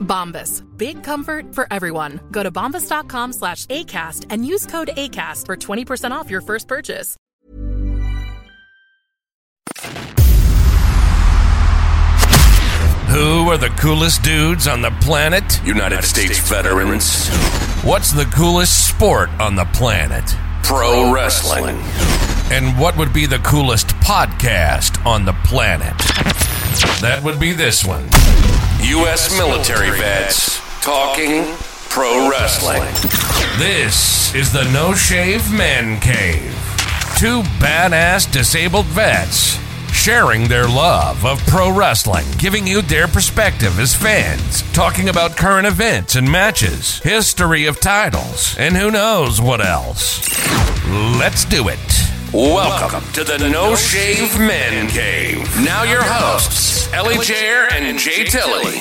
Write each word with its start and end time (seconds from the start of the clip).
Bombas. 0.00 0.62
Big 0.76 1.02
comfort 1.02 1.54
for 1.54 1.66
everyone. 1.72 2.20
Go 2.30 2.42
to 2.44 2.52
bombas.com 2.52 3.32
slash 3.32 3.66
ACAST 3.66 4.26
and 4.30 4.46
use 4.46 4.66
code 4.66 4.90
ACAST 4.96 5.46
for 5.46 5.56
20% 5.56 6.12
off 6.12 6.30
your 6.30 6.40
first 6.42 6.68
purchase. 6.68 7.16
Who 13.08 13.48
are 13.48 13.56
the 13.58 13.68
coolest 13.78 14.24
dudes 14.24 14.66
on 14.66 14.82
the 14.82 14.90
planet? 15.00 15.44
United 15.64 16.02
States 16.02 16.38
veterans, 16.48 17.28
What's 17.84 18.10
the 18.12 18.24
coolest 18.24 18.88
sport 18.88 19.28
on 19.40 19.54
the 19.54 19.66
planet? 19.66 20.24
pro 20.64 21.12
wrestling. 21.12 21.76
And 22.50 22.78
what 22.80 22.96
would 22.96 23.12
be 23.12 23.26
the 23.26 23.38
coolest 23.40 23.88
podcast 24.00 25.04
on 25.06 25.26
the 25.26 25.34
planet? 25.44 25.96
That 27.02 27.20
would 27.22 27.38
be 27.38 27.52
this 27.52 27.84
one. 27.84 28.04
U.S. 28.88 29.34
military 29.38 29.90
vets 29.92 30.60
talking 30.82 31.46
pro 31.88 32.28
wrestling. 32.28 32.82
This 33.56 34.34
is 34.34 34.52
the 34.52 34.70
No 34.74 34.92
Shave 34.94 35.50
Man 35.50 35.98
Cave. 36.00 36.52
Two 37.16 37.40
badass 37.58 38.30
disabled 38.30 38.84
vets 38.86 39.58
sharing 39.90 40.48
their 40.48 40.68
love 40.68 41.24
of 41.24 41.38
pro 41.46 41.74
wrestling, 41.74 42.26
giving 42.36 42.66
you 42.66 42.82
their 42.82 43.08
perspective 43.08 43.80
as 43.80 43.94
fans, 43.94 44.60
talking 44.74 45.08
about 45.08 45.34
current 45.34 45.66
events 45.66 46.14
and 46.14 46.30
matches, 46.30 46.98
history 46.98 47.64
of 47.64 47.80
titles, 47.80 48.54
and 48.58 48.76
who 48.76 48.90
knows 48.90 49.40
what 49.40 49.64
else. 49.64 50.28
Let's 51.18 51.46
do 51.46 51.68
it. 51.68 51.78
Welcome 52.34 53.10
to 53.12 53.24
the 53.24 53.38
No 53.48 53.76
Shave 53.76 54.38
Men 54.38 54.88
Cave. 54.88 55.48
Now 55.64 55.84
your 55.84 56.02
hosts, 56.02 56.83
Ellie 56.94 57.16
Jair 57.16 57.72
and 57.72 57.98
Jay 57.98 58.22
Tilley. 58.22 58.80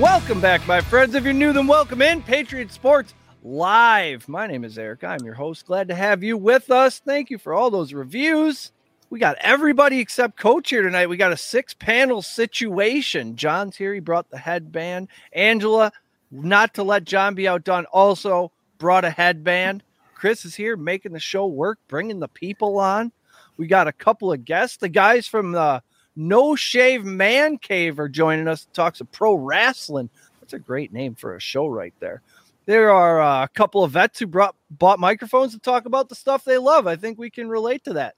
Welcome 0.00 0.40
back, 0.40 0.66
my 0.66 0.80
friends. 0.80 1.14
If 1.14 1.24
you're 1.24 1.34
new, 1.34 1.52
then 1.52 1.66
welcome 1.66 2.00
in 2.00 2.22
Patriot 2.22 2.72
Sports 2.72 3.12
Live. 3.44 4.26
My 4.26 4.46
name 4.46 4.64
is 4.64 4.78
Eric. 4.78 5.04
I'm 5.04 5.22
your 5.26 5.34
host. 5.34 5.66
Glad 5.66 5.88
to 5.88 5.94
have 5.94 6.22
you 6.22 6.38
with 6.38 6.70
us. 6.70 7.00
Thank 7.00 7.28
you 7.28 7.36
for 7.36 7.52
all 7.52 7.70
those 7.70 7.92
reviews. 7.92 8.72
We 9.10 9.18
got 9.18 9.36
everybody 9.42 10.00
except 10.00 10.38
Coach 10.38 10.70
here 10.70 10.80
tonight. 10.80 11.10
We 11.10 11.18
got 11.18 11.32
a 11.32 11.36
six 11.36 11.74
panel 11.74 12.22
situation. 12.22 13.36
John's 13.36 13.76
here. 13.76 13.92
He 13.92 14.00
brought 14.00 14.30
the 14.30 14.38
headband. 14.38 15.08
Angela, 15.34 15.92
not 16.30 16.72
to 16.74 16.82
let 16.82 17.04
John 17.04 17.34
be 17.34 17.46
outdone, 17.46 17.84
also 17.92 18.52
brought 18.78 19.04
a 19.04 19.10
headband. 19.10 19.82
Chris 20.14 20.46
is 20.46 20.54
here 20.54 20.78
making 20.78 21.12
the 21.12 21.20
show 21.20 21.46
work, 21.46 21.78
bringing 21.88 22.20
the 22.20 22.28
people 22.28 22.78
on. 22.78 23.12
We 23.58 23.66
got 23.66 23.88
a 23.88 23.92
couple 23.92 24.32
of 24.32 24.44
guests. 24.44 24.78
The 24.78 24.88
guys 24.88 25.26
from 25.26 25.52
the 25.52 25.82
No 26.16 26.54
Shave 26.56 27.04
Man 27.04 27.58
Cave 27.58 27.98
are 27.98 28.08
joining 28.08 28.48
us 28.48 28.64
to 28.64 28.70
talk 28.70 28.96
some 28.96 29.08
pro 29.08 29.34
wrestling. 29.34 30.08
That's 30.40 30.52
a 30.52 30.58
great 30.58 30.92
name 30.92 31.16
for 31.16 31.34
a 31.34 31.40
show 31.40 31.66
right 31.66 31.92
there. 31.98 32.22
There 32.66 32.90
are 32.90 33.20
uh, 33.20 33.44
a 33.44 33.48
couple 33.48 33.82
of 33.82 33.92
vets 33.92 34.20
who 34.20 34.26
brought 34.26 34.54
bought 34.70 35.00
microphones 35.00 35.52
to 35.52 35.58
talk 35.58 35.86
about 35.86 36.08
the 36.08 36.14
stuff 36.14 36.44
they 36.44 36.58
love. 36.58 36.86
I 36.86 36.96
think 36.96 37.18
we 37.18 37.30
can 37.30 37.48
relate 37.48 37.82
to 37.84 37.94
that. 37.94 38.14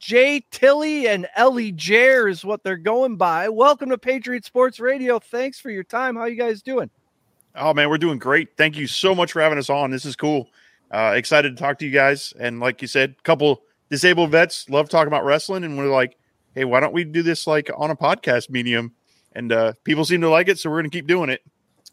Jay 0.00 0.44
Tilley 0.50 1.06
and 1.06 1.28
Ellie 1.36 1.72
Jair 1.72 2.28
is 2.28 2.44
what 2.44 2.64
they're 2.64 2.76
going 2.76 3.16
by. 3.16 3.48
Welcome 3.48 3.90
to 3.90 3.98
Patriot 3.98 4.44
Sports 4.44 4.80
Radio. 4.80 5.18
Thanks 5.18 5.60
for 5.60 5.70
your 5.70 5.84
time. 5.84 6.16
How 6.16 6.24
you 6.24 6.36
guys 6.36 6.62
doing? 6.62 6.90
Oh 7.54 7.74
man, 7.74 7.90
we're 7.90 7.98
doing 7.98 8.18
great. 8.18 8.56
Thank 8.56 8.76
you 8.76 8.86
so 8.86 9.14
much 9.14 9.32
for 9.32 9.40
having 9.40 9.58
us 9.58 9.70
on. 9.70 9.90
This 9.90 10.04
is 10.04 10.16
cool. 10.16 10.48
Uh, 10.90 11.12
excited 11.14 11.56
to 11.56 11.62
talk 11.62 11.78
to 11.78 11.84
you 11.84 11.92
guys. 11.92 12.32
And 12.40 12.58
like 12.58 12.82
you 12.82 12.88
said, 12.88 13.22
couple 13.22 13.62
disabled 13.90 14.30
vets 14.30 14.68
love 14.68 14.88
talking 14.88 15.08
about 15.08 15.24
wrestling, 15.24 15.64
and 15.64 15.76
we're 15.76 15.90
like, 15.90 16.16
hey, 16.54 16.64
why 16.64 16.80
don't 16.80 16.92
we 16.92 17.04
do 17.04 17.22
this 17.22 17.46
like 17.46 17.70
on 17.76 17.90
a 17.90 17.96
podcast 17.96 18.50
medium? 18.50 18.94
And 19.32 19.52
uh, 19.52 19.74
people 19.84 20.04
seem 20.04 20.20
to 20.22 20.30
like 20.30 20.48
it, 20.48 20.58
so 20.58 20.70
we're 20.70 20.78
gonna 20.78 20.90
keep 20.90 21.06
doing 21.06 21.30
it. 21.30 21.42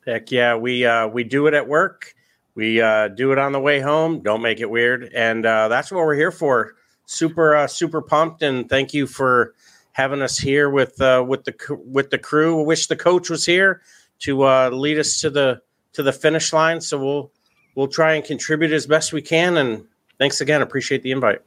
Heck 0.05 0.31
yeah, 0.31 0.55
we 0.55 0.85
uh, 0.85 1.07
we 1.07 1.23
do 1.23 1.47
it 1.47 1.53
at 1.53 1.67
work. 1.67 2.13
We 2.55 2.81
uh, 2.81 3.09
do 3.09 3.31
it 3.31 3.37
on 3.37 3.51
the 3.51 3.59
way 3.59 3.79
home. 3.79 4.21
Don't 4.21 4.41
make 4.41 4.59
it 4.59 4.69
weird, 4.69 5.11
and 5.13 5.45
uh, 5.45 5.67
that's 5.67 5.91
what 5.91 5.99
we're 5.99 6.15
here 6.15 6.31
for. 6.31 6.75
Super 7.05 7.55
uh, 7.55 7.67
super 7.67 8.01
pumped, 8.01 8.41
and 8.41 8.67
thank 8.69 8.93
you 8.93 9.05
for 9.05 9.53
having 9.91 10.21
us 10.21 10.37
here 10.37 10.69
with 10.69 10.99
uh, 11.01 11.23
with 11.27 11.43
the 11.43 11.79
with 11.85 12.09
the 12.09 12.17
crew. 12.17 12.63
Wish 12.63 12.87
the 12.87 12.95
coach 12.95 13.29
was 13.29 13.45
here 13.45 13.81
to 14.19 14.43
uh, 14.43 14.69
lead 14.69 14.97
us 14.99 15.19
to 15.21 15.29
the 15.29 15.61
to 15.93 16.03
the 16.03 16.13
finish 16.13 16.53
line. 16.53 16.81
So 16.81 16.97
we'll 16.97 17.31
we'll 17.75 17.87
try 17.87 18.13
and 18.13 18.23
contribute 18.23 18.71
as 18.71 18.87
best 18.87 19.13
we 19.13 19.21
can. 19.21 19.57
And 19.57 19.85
thanks 20.17 20.41
again. 20.41 20.61
Appreciate 20.61 21.03
the 21.03 21.11
invite. 21.11 21.41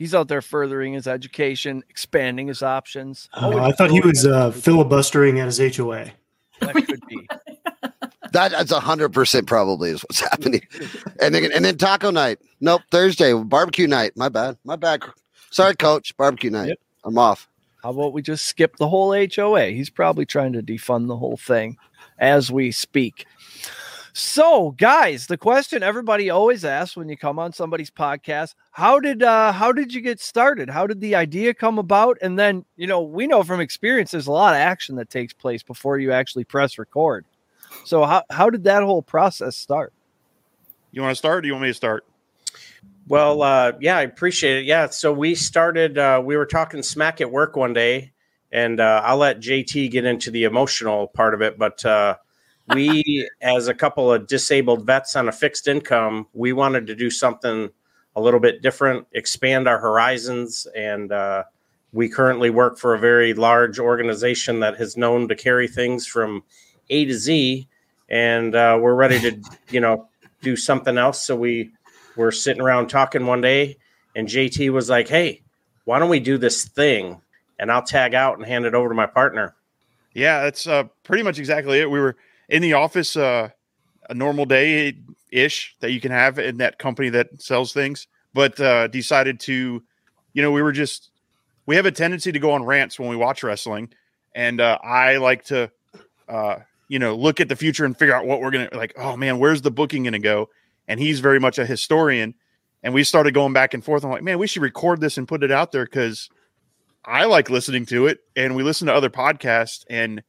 He's 0.00 0.14
out 0.14 0.28
there 0.28 0.40
furthering 0.40 0.94
his 0.94 1.06
education, 1.06 1.84
expanding 1.90 2.48
his 2.48 2.62
options. 2.62 3.28
Uh, 3.34 3.58
I 3.58 3.72
thought 3.72 3.90
he 3.90 4.00
was 4.00 4.24
uh, 4.24 4.50
filibustering 4.50 5.38
at 5.40 5.44
his 5.44 5.76
HOA. 5.76 6.06
That 6.60 6.74
could 6.74 7.06
be. 7.06 7.28
That, 8.32 8.52
that's 8.52 8.72
hundred 8.72 9.08
percent 9.08 9.48
probably 9.48 9.90
is 9.90 10.02
what's 10.02 10.20
happening. 10.20 10.62
And 11.20 11.34
then 11.34 11.50
and 11.52 11.64
then 11.64 11.76
taco 11.76 12.12
night. 12.12 12.38
Nope, 12.60 12.82
Thursday 12.92 13.32
barbecue 13.34 13.88
night. 13.88 14.12
My 14.14 14.28
bad. 14.28 14.56
My 14.62 14.76
bad. 14.76 15.02
Sorry, 15.50 15.74
coach. 15.74 16.16
Barbecue 16.16 16.48
night. 16.48 16.68
Yep. 16.68 16.78
I'm 17.06 17.18
off. 17.18 17.48
How 17.82 17.90
about 17.90 18.12
we 18.12 18.22
just 18.22 18.46
skip 18.46 18.76
the 18.76 18.88
whole 18.88 19.12
HOA? 19.12 19.70
He's 19.70 19.90
probably 19.90 20.26
trying 20.26 20.52
to 20.52 20.62
defund 20.62 21.08
the 21.08 21.16
whole 21.16 21.38
thing 21.38 21.76
as 22.20 22.52
we 22.52 22.70
speak. 22.70 23.26
So, 24.12 24.72
guys, 24.72 25.26
the 25.26 25.38
question 25.38 25.82
everybody 25.82 26.30
always 26.30 26.64
asks 26.64 26.96
when 26.96 27.08
you 27.08 27.16
come 27.16 27.38
on 27.38 27.52
somebody's 27.52 27.90
podcast, 27.90 28.54
how 28.72 28.98
did 28.98 29.22
uh 29.22 29.52
how 29.52 29.72
did 29.72 29.94
you 29.94 30.00
get 30.00 30.20
started? 30.20 30.68
How 30.68 30.86
did 30.86 31.00
the 31.00 31.14
idea 31.14 31.54
come 31.54 31.78
about? 31.78 32.18
And 32.20 32.38
then, 32.38 32.64
you 32.76 32.86
know, 32.86 33.02
we 33.02 33.26
know 33.26 33.42
from 33.42 33.60
experience 33.60 34.10
there's 34.10 34.26
a 34.26 34.32
lot 34.32 34.54
of 34.54 34.58
action 34.58 34.96
that 34.96 35.10
takes 35.10 35.32
place 35.32 35.62
before 35.62 35.98
you 35.98 36.12
actually 36.12 36.44
press 36.44 36.78
record. 36.78 37.24
So, 37.84 38.04
how 38.04 38.24
how 38.30 38.50
did 38.50 38.64
that 38.64 38.82
whole 38.82 39.02
process 39.02 39.56
start? 39.56 39.92
You 40.92 41.02
want 41.02 41.12
to 41.12 41.18
start? 41.18 41.38
Or 41.38 41.40
do 41.42 41.48
you 41.48 41.54
want 41.54 41.62
me 41.62 41.70
to 41.70 41.74
start? 41.74 42.04
Well, 43.06 43.42
uh, 43.42 43.72
yeah, 43.80 43.96
I 43.96 44.02
appreciate 44.02 44.58
it. 44.58 44.64
Yeah, 44.64 44.88
so 44.88 45.12
we 45.12 45.34
started. 45.34 45.98
Uh, 45.98 46.22
we 46.24 46.36
were 46.36 46.46
talking 46.46 46.82
smack 46.82 47.20
at 47.20 47.30
work 47.30 47.56
one 47.56 47.72
day, 47.72 48.12
and 48.52 48.80
uh, 48.80 49.02
I'll 49.04 49.16
let 49.16 49.40
JT 49.40 49.90
get 49.90 50.04
into 50.04 50.30
the 50.30 50.44
emotional 50.44 51.08
part 51.08 51.34
of 51.34 51.42
it. 51.42 51.58
But 51.58 51.84
uh, 51.84 52.16
we, 52.74 53.28
as 53.40 53.68
a 53.68 53.74
couple 53.74 54.12
of 54.12 54.26
disabled 54.26 54.86
vets 54.86 55.16
on 55.16 55.28
a 55.28 55.32
fixed 55.32 55.68
income, 55.68 56.26
we 56.32 56.52
wanted 56.52 56.86
to 56.88 56.94
do 56.94 57.10
something 57.10 57.70
a 58.16 58.20
little 58.20 58.40
bit 58.40 58.62
different, 58.62 59.06
expand 59.12 59.68
our 59.68 59.78
horizons, 59.78 60.66
and 60.76 61.12
uh, 61.12 61.44
we 61.92 62.08
currently 62.08 62.50
work 62.50 62.78
for 62.78 62.94
a 62.94 62.98
very 62.98 63.34
large 63.34 63.78
organization 63.78 64.60
that 64.60 64.76
has 64.76 64.96
known 64.96 65.28
to 65.28 65.34
carry 65.34 65.68
things 65.68 66.06
from 66.06 66.42
A 66.90 67.04
to 67.04 67.14
Z, 67.14 67.68
and 68.08 68.54
uh, 68.54 68.78
we're 68.80 68.94
ready 68.94 69.20
to, 69.20 69.40
you 69.70 69.80
know, 69.80 70.08
do 70.42 70.56
something 70.56 70.98
else. 70.98 71.22
So 71.22 71.36
we 71.36 71.70
were 72.16 72.32
sitting 72.32 72.62
around 72.62 72.88
talking 72.88 73.26
one 73.26 73.40
day, 73.40 73.76
and 74.16 74.28
JT 74.28 74.70
was 74.70 74.88
like, 74.90 75.08
"Hey, 75.08 75.42
why 75.84 75.98
don't 75.98 76.10
we 76.10 76.20
do 76.20 76.38
this 76.38 76.64
thing?" 76.64 77.20
And 77.58 77.70
I'll 77.70 77.82
tag 77.82 78.14
out 78.14 78.38
and 78.38 78.46
hand 78.46 78.64
it 78.64 78.74
over 78.74 78.88
to 78.88 78.94
my 78.94 79.06
partner. 79.06 79.54
Yeah, 80.14 80.42
that's 80.42 80.66
uh, 80.66 80.84
pretty 81.04 81.22
much 81.22 81.38
exactly 81.38 81.78
it. 81.78 81.90
We 81.90 82.00
were 82.00 82.16
in 82.50 82.62
the 82.62 82.74
office, 82.74 83.16
uh, 83.16 83.48
a 84.10 84.14
normal 84.14 84.44
day 84.44 84.94
ish 85.32 85.76
that 85.80 85.92
you 85.92 86.00
can 86.00 86.10
have 86.10 86.38
in 86.38 86.58
that 86.58 86.78
company 86.78 87.08
that 87.10 87.40
sells 87.40 87.72
things, 87.72 88.08
but 88.34 88.60
uh, 88.60 88.88
decided 88.88 89.40
to, 89.40 89.82
you 90.34 90.42
know, 90.42 90.50
we 90.50 90.60
were 90.60 90.72
just 90.72 91.10
we 91.66 91.76
have 91.76 91.86
a 91.86 91.92
tendency 91.92 92.32
to 92.32 92.38
go 92.38 92.50
on 92.50 92.64
rants 92.64 92.98
when 92.98 93.08
we 93.08 93.16
watch 93.16 93.42
wrestling, 93.42 93.92
and 94.34 94.60
uh, 94.60 94.78
I 94.82 95.18
like 95.18 95.44
to, 95.44 95.70
uh, 96.28 96.56
you 96.88 96.98
know, 96.98 97.14
look 97.14 97.40
at 97.40 97.48
the 97.48 97.56
future 97.56 97.84
and 97.84 97.96
figure 97.96 98.14
out 98.14 98.26
what 98.26 98.40
we're 98.40 98.50
gonna 98.50 98.68
like. 98.72 98.92
Oh 98.96 99.16
man, 99.16 99.38
where's 99.38 99.62
the 99.62 99.70
booking 99.70 100.02
gonna 100.02 100.18
go? 100.18 100.50
And 100.88 100.98
he's 100.98 101.20
very 101.20 101.38
much 101.38 101.58
a 101.58 101.66
historian, 101.66 102.34
and 102.82 102.92
we 102.92 103.04
started 103.04 103.32
going 103.32 103.52
back 103.52 103.74
and 103.74 103.84
forth. 103.84 104.04
I'm 104.04 104.10
like, 104.10 104.24
man, 104.24 104.40
we 104.40 104.48
should 104.48 104.62
record 104.62 105.00
this 105.00 105.16
and 105.16 105.28
put 105.28 105.44
it 105.44 105.52
out 105.52 105.70
there 105.70 105.84
because 105.84 106.28
I 107.04 107.26
like 107.26 107.48
listening 107.48 107.86
to 107.86 108.08
it, 108.08 108.18
and 108.34 108.56
we 108.56 108.64
listen 108.64 108.88
to 108.88 108.94
other 108.94 109.10
podcasts, 109.10 109.84
and 109.88 110.24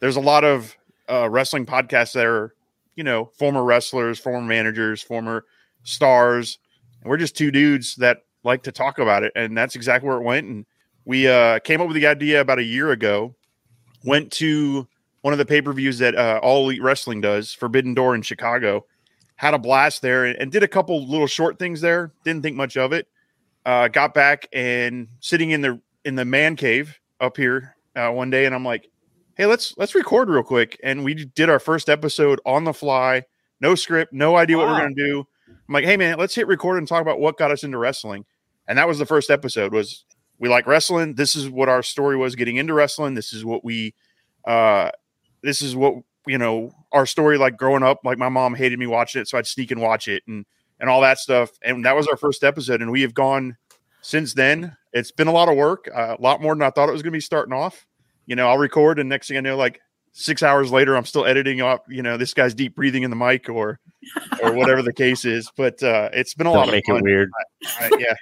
there's 0.00 0.16
a 0.16 0.20
lot 0.20 0.44
of 0.44 0.76
uh, 1.10 1.28
wrestling 1.28 1.66
podcasts 1.66 2.12
that 2.12 2.26
are, 2.26 2.54
you 2.96 3.04
know, 3.04 3.30
former 3.38 3.64
wrestlers, 3.64 4.18
former 4.18 4.46
managers, 4.46 5.02
former 5.02 5.44
stars, 5.82 6.58
and 7.02 7.10
we're 7.10 7.16
just 7.16 7.36
two 7.36 7.50
dudes 7.50 7.96
that 7.96 8.18
like 8.44 8.62
to 8.64 8.72
talk 8.72 8.98
about 8.98 9.22
it, 9.22 9.32
and 9.34 9.56
that's 9.56 9.76
exactly 9.76 10.08
where 10.08 10.18
it 10.18 10.24
went. 10.24 10.46
And 10.46 10.66
we 11.04 11.28
uh, 11.28 11.58
came 11.60 11.80
up 11.80 11.88
with 11.88 11.96
the 11.96 12.06
idea 12.06 12.40
about 12.40 12.58
a 12.58 12.64
year 12.64 12.90
ago. 12.90 13.34
Went 14.04 14.32
to 14.32 14.88
one 15.22 15.32
of 15.32 15.38
the 15.38 15.46
pay 15.46 15.62
per 15.62 15.72
views 15.72 15.98
that 15.98 16.16
uh, 16.16 16.40
All 16.42 16.64
Elite 16.64 16.82
Wrestling 16.82 17.20
does, 17.20 17.52
Forbidden 17.52 17.94
Door 17.94 18.16
in 18.16 18.22
Chicago. 18.22 18.84
Had 19.36 19.54
a 19.54 19.58
blast 19.58 20.02
there 20.02 20.24
and, 20.24 20.36
and 20.38 20.52
did 20.52 20.62
a 20.62 20.68
couple 20.68 21.06
little 21.06 21.26
short 21.26 21.58
things 21.58 21.80
there. 21.80 22.12
Didn't 22.24 22.42
think 22.42 22.56
much 22.56 22.76
of 22.76 22.92
it. 22.92 23.08
Uh, 23.64 23.88
got 23.88 24.12
back 24.12 24.48
and 24.52 25.08
sitting 25.20 25.50
in 25.50 25.60
the 25.60 25.80
in 26.04 26.16
the 26.16 26.24
man 26.24 26.56
cave 26.56 26.98
up 27.20 27.36
here 27.36 27.76
uh, 27.94 28.10
one 28.10 28.30
day, 28.30 28.44
and 28.44 28.54
I'm 28.54 28.64
like, 28.64 28.88
"Hey, 29.36 29.46
let's 29.46 29.74
let's 29.76 29.94
record 29.94 30.28
real 30.28 30.42
quick." 30.42 30.78
And 30.82 31.04
we 31.04 31.14
did 31.14 31.48
our 31.48 31.58
first 31.58 31.88
episode 31.88 32.40
on 32.46 32.64
the 32.64 32.72
fly, 32.72 33.24
no 33.60 33.74
script, 33.74 34.12
no 34.12 34.36
idea 34.36 34.56
what 34.58 34.66
Wow. 34.66 34.74
we're 34.74 34.80
gonna 34.80 34.94
do. 34.94 35.26
I'm 35.48 35.72
like, 35.74 35.84
"Hey, 35.84 35.96
man, 35.96 36.18
let's 36.18 36.34
hit 36.34 36.46
record 36.46 36.78
and 36.78 36.86
talk 36.88 37.02
about 37.02 37.20
what 37.20 37.38
got 37.38 37.50
us 37.50 37.64
into 37.64 37.78
wrestling." 37.78 38.24
And 38.68 38.78
that 38.78 38.88
was 38.88 38.98
the 38.98 39.06
first 39.06 39.30
episode. 39.30 39.72
Was 39.72 40.04
we 40.38 40.48
like 40.48 40.66
wrestling? 40.66 41.14
This 41.14 41.34
is 41.36 41.48
what 41.48 41.68
our 41.68 41.82
story 41.82 42.16
was 42.16 42.34
getting 42.34 42.56
into 42.56 42.74
wrestling. 42.74 43.14
This 43.14 43.32
is 43.32 43.44
what 43.44 43.64
we, 43.64 43.94
uh, 44.44 44.90
this 45.42 45.62
is 45.62 45.74
what 45.76 45.94
you 46.26 46.38
know 46.38 46.72
our 46.92 47.06
story 47.06 47.38
like 47.38 47.56
growing 47.56 47.82
up. 47.82 48.00
Like 48.04 48.18
my 48.18 48.28
mom 48.28 48.54
hated 48.54 48.78
me 48.78 48.86
watching 48.86 49.22
it, 49.22 49.28
so 49.28 49.38
I'd 49.38 49.46
sneak 49.46 49.70
and 49.70 49.80
watch 49.80 50.08
it 50.08 50.22
and 50.26 50.44
and 50.80 50.90
all 50.90 51.00
that 51.02 51.18
stuff. 51.18 51.50
And 51.62 51.84
that 51.84 51.94
was 51.96 52.06
our 52.08 52.16
first 52.16 52.42
episode, 52.44 52.82
and 52.82 52.90
we 52.90 53.02
have 53.02 53.14
gone 53.14 53.56
since 54.00 54.34
then. 54.34 54.76
It's 54.92 55.10
been 55.12 55.28
a 55.28 55.32
lot 55.32 55.48
of 55.48 55.56
work, 55.56 55.88
uh, 55.94 56.16
a 56.18 56.22
lot 56.22 56.42
more 56.42 56.54
than 56.54 56.62
I 56.62 56.70
thought 56.70 56.88
it 56.88 56.92
was 56.92 57.02
going 57.02 57.12
to 57.12 57.16
be 57.16 57.20
starting 57.20 57.54
off. 57.54 57.86
You 58.26 58.36
know, 58.36 58.48
I'll 58.48 58.58
record, 58.58 58.98
and 58.98 59.08
next 59.08 59.28
thing 59.28 59.36
I 59.36 59.40
know, 59.40 59.56
like 59.56 59.80
six 60.12 60.42
hours 60.42 60.70
later, 60.70 60.96
I'm 60.96 61.04
still 61.04 61.24
editing 61.26 61.60
off. 61.60 61.80
You 61.88 62.02
know, 62.02 62.16
this 62.16 62.34
guy's 62.34 62.54
deep 62.54 62.74
breathing 62.76 63.02
in 63.02 63.10
the 63.10 63.16
mic, 63.16 63.48
or 63.48 63.78
or 64.42 64.52
whatever 64.52 64.82
the 64.82 64.92
case 64.92 65.24
is. 65.24 65.50
But 65.56 65.82
uh, 65.82 66.10
it's 66.12 66.34
been 66.34 66.46
a 66.46 66.50
Don't 66.50 66.58
lot 66.58 66.68
of 66.68 66.72
make 66.74 66.88
it 66.88 67.02
weird. 67.02 67.30
I- 67.80 67.90
I- 67.92 68.14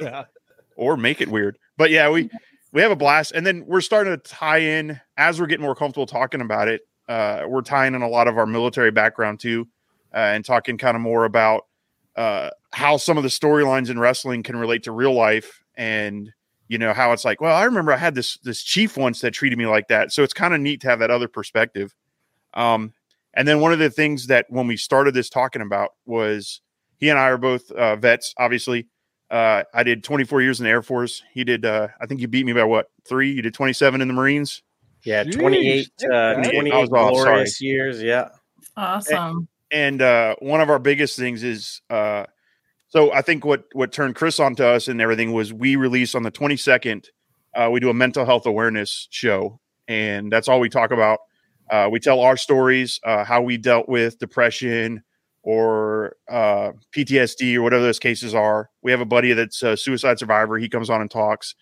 yeah, 0.00 0.24
or 0.76 0.96
make 0.96 1.20
it 1.20 1.28
weird. 1.28 1.58
But 1.76 1.90
yeah, 1.90 2.10
we 2.10 2.28
we 2.72 2.82
have 2.82 2.90
a 2.90 2.96
blast, 2.96 3.32
and 3.32 3.46
then 3.46 3.64
we're 3.66 3.80
starting 3.80 4.12
to 4.12 4.18
tie 4.18 4.58
in 4.58 5.00
as 5.16 5.40
we're 5.40 5.46
getting 5.46 5.64
more 5.64 5.74
comfortable 5.74 6.06
talking 6.06 6.40
about 6.42 6.68
it. 6.68 6.82
Uh, 7.08 7.44
we're 7.48 7.62
tying 7.62 7.94
in 7.94 8.02
a 8.02 8.08
lot 8.08 8.28
of 8.28 8.36
our 8.36 8.46
military 8.46 8.90
background 8.90 9.40
too, 9.40 9.66
uh, 10.12 10.18
and 10.18 10.44
talking 10.44 10.76
kind 10.76 10.96
of 10.96 11.00
more 11.00 11.24
about 11.24 11.66
uh, 12.16 12.50
how 12.72 12.96
some 12.96 13.16
of 13.16 13.22
the 13.22 13.28
storylines 13.30 13.88
in 13.88 13.98
wrestling 13.98 14.42
can 14.42 14.56
relate 14.56 14.82
to 14.82 14.92
real 14.92 15.14
life, 15.14 15.62
and 15.76 16.30
you 16.68 16.78
know 16.78 16.92
how 16.92 17.12
it's 17.12 17.24
like, 17.24 17.40
well, 17.40 17.56
I 17.56 17.64
remember 17.64 17.92
I 17.92 17.96
had 17.96 18.14
this 18.14 18.38
this 18.38 18.62
chief 18.62 18.96
once 18.96 19.20
that 19.20 19.32
treated 19.32 19.58
me 19.58 19.66
like 19.66 19.88
that, 19.88 20.12
so 20.12 20.22
it's 20.22 20.34
kind 20.34 20.54
of 20.54 20.60
neat 20.60 20.80
to 20.82 20.88
have 20.88 20.98
that 21.00 21.10
other 21.10 21.28
perspective. 21.28 21.94
Um, 22.54 22.92
and 23.34 23.46
then 23.46 23.60
one 23.60 23.72
of 23.72 23.78
the 23.78 23.90
things 23.90 24.28
that 24.28 24.46
when 24.48 24.66
we 24.66 24.76
started 24.76 25.14
this 25.14 25.28
talking 25.28 25.62
about 25.62 25.90
was 26.06 26.62
he 26.98 27.10
and 27.10 27.18
I 27.18 27.28
are 27.28 27.38
both 27.38 27.70
uh, 27.70 27.96
vets, 27.96 28.34
obviously. 28.38 28.88
Uh, 29.30 29.64
I 29.74 29.82
did 29.82 30.04
24 30.04 30.40
years 30.40 30.60
in 30.60 30.64
the 30.64 30.70
Air 30.70 30.82
Force. 30.82 31.22
He 31.32 31.44
did, 31.44 31.64
uh, 31.64 31.88
I 32.00 32.06
think 32.06 32.20
you 32.20 32.28
beat 32.28 32.46
me 32.46 32.52
by 32.52 32.64
what, 32.64 32.90
three? 33.06 33.32
You 33.32 33.42
did 33.42 33.54
27 33.54 34.00
in 34.00 34.08
the 34.08 34.14
Marines? 34.14 34.62
Yeah, 35.04 35.24
Jeez, 35.24 35.38
28, 35.38 35.88
thank 35.98 36.12
uh, 36.12 36.34
28 36.34 36.72
I 36.72 36.78
was 36.78 36.90
off, 36.90 37.16
sorry. 37.18 37.46
years. 37.60 38.02
Yeah. 38.02 38.28
Awesome. 38.76 39.48
and 39.70 40.00
uh, 40.00 40.36
one 40.38 40.60
of 40.60 40.70
our 40.70 40.78
biggest 40.78 41.18
things 41.18 41.42
is 41.42 41.80
uh, 41.90 42.24
so 42.88 43.12
I 43.12 43.22
think 43.22 43.44
what 43.44 43.64
what 43.72 43.92
turned 43.92 44.14
Chris 44.14 44.38
on 44.38 44.54
to 44.56 44.66
us 44.66 44.88
and 44.88 45.00
everything 45.00 45.32
was 45.32 45.52
we 45.52 45.76
release 45.76 46.14
on 46.14 46.22
the 46.22 46.30
22nd. 46.30 47.06
Uh, 47.54 47.70
we 47.70 47.80
do 47.80 47.90
a 47.90 47.94
mental 47.94 48.24
health 48.24 48.46
awareness 48.46 49.08
show, 49.10 49.60
and 49.88 50.30
that's 50.30 50.48
all 50.48 50.60
we 50.60 50.68
talk 50.68 50.90
about. 50.90 51.20
Uh, 51.70 51.88
we 51.90 51.98
tell 51.98 52.20
our 52.20 52.36
stories, 52.36 53.00
uh, 53.04 53.24
how 53.24 53.42
we 53.42 53.56
dealt 53.56 53.88
with 53.88 54.18
depression 54.18 55.02
or 55.42 56.16
uh, 56.30 56.72
PTSD 56.94 57.56
or 57.56 57.62
whatever 57.62 57.82
those 57.82 57.98
cases 57.98 58.34
are. 58.34 58.70
We 58.82 58.90
have 58.90 59.00
a 59.00 59.06
buddy 59.06 59.32
that's 59.32 59.62
a 59.62 59.76
suicide 59.76 60.18
survivor. 60.18 60.58
He 60.58 60.68
comes 60.68 60.90
on 60.90 61.00
and 61.00 61.10
talks, 61.10 61.54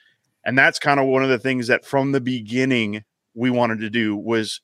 and 0.44 0.58
that's 0.58 0.78
kind 0.78 1.00
of 1.00 1.06
one 1.06 1.22
of 1.22 1.30
the 1.30 1.38
things 1.38 1.68
that 1.68 1.86
from 1.86 2.12
the 2.12 2.20
beginning 2.20 3.04
we 3.34 3.50
wanted 3.50 3.80
to 3.80 3.90
do 3.90 4.16
was 4.16 4.60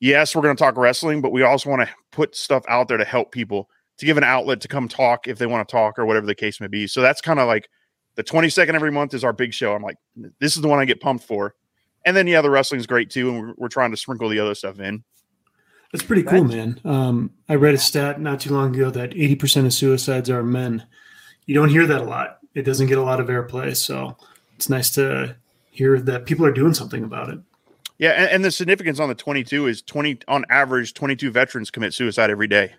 yes, 0.00 0.34
we're 0.34 0.42
going 0.42 0.56
to 0.56 0.62
talk 0.62 0.76
wrestling, 0.76 1.20
but 1.20 1.32
we 1.32 1.42
also 1.42 1.68
want 1.70 1.82
to 1.82 1.94
put 2.12 2.36
stuff 2.36 2.64
out 2.68 2.88
there 2.88 2.98
to 2.98 3.04
help 3.04 3.32
people 3.32 3.68
to 3.98 4.06
give 4.06 4.16
an 4.16 4.24
outlet 4.24 4.60
to 4.62 4.68
come 4.68 4.88
talk 4.88 5.26
if 5.28 5.38
they 5.38 5.46
want 5.46 5.68
to 5.68 5.70
talk 5.70 5.98
or 5.98 6.06
whatever 6.06 6.26
the 6.26 6.34
case 6.34 6.60
may 6.60 6.68
be. 6.68 6.86
So 6.86 7.02
that's 7.02 7.20
kind 7.20 7.38
of 7.38 7.46
like 7.46 7.68
the 8.14 8.24
22nd 8.24 8.74
every 8.74 8.90
month 8.90 9.12
is 9.12 9.24
our 9.24 9.32
big 9.32 9.52
show. 9.52 9.74
I'm 9.74 9.82
like, 9.82 9.96
this 10.40 10.56
is 10.56 10.62
the 10.62 10.68
one 10.68 10.78
I 10.78 10.84
get 10.84 11.00
pumped 11.00 11.24
for. 11.24 11.54
And 12.04 12.16
then, 12.16 12.26
yeah, 12.26 12.40
the 12.40 12.50
wrestling's 12.50 12.86
great 12.86 13.10
too. 13.10 13.28
And 13.28 13.40
we're, 13.40 13.54
we're 13.56 13.68
trying 13.68 13.90
to 13.90 13.96
sprinkle 13.96 14.28
the 14.28 14.38
other 14.38 14.54
stuff 14.54 14.80
in. 14.80 15.04
That's 15.92 16.04
pretty 16.04 16.22
cool, 16.22 16.44
man. 16.44 16.80
Um, 16.84 17.30
I 17.48 17.54
read 17.54 17.74
a 17.74 17.78
stat 17.78 18.20
not 18.20 18.40
too 18.40 18.52
long 18.52 18.74
ago 18.74 18.90
that 18.90 19.10
80% 19.10 19.66
of 19.66 19.72
suicides 19.72 20.28
are 20.28 20.42
men. 20.42 20.86
You 21.46 21.54
don't 21.54 21.70
hear 21.70 21.86
that 21.86 22.02
a 22.02 22.04
lot. 22.04 22.38
It 22.54 22.62
doesn't 22.62 22.88
get 22.88 22.98
a 22.98 23.02
lot 23.02 23.20
of 23.20 23.28
airplay. 23.28 23.74
So 23.74 24.16
it's 24.54 24.68
nice 24.68 24.90
to 24.90 25.36
hear 25.70 25.98
that 26.00 26.26
people 26.26 26.44
are 26.44 26.52
doing 26.52 26.74
something 26.74 27.04
about 27.04 27.30
it. 27.30 27.38
Yeah. 27.96 28.10
And, 28.10 28.30
and 28.30 28.44
the 28.44 28.50
significance 28.50 29.00
on 29.00 29.08
the 29.08 29.14
22 29.14 29.66
is 29.66 29.82
20 29.82 30.20
on 30.28 30.44
average, 30.50 30.94
22 30.94 31.30
veterans 31.30 31.70
commit 31.70 31.94
suicide 31.94 32.30
every 32.30 32.48
day. 32.48 32.74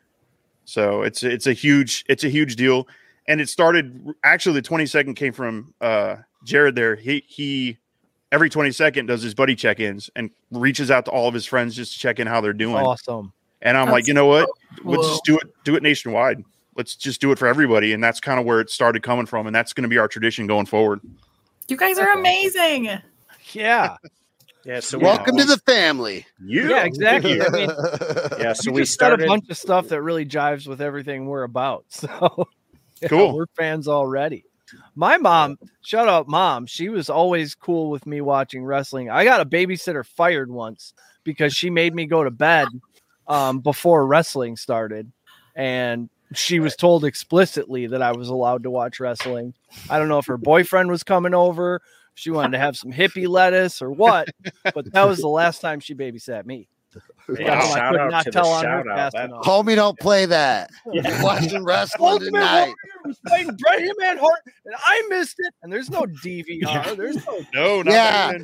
So 0.69 1.01
it's, 1.01 1.23
it's 1.23 1.47
a 1.47 1.53
huge, 1.53 2.05
it's 2.07 2.23
a 2.23 2.29
huge 2.29 2.55
deal. 2.55 2.87
And 3.27 3.41
it 3.41 3.49
started 3.49 4.13
actually 4.23 4.59
the 4.59 4.67
22nd 4.67 5.15
came 5.15 5.33
from 5.33 5.73
uh, 5.81 6.17
Jared 6.43 6.75
there. 6.75 6.95
He, 6.95 7.23
he, 7.27 7.77
every 8.31 8.49
22nd 8.49 9.07
does 9.07 9.21
his 9.21 9.33
buddy 9.33 9.55
check-ins 9.55 10.09
and 10.15 10.29
reaches 10.51 10.91
out 10.91 11.05
to 11.05 11.11
all 11.11 11.27
of 11.27 11.33
his 11.33 11.45
friends 11.45 11.75
just 11.75 11.93
to 11.93 11.99
check 11.99 12.19
in 12.19 12.27
how 12.27 12.41
they're 12.41 12.53
doing. 12.53 12.85
Awesome. 12.85 13.33
And 13.61 13.77
I'm 13.77 13.87
That's 13.87 13.93
like, 13.93 14.07
you 14.07 14.13
know 14.13 14.27
what? 14.27 14.47
so 14.77 14.83
Let's 14.83 15.07
just 15.07 15.25
do 15.25 15.37
it, 15.37 15.53
do 15.63 15.75
it 15.75 15.83
nationwide. 15.83 16.43
Let's 16.75 16.95
just 16.95 17.19
do 17.19 17.31
it 17.31 17.39
for 17.39 17.47
everybody. 17.47 17.93
And 17.93 18.03
that's 18.03 18.19
kind 18.19 18.39
of 18.39 18.45
where 18.45 18.61
it 18.61 18.69
started 18.69 19.03
coming 19.03 19.25
from. 19.25 19.47
And 19.47 19.55
that's 19.55 19.73
going 19.73 19.83
to 19.83 19.89
be 19.89 19.97
our 19.97 20.07
tradition 20.07 20.47
going 20.47 20.65
forward. 20.65 21.01
You 21.67 21.77
guys 21.77 21.97
are 21.97 22.11
amazing. 22.11 22.89
Yeah. 23.51 23.97
Yeah. 24.69 24.81
So 24.81 24.99
Welcome 24.99 25.35
to 25.37 25.45
the 25.45 25.57
family. 25.57 26.27
You. 26.39 26.69
Yeah, 26.69 26.83
exactly. 26.83 27.41
I 27.41 27.49
mean, 27.49 27.69
Yeah. 28.39 28.53
So 28.53 28.69
you 28.69 28.73
we 28.73 28.81
just 28.81 28.91
said 28.93 29.07
started. 29.07 29.23
a 29.25 29.27
bunch 29.27 29.49
of 29.49 29.57
stuff 29.57 29.87
that 29.87 30.03
really 30.03 30.27
jives 30.27 30.67
with 30.67 30.79
everything 30.79 31.25
we're 31.25 31.41
about. 31.43 31.85
So 31.99 32.47
yeah, 33.01 33.07
Cool. 33.07 33.33
we're 33.35 33.47
fans 33.57 33.87
already. 33.87 34.43
My 34.93 35.17
mom, 35.17 35.57
shout 35.81 36.07
out 36.07 36.27
mom, 36.27 36.67
she 36.67 36.89
was 36.89 37.09
always 37.09 37.55
cool 37.55 37.89
with 37.89 38.05
me 38.05 38.21
watching 38.21 38.63
wrestling. 38.63 39.09
I 39.09 39.23
got 39.23 39.41
a 39.41 39.45
babysitter 39.45 40.05
fired 40.05 40.51
once 40.51 40.93
because 41.23 41.55
she 41.55 41.71
made 41.71 41.95
me 41.95 42.05
go 42.05 42.23
to 42.23 42.29
bed 42.29 42.67
um, 43.27 43.61
before 43.61 44.05
wrestling 44.05 44.55
started. 44.55 45.11
And 45.55 46.09
she 46.35 46.59
was 46.59 46.75
told 46.75 47.05
explicitly 47.05 47.87
that 47.87 48.03
I 48.03 48.11
was 48.11 48.29
allowed 48.29 48.61
to 48.63 48.69
watch 48.69 48.99
wrestling. 48.99 49.55
I 49.89 49.97
don't 49.97 50.09
know 50.09 50.19
if 50.19 50.27
her 50.27 50.37
boyfriend 50.37 50.91
was 50.91 51.01
coming 51.03 51.33
over, 51.33 51.77
if 51.77 51.81
she 52.19 52.31
wanted 52.31 52.51
to 52.51 52.59
have 52.59 52.75
some 52.77 52.91
hippie 52.91 53.27
lettuce 53.27 53.81
or 53.81 53.91
what, 53.91 54.29
but 54.73 54.91
that 54.93 55.05
was 55.07 55.19
the 55.19 55.27
last 55.29 55.61
time 55.61 55.79
she 55.79 55.95
babysat 55.95 56.45
me. 56.45 56.67
Yeah, 57.37 57.59
I 57.59 57.67
shout 57.75 57.93
could 57.93 58.11
not 58.11 58.25
tell 58.31 58.47
on 58.47 58.65
her 58.65 58.83
shout 58.83 59.15
out. 59.15 59.25
enough. 59.29 59.43
Homie, 59.43 59.75
don't 59.75 59.97
play 59.99 60.25
that. 60.25 60.71
Yeah. 60.91 61.07
You're 61.07 61.23
watching 61.23 61.63
wrestling 61.63 62.09
Ultimate 62.11 62.31
tonight. 62.31 62.59
Warrior 62.61 62.75
was 63.05 63.19
fighting 63.29 63.55
Bret 63.57 63.79
Hitman 63.79 64.17
Hart, 64.19 64.39
and 64.65 64.75
I 64.77 65.03
missed 65.09 65.35
it. 65.37 65.53
And 65.61 65.71
there's 65.71 65.89
no 65.91 66.01
DVR. 66.01 66.95
There's 66.97 67.23
no. 67.27 67.39
No, 67.53 67.81
not 67.83 67.93
Yeah. 67.93 68.31
that 68.33 68.41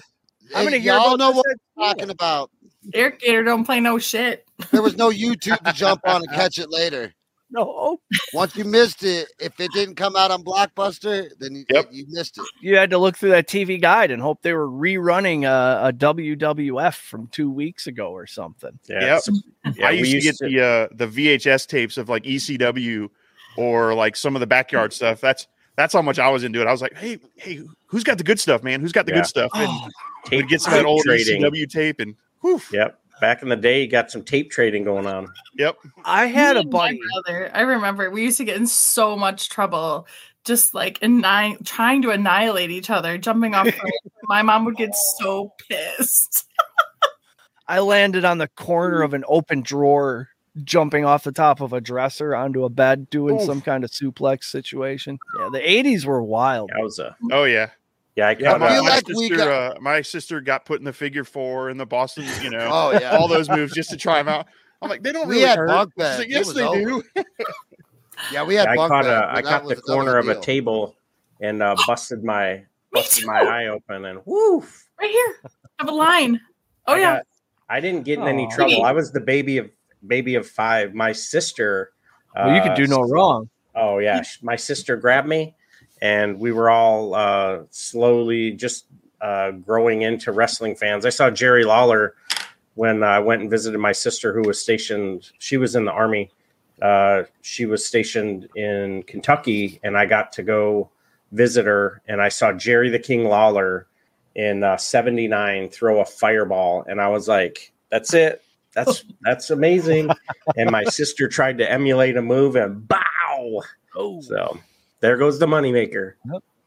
I'm 0.56 0.64
gonna 0.66 0.78
hear 0.78 0.94
y'all 0.94 1.18
know 1.18 1.32
what 1.32 1.46
I'm 1.50 1.84
talking 1.84 2.10
about. 2.12 2.52
Eric 2.94 3.20
Gator 3.22 3.44
don't 3.44 3.66
play 3.66 3.80
no 3.80 3.98
shit. 3.98 4.46
There 4.72 4.84
was 4.84 4.96
no 4.96 5.10
YouTube 5.10 5.58
to 5.66 5.74
jump 5.74 6.02
on 6.06 6.18
and 6.18 6.30
catch 6.32 6.60
it 6.60 6.70
later. 6.70 7.16
No. 7.50 8.00
Once 8.34 8.56
you 8.56 8.66
missed 8.66 9.04
it, 9.04 9.28
if 9.40 9.60
it 9.60 9.72
didn't 9.72 9.96
come 9.96 10.16
out 10.16 10.32
on 10.32 10.44
Blockbuster, 10.44 11.30
then 11.40 11.56
you, 11.56 11.66
Yep. 11.70 11.90
you 11.92 12.06
missed 12.10 12.38
it. 12.38 12.46
You 12.62 12.76
had 12.78 12.90
to 12.90 12.98
look 12.98 13.18
through 13.18 13.30
that 13.32 13.48
TV 13.48 13.80
guide 13.82 14.12
and 14.12 14.22
hope 14.22 14.42
they 14.42 14.54
were 14.54 14.68
rerunning 14.70 15.44
a, 15.46 15.88
a 15.90 15.94
WWF 15.94 16.96
from 16.96 17.28
two 17.28 17.52
weeks 17.52 17.88
ago 17.88 18.12
or 18.12 18.28
something. 18.28 18.78
Yeah. 18.90 19.20
Yep. 19.26 19.76
yeah, 19.76 19.88
I 19.88 19.92
we 19.92 19.98
used 20.00 20.12
to 20.14 20.22
get 20.22 20.36
to- 20.38 20.46
the 20.48 20.62
uh, 20.62 20.88
the 20.96 21.08
VHS 21.08 21.68
tapes 21.68 21.98
of 21.98 22.10
like 22.10 22.24
ECW 22.24 23.10
or 23.58 23.94
like 23.94 24.16
some 24.16 24.36
of 24.36 24.40
the 24.40 24.48
backyard 24.48 24.94
stuff. 24.94 25.22
That's 25.22 25.48
that's 25.78 25.94
how 25.94 26.02
much 26.02 26.20
I 26.20 26.30
was 26.30 26.44
into 26.44 26.62
it. 26.62 26.68
I 26.68 26.72
was 26.72 26.82
like, 26.82 26.96
hey, 26.98 27.20
hey, 27.36 27.62
who's 27.88 28.04
got 28.04 28.18
the 28.18 28.24
good 28.24 28.40
stuff, 28.40 28.64
man? 28.64 28.80
Who's 28.82 28.92
got 28.94 29.06
the 29.06 29.12
Yeah. 29.12 29.20
good 29.20 29.28
stuff? 29.28 29.52
And 29.56 29.68
Oh, 29.70 29.88
we'd 30.32 30.48
get 30.48 30.62
some 30.62 30.74
of 30.74 30.80
that 30.80 30.86
old 30.86 31.02
trading. 31.04 31.42
ECW 31.44 31.70
tape 31.70 32.00
and 32.00 32.16
whew, 32.42 32.62
Yep. 32.72 33.00
Back 33.22 33.42
in 33.42 33.50
the 33.50 33.56
day, 33.56 33.82
you 33.82 33.88
got 33.88 34.12
some 34.12 34.24
tape 34.24 34.52
trading 34.52 34.84
going 34.84 35.06
on. 35.08 35.28
yep. 35.58 35.78
I 36.04 36.26
had 36.26 36.56
Me 36.56 36.62
a 36.62 36.66
buddy. 36.66 37.00
brother. 37.24 37.50
I 37.54 37.62
remember 37.62 38.10
we 38.12 38.24
used 38.24 38.38
to 38.38 38.44
get 38.46 38.58
in 38.58 38.68
so 38.68 39.16
much 39.16 39.50
trouble, 39.50 40.08
just 40.44 40.74
like 40.74 41.00
anni- 41.02 41.58
trying 41.64 42.02
to 42.02 42.10
annihilate 42.12 42.72
each 42.72 42.90
other, 42.90 43.18
jumping 43.18 43.56
off. 43.56 43.68
my 44.24 44.42
mom 44.42 44.66
would 44.66 44.76
get 44.76 44.94
so 45.18 45.54
pissed. 45.70 46.46
I 47.68 47.80
landed 47.80 48.26
on 48.26 48.38
the 48.38 48.48
corner 48.50 49.02
of 49.02 49.14
an 49.14 49.24
open 49.28 49.62
drawer, 49.62 50.30
jumping 50.64 51.04
off 51.06 51.24
the 51.24 51.32
top 51.32 51.62
of 51.62 51.74
a 51.74 51.82
dresser 51.82 52.36
onto 52.36 52.64
a 52.64 52.70
bed, 52.70 53.10
doing 53.10 53.38
Oof. 53.38 53.44
some 53.46 53.62
kind 53.62 53.84
of 53.84 53.90
suplex 53.90 54.44
situation. 54.44 55.18
Yeah, 55.40 55.50
the 55.52 55.60
'80s 55.60 56.06
were 56.06 56.22
wild. 56.22 56.70
That 56.76 56.84
was 56.84 57.00
a 57.00 57.16
Oh 57.32 57.46
yeah. 57.46 57.70
Yeah. 58.16 58.28
I 58.28 58.32
Yeah, 58.40 58.52
caught 58.52 58.60
my, 58.60 58.70
feel 58.74 58.82
uh, 58.82 58.84
my 58.90 59.02
sister, 59.06 59.36
got- 59.36 59.48
uh, 59.48 59.80
my 59.82 60.02
sister 60.02 60.42
got 60.42 60.66
put 60.66 60.80
in 60.80 60.86
the 60.86 60.94
figure 60.94 61.24
four 61.24 61.70
in 61.70 61.78
the 61.78 61.86
Boston, 61.86 62.26
you 62.42 62.50
know, 62.50 62.70
Oh 62.72 62.92
yeah. 62.92 63.16
all 63.18 63.28
those 63.28 63.50
moves 63.50 63.74
just 63.74 63.90
to 63.92 63.98
try 63.98 64.18
them 64.20 64.28
out. 64.28 64.48
I'm 64.82 64.90
like, 64.90 65.04
they 65.04 65.12
don't 65.12 65.28
We 65.28 65.36
really 65.36 65.48
had 65.48 65.58
hurt. 65.58 65.68
bunk 65.68 65.92
She's 65.94 65.98
beds. 66.04 66.20
like, 66.20 66.30
yes, 66.30 66.54
they 66.54 66.64
over. 66.64 66.80
do. 66.82 67.04
Yeah, 68.32 68.44
we 68.44 68.56
had 68.56 68.68
I 68.70 68.76
caught 68.78 69.04
beds, 69.04 69.08
a, 69.08 69.28
I 69.30 69.42
that 69.42 69.44
caught 69.44 69.68
the 69.68 69.76
corner 69.76 70.18
of 70.18 70.30
a 70.30 70.40
table 70.40 70.96
and 71.42 71.62
uh, 71.62 71.76
busted 71.86 72.24
my 72.24 72.64
busted 72.94 73.26
my 73.26 73.40
eye 73.42 73.68
open 73.68 74.06
and 74.06 74.22
woof. 74.26 74.88
Right 75.00 75.12
here, 75.12 75.36
I 75.44 75.50
have 75.80 75.90
a 75.90 75.94
line. 75.94 76.40
Oh 76.88 76.94
I 76.94 77.00
yeah, 77.00 77.14
got- 77.18 77.26
I 77.70 77.80
didn't 77.82 78.04
get 78.04 78.20
in 78.20 78.28
any 78.28 78.48
trouble. 78.52 78.86
I 78.86 78.94
was 78.94 79.12
the 79.12 79.20
baby 79.20 79.58
of 79.58 79.70
baby 80.08 80.36
of 80.36 80.48
five. 80.48 80.94
My 80.94 81.12
sister. 81.12 81.92
Well, 82.36 82.56
you 82.56 82.62
could 82.62 82.72
uh, 82.72 82.76
do 82.76 82.88
no 82.88 83.02
wrong. 83.02 83.50
Oh 83.76 83.98
yeah, 83.98 84.24
my 84.42 84.56
sister 84.56 84.96
grabbed 84.96 85.28
me, 85.28 85.54
and 86.02 86.40
we 86.40 86.52
were 86.52 86.70
all 86.70 87.14
uh, 87.14 87.60
slowly 87.72 88.52
just 88.52 88.86
uh, 89.22 89.52
growing 89.52 90.02
into 90.02 90.32
wrestling 90.32 90.76
fans. 90.76 91.06
I 91.06 91.10
saw 91.10 91.30
Jerry 91.30 91.64
Lawler 91.64 92.16
when 92.76 93.04
I 93.04 93.20
went 93.20 93.42
and 93.42 93.50
visited 93.50 93.78
my 93.80 93.92
sister, 93.92 94.34
who 94.34 94.42
was 94.42 94.62
stationed. 94.62 95.32
She 95.40 95.58
was 95.58 95.76
in 95.76 95.86
the 95.86 95.92
army. 95.92 96.32
Uh, 96.82 97.24
she 97.42 97.66
was 97.66 97.86
stationed 97.86 98.50
in 98.56 99.04
Kentucky, 99.04 99.80
and 99.84 99.98
I 99.98 100.06
got 100.06 100.34
to 100.34 100.44
go 100.44 100.90
visit 101.32 101.66
her. 101.66 102.02
And 102.08 102.22
I 102.22 102.30
saw 102.30 102.52
Jerry 102.52 102.90
the 102.90 103.00
King 103.00 103.26
Lawler 103.26 103.88
in 104.36 104.64
uh, 104.64 104.78
'79 104.78 105.70
throw 105.70 106.02
a 106.02 106.06
fireball, 106.06 106.86
and 106.88 107.00
I 107.00 107.08
was 107.08 107.28
like, 107.28 107.72
"That's 107.90 108.14
it." 108.14 108.42
That's 108.74 109.06
that's 109.22 109.50
amazing. 109.50 110.10
and 110.58 110.70
my 110.70 110.84
sister 110.84 111.28
tried 111.28 111.58
to 111.60 111.72
emulate 111.72 112.18
a 112.18 112.22
move 112.22 112.56
and 112.56 112.88
bow. 112.88 113.64
Oh, 113.96 114.20
So 114.22 114.60
there 115.06 115.18
goes 115.18 115.40
the 115.40 115.46
moneymaker. 115.46 116.14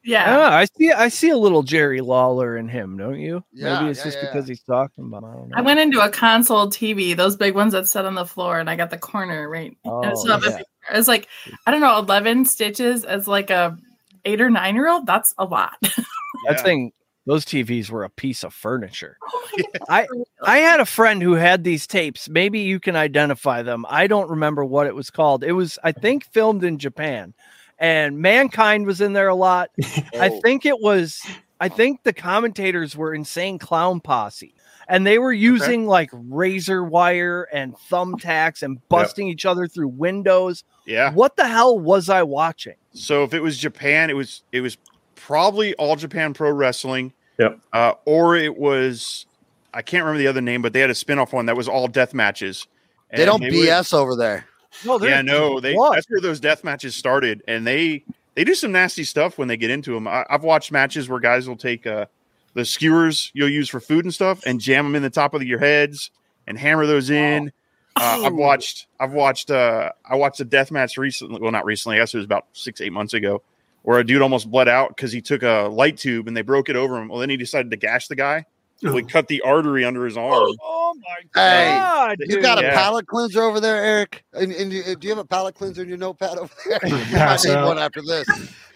yeah. 0.05 0.25
Ah, 0.27 0.57
I 0.57 0.67
see. 0.77 0.93
I 0.93 1.09
see 1.09 1.31
a 1.31 1.37
little 1.37 1.63
Jerry 1.63 2.01
Lawler 2.01 2.57
in 2.57 2.69
him, 2.69 2.97
don't 2.97 3.19
you? 3.19 3.43
Yeah, 3.53 3.81
Maybe 3.81 3.91
it's 3.91 3.99
yeah, 4.01 4.05
just 4.05 4.19
yeah, 4.19 4.27
because 4.31 4.49
he's 4.49 4.63
talking 4.63 5.05
about. 5.07 5.25
I 5.25 5.33
don't 5.33 5.49
know. 5.49 5.57
I 5.57 5.61
went 5.61 5.81
into 5.81 6.01
a 6.01 6.11
console 6.11 6.69
TV, 6.69 7.17
those 7.17 7.37
big 7.37 7.55
ones 7.55 7.73
that 7.73 7.89
sit 7.89 8.05
on 8.05 8.15
the 8.15 8.27
floor, 8.27 8.59
and 8.61 8.71
I 8.71 8.77
got 8.77 8.91
the 8.91 8.99
corner 8.99 9.49
right. 9.49 9.77
and 9.85 9.93
oh, 9.93 10.03
it's 10.03 10.25
Oh, 10.25 10.29
yeah. 10.29 10.57
big. 10.59 10.65
It 10.95 11.09
like 11.09 11.29
I 11.67 11.71
don't 11.71 11.81
know, 11.81 11.99
eleven 11.99 12.45
stitches 12.47 13.05
as 13.05 13.29
like 13.29 13.51
a 13.51 13.77
eight 14.25 14.41
or 14.41 14.51
nine 14.51 14.75
year 14.75 14.89
old. 14.89 15.07
That's 15.07 15.35
a 15.39 15.45
lot. 15.45 15.75
that 16.47 16.61
thing. 16.63 16.93
Those 17.27 17.45
TVs 17.45 17.91
were 17.91 18.05
a 18.05 18.09
piece 18.11 18.43
of 18.43 18.55
furniture. 18.55 19.19
oh. 19.35 19.49
I 19.91 20.07
I 20.43 20.59
had 20.59 20.81
a 20.81 20.87
friend 20.87 21.23
who 21.23 21.35
had 21.35 21.63
these 21.63 21.87
tapes. 21.87 22.27
Maybe 22.27 22.61
you 22.61 22.81
can 22.81 22.97
identify 22.97 23.61
them. 23.63 23.85
I 23.87 24.07
don't 24.07 24.31
remember 24.31 24.65
what 24.65 24.87
it 24.87 24.95
was 24.95 25.11
called. 25.11 25.45
It 25.45 25.53
was, 25.53 25.79
I 25.85 25.93
think, 25.93 26.25
filmed 26.25 26.65
in 26.65 26.79
Japan, 26.79 27.35
and 27.79 28.19
Mankind 28.19 28.87
was 28.87 29.01
in 29.01 29.13
there 29.13 29.29
a 29.29 29.35
lot. 29.35 29.71
I 30.15 30.31
Oh. 30.31 30.41
think 30.41 30.67
it 30.67 30.81
was. 30.81 31.21
I 31.61 31.69
think 31.69 32.03
the 32.05 32.13
commentators 32.13 32.97
were 32.97 33.13
Insane 33.15 33.59
Clown 33.59 34.01
Posse, 34.01 34.55
and 34.89 35.07
they 35.07 35.19
were 35.19 35.33
using 35.33 35.87
like 35.87 36.11
razor 36.13 36.85
wire 36.85 37.49
and 37.53 37.75
thumbtacks 37.91 38.63
and 38.63 38.79
busting 38.89 39.29
each 39.29 39.45
other 39.45 39.67
through 39.67 39.89
windows. 39.89 40.63
Yeah. 40.87 41.13
What 41.13 41.37
the 41.37 41.47
hell 41.49 41.79
was 41.79 42.09
I 42.09 42.23
watching? 42.23 42.77
So 42.93 43.25
if 43.25 43.35
it 43.35 43.41
was 43.41 43.59
Japan, 43.59 44.09
it 44.11 44.15
was 44.15 44.43
it 44.53 44.61
was 44.61 44.77
probably 45.17 45.75
All 45.75 45.97
Japan 45.97 46.33
Pro 46.33 46.51
Wrestling. 46.51 47.13
Yep. 47.39 47.59
Uh, 47.73 47.93
or 48.05 48.37
it 48.37 48.57
was 48.57 49.27
I 49.75 49.83
can't 49.83 50.03
remember 50.05 50.19
the 50.19 50.29
other 50.29 50.41
name, 50.41 50.63
but 50.63 50.73
they 50.73 50.81
had 50.81 50.91
a 50.91 50.95
spin-off 50.95 51.33
one 51.33 51.47
that 51.47 51.57
was 51.57 51.69
all 51.69 51.87
death 51.89 52.15
matches. 52.15 52.67
They 53.15 53.25
don't 53.25 53.43
would- 53.43 53.53
BS 53.53 53.93
over 53.93 54.17
there. 54.17 54.47
No, 54.85 55.01
yeah, 55.03 55.23
no, 55.23 55.61
they 55.61 55.77
that's 55.93 56.09
where 56.09 56.21
those 56.21 56.41
death 56.41 56.65
matches 56.65 56.95
started, 56.95 57.43
and 57.49 57.67
they 57.67 58.05
they 58.35 58.45
do 58.45 58.55
some 58.55 58.73
nasty 58.73 59.05
stuff 59.05 59.39
when 59.39 59.49
they 59.49 59.57
get 59.57 59.71
into 59.71 59.95
them. 59.95 60.07
I, 60.07 60.25
I've 60.31 60.45
watched 60.45 60.71
matches 60.71 61.09
where 61.09 61.19
guys 61.19 61.49
will 61.49 61.57
take 61.57 61.87
uh, 61.87 62.07
the 62.55 62.65
skewers 62.65 63.31
you'll 63.35 63.49
use 63.49 63.69
for 63.69 63.81
food 63.81 64.05
and 64.05 64.15
stuff 64.15 64.43
and 64.47 64.61
jam 64.61 64.85
them 64.85 64.95
in 64.95 65.03
the 65.03 65.11
top 65.11 65.35
of 65.35 65.43
your 65.43 65.59
heads 65.59 66.11
and 66.47 66.59
hammer 66.59 66.87
those 66.87 67.11
in. 67.11 67.53
Uh, 67.97 68.23
I've 68.25 68.35
watched 68.35 68.87
I've 69.01 69.13
watched 69.13 69.51
uh, 69.51 69.91
I 70.05 70.15
watched 70.15 70.41
a 70.41 70.45
death 70.45 70.71
match 70.71 70.97
recently. 70.97 71.41
Well, 71.41 71.51
not 71.51 71.65
recently. 71.65 71.97
I 71.97 72.01
guess 72.01 72.15
it 72.15 72.19
was 72.19 72.25
about 72.25 72.47
six 72.53 72.81
eight 72.81 72.93
months 72.93 73.13
ago, 73.15 73.43
where 73.83 73.99
a 73.99 74.05
dude 74.05 74.23
almost 74.23 74.49
bled 74.51 74.69
out 74.69 74.91
because 74.91 75.11
he 75.11 75.21
took 75.21 75.43
a 75.43 75.69
light 75.71 75.97
tube 75.97 76.29
and 76.29 76.37
they 76.37 76.43
broke 76.43 76.69
it 76.69 76.77
over 76.77 76.97
him. 76.97 77.09
Well, 77.09 77.19
then 77.19 77.31
he 77.31 77.37
decided 77.37 77.73
to 77.73 77.77
gash 77.77 78.07
the 78.07 78.15
guy. 78.15 78.47
Oh. 78.85 78.89
So 78.91 78.97
he 78.97 79.03
cut 79.03 79.27
the 79.29 79.41
artery 79.43 79.85
under 79.85 80.05
his 80.05 80.17
arm. 80.17 80.33
Oh, 80.33 80.57
oh 80.63 80.95
my 80.97 81.17
Hey, 81.41 81.77
god! 81.77 82.17
You 82.21 82.41
got 82.41 82.59
a 82.59 82.63
Yeah. 82.63 82.75
palate 82.75 83.07
cleanser 83.09 83.43
over 83.43 83.59
there, 83.61 83.83
Eric? 83.85 84.25
And, 84.33 84.53
and 84.53 84.73
you, 84.73 84.83
do 84.95 85.09
you 85.09 85.11
have 85.11 85.19
a 85.19 85.25
palate 85.25 85.57
cleanser 85.57 85.83
in 85.83 85.89
your 85.89 85.99
notepad 85.99 86.39
over 86.39 86.53
there? 86.69 86.79
you 86.87 86.95
might 87.17 87.41
need 87.45 87.55
one 87.57 87.79
after 87.79 88.01
this. 88.03 88.27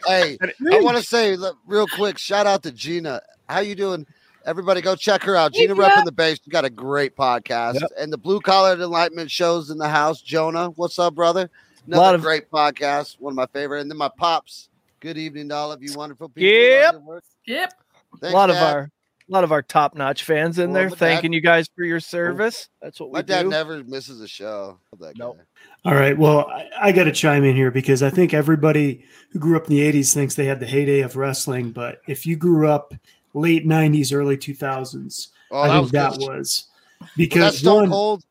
Hey, 0.07 0.37
I 0.43 0.81
want 0.81 0.97
to 0.97 1.03
say 1.05 1.37
look, 1.37 1.57
real 1.67 1.87
quick, 1.87 2.19
shout 2.19 2.47
out 2.49 2.63
to 2.65 2.73
Gina. 2.73 3.23
How 3.49 3.61
you 3.61 3.75
doing? 3.77 4.05
Everybody 4.45 4.81
go 4.81 4.97
check 4.97 5.23
her 5.23 5.37
out. 5.37 5.53
Gina 5.55 5.75
Gina. 5.75 5.87
repping 5.89 6.05
the 6.05 6.11
base. 6.11 6.41
She 6.45 6.51
got 6.51 6.65
a 6.65 6.71
great 6.71 7.15
podcast. 7.15 7.75
Yep. 7.81 7.91
And 7.97 8.13
the 8.13 8.19
Blue 8.19 8.41
Collar 8.41 8.73
Enlightenment 8.75 9.31
shows 9.31 9.71
in 9.71 9.79
the 9.79 9.89
house. 9.89 10.21
Jonah, 10.21 10.71
what's 10.71 10.99
up, 10.99 11.15
brother? 11.15 11.49
A 11.87 11.91
Lot 11.97 11.99
Another 12.01 12.17
of- 12.17 12.23
great 12.23 12.51
podcast. 12.51 13.21
One 13.21 13.33
of 13.35 13.37
my 13.37 13.47
favorite. 13.47 13.83
And 13.83 13.91
then 13.91 13.99
my 13.99 14.09
pops. 14.17 14.69
Good 14.99 15.17
evening 15.17 15.49
to 15.51 15.55
all 15.55 15.71
of 15.71 15.81
you 15.81 15.93
wonderful 15.95 16.29
people. 16.29 16.49
Yep. 16.49 16.85
Love 16.87 16.95
your 16.95 17.03
work. 17.03 17.25
Yep. 17.47 17.73
a 18.15 18.17
Thanks, 18.19 18.35
lot 18.35 18.51
of 18.51 18.57
our 18.57 18.91
a 19.33 19.35
lot 19.35 19.45
of 19.45 19.53
our 19.53 19.63
top 19.63 19.95
notch 19.95 20.25
fans 20.25 20.59
in 20.59 20.71
Well, 20.71 20.75
there 20.75 20.85
my 20.85 20.91
dad- 20.91 20.99
thanking 20.99 21.33
you 21.33 21.41
guys 21.41 21.67
for 21.75 21.85
your 21.85 21.97
oh, 21.97 22.01
service. 22.01 22.69
That's 22.83 23.01
what 23.01 23.09
we 23.11 23.15
My 23.15 23.23
dad 23.23 23.45
do. 23.45 23.49
never 23.49 23.83
misses 23.83 24.21
a 24.21 24.29
show. 24.29 24.79
Love 24.93 25.01
that 25.01 25.17
Nope. 25.17 25.39
guy. 25.39 25.91
All 25.91 25.97
right. 25.97 26.17
Well, 26.17 26.47
I, 26.49 26.69
I 26.81 26.93
got 26.93 27.05
to 27.05 27.13
chime 27.13 27.43
in 27.45 27.57
here 27.57 27.71
because 27.71 28.03
I 28.03 28.11
think 28.11 28.35
everybody 28.35 29.05
who 29.31 29.39
grew 29.39 29.57
up 29.57 29.69
in 29.71 29.77
the 29.77 29.81
80s 29.93 30.13
thinks 30.13 30.35
they 30.35 30.45
had 30.45 30.61
the 30.61 30.67
heyday 30.67 31.01
of 31.01 31.17
wrestling. 31.17 31.71
But 31.71 32.01
if 32.07 32.27
you 32.27 32.37
grew 32.37 32.69
up 32.69 32.93
late 33.33 33.67
90s, 33.67 34.15
early 34.15 34.37
2000s, 34.37 35.29
Oh, 35.51 35.59
I 35.61 35.69
that 35.69 35.73
think 35.75 35.83
was 35.83 35.91
that 35.93 36.11
good. 36.13 36.21
was 36.21 36.29
Was 36.29 36.67
that 37.01 37.09
because 37.17 37.59
Stone 37.59 37.75
one, 37.83 37.91
Cold? 37.91 38.25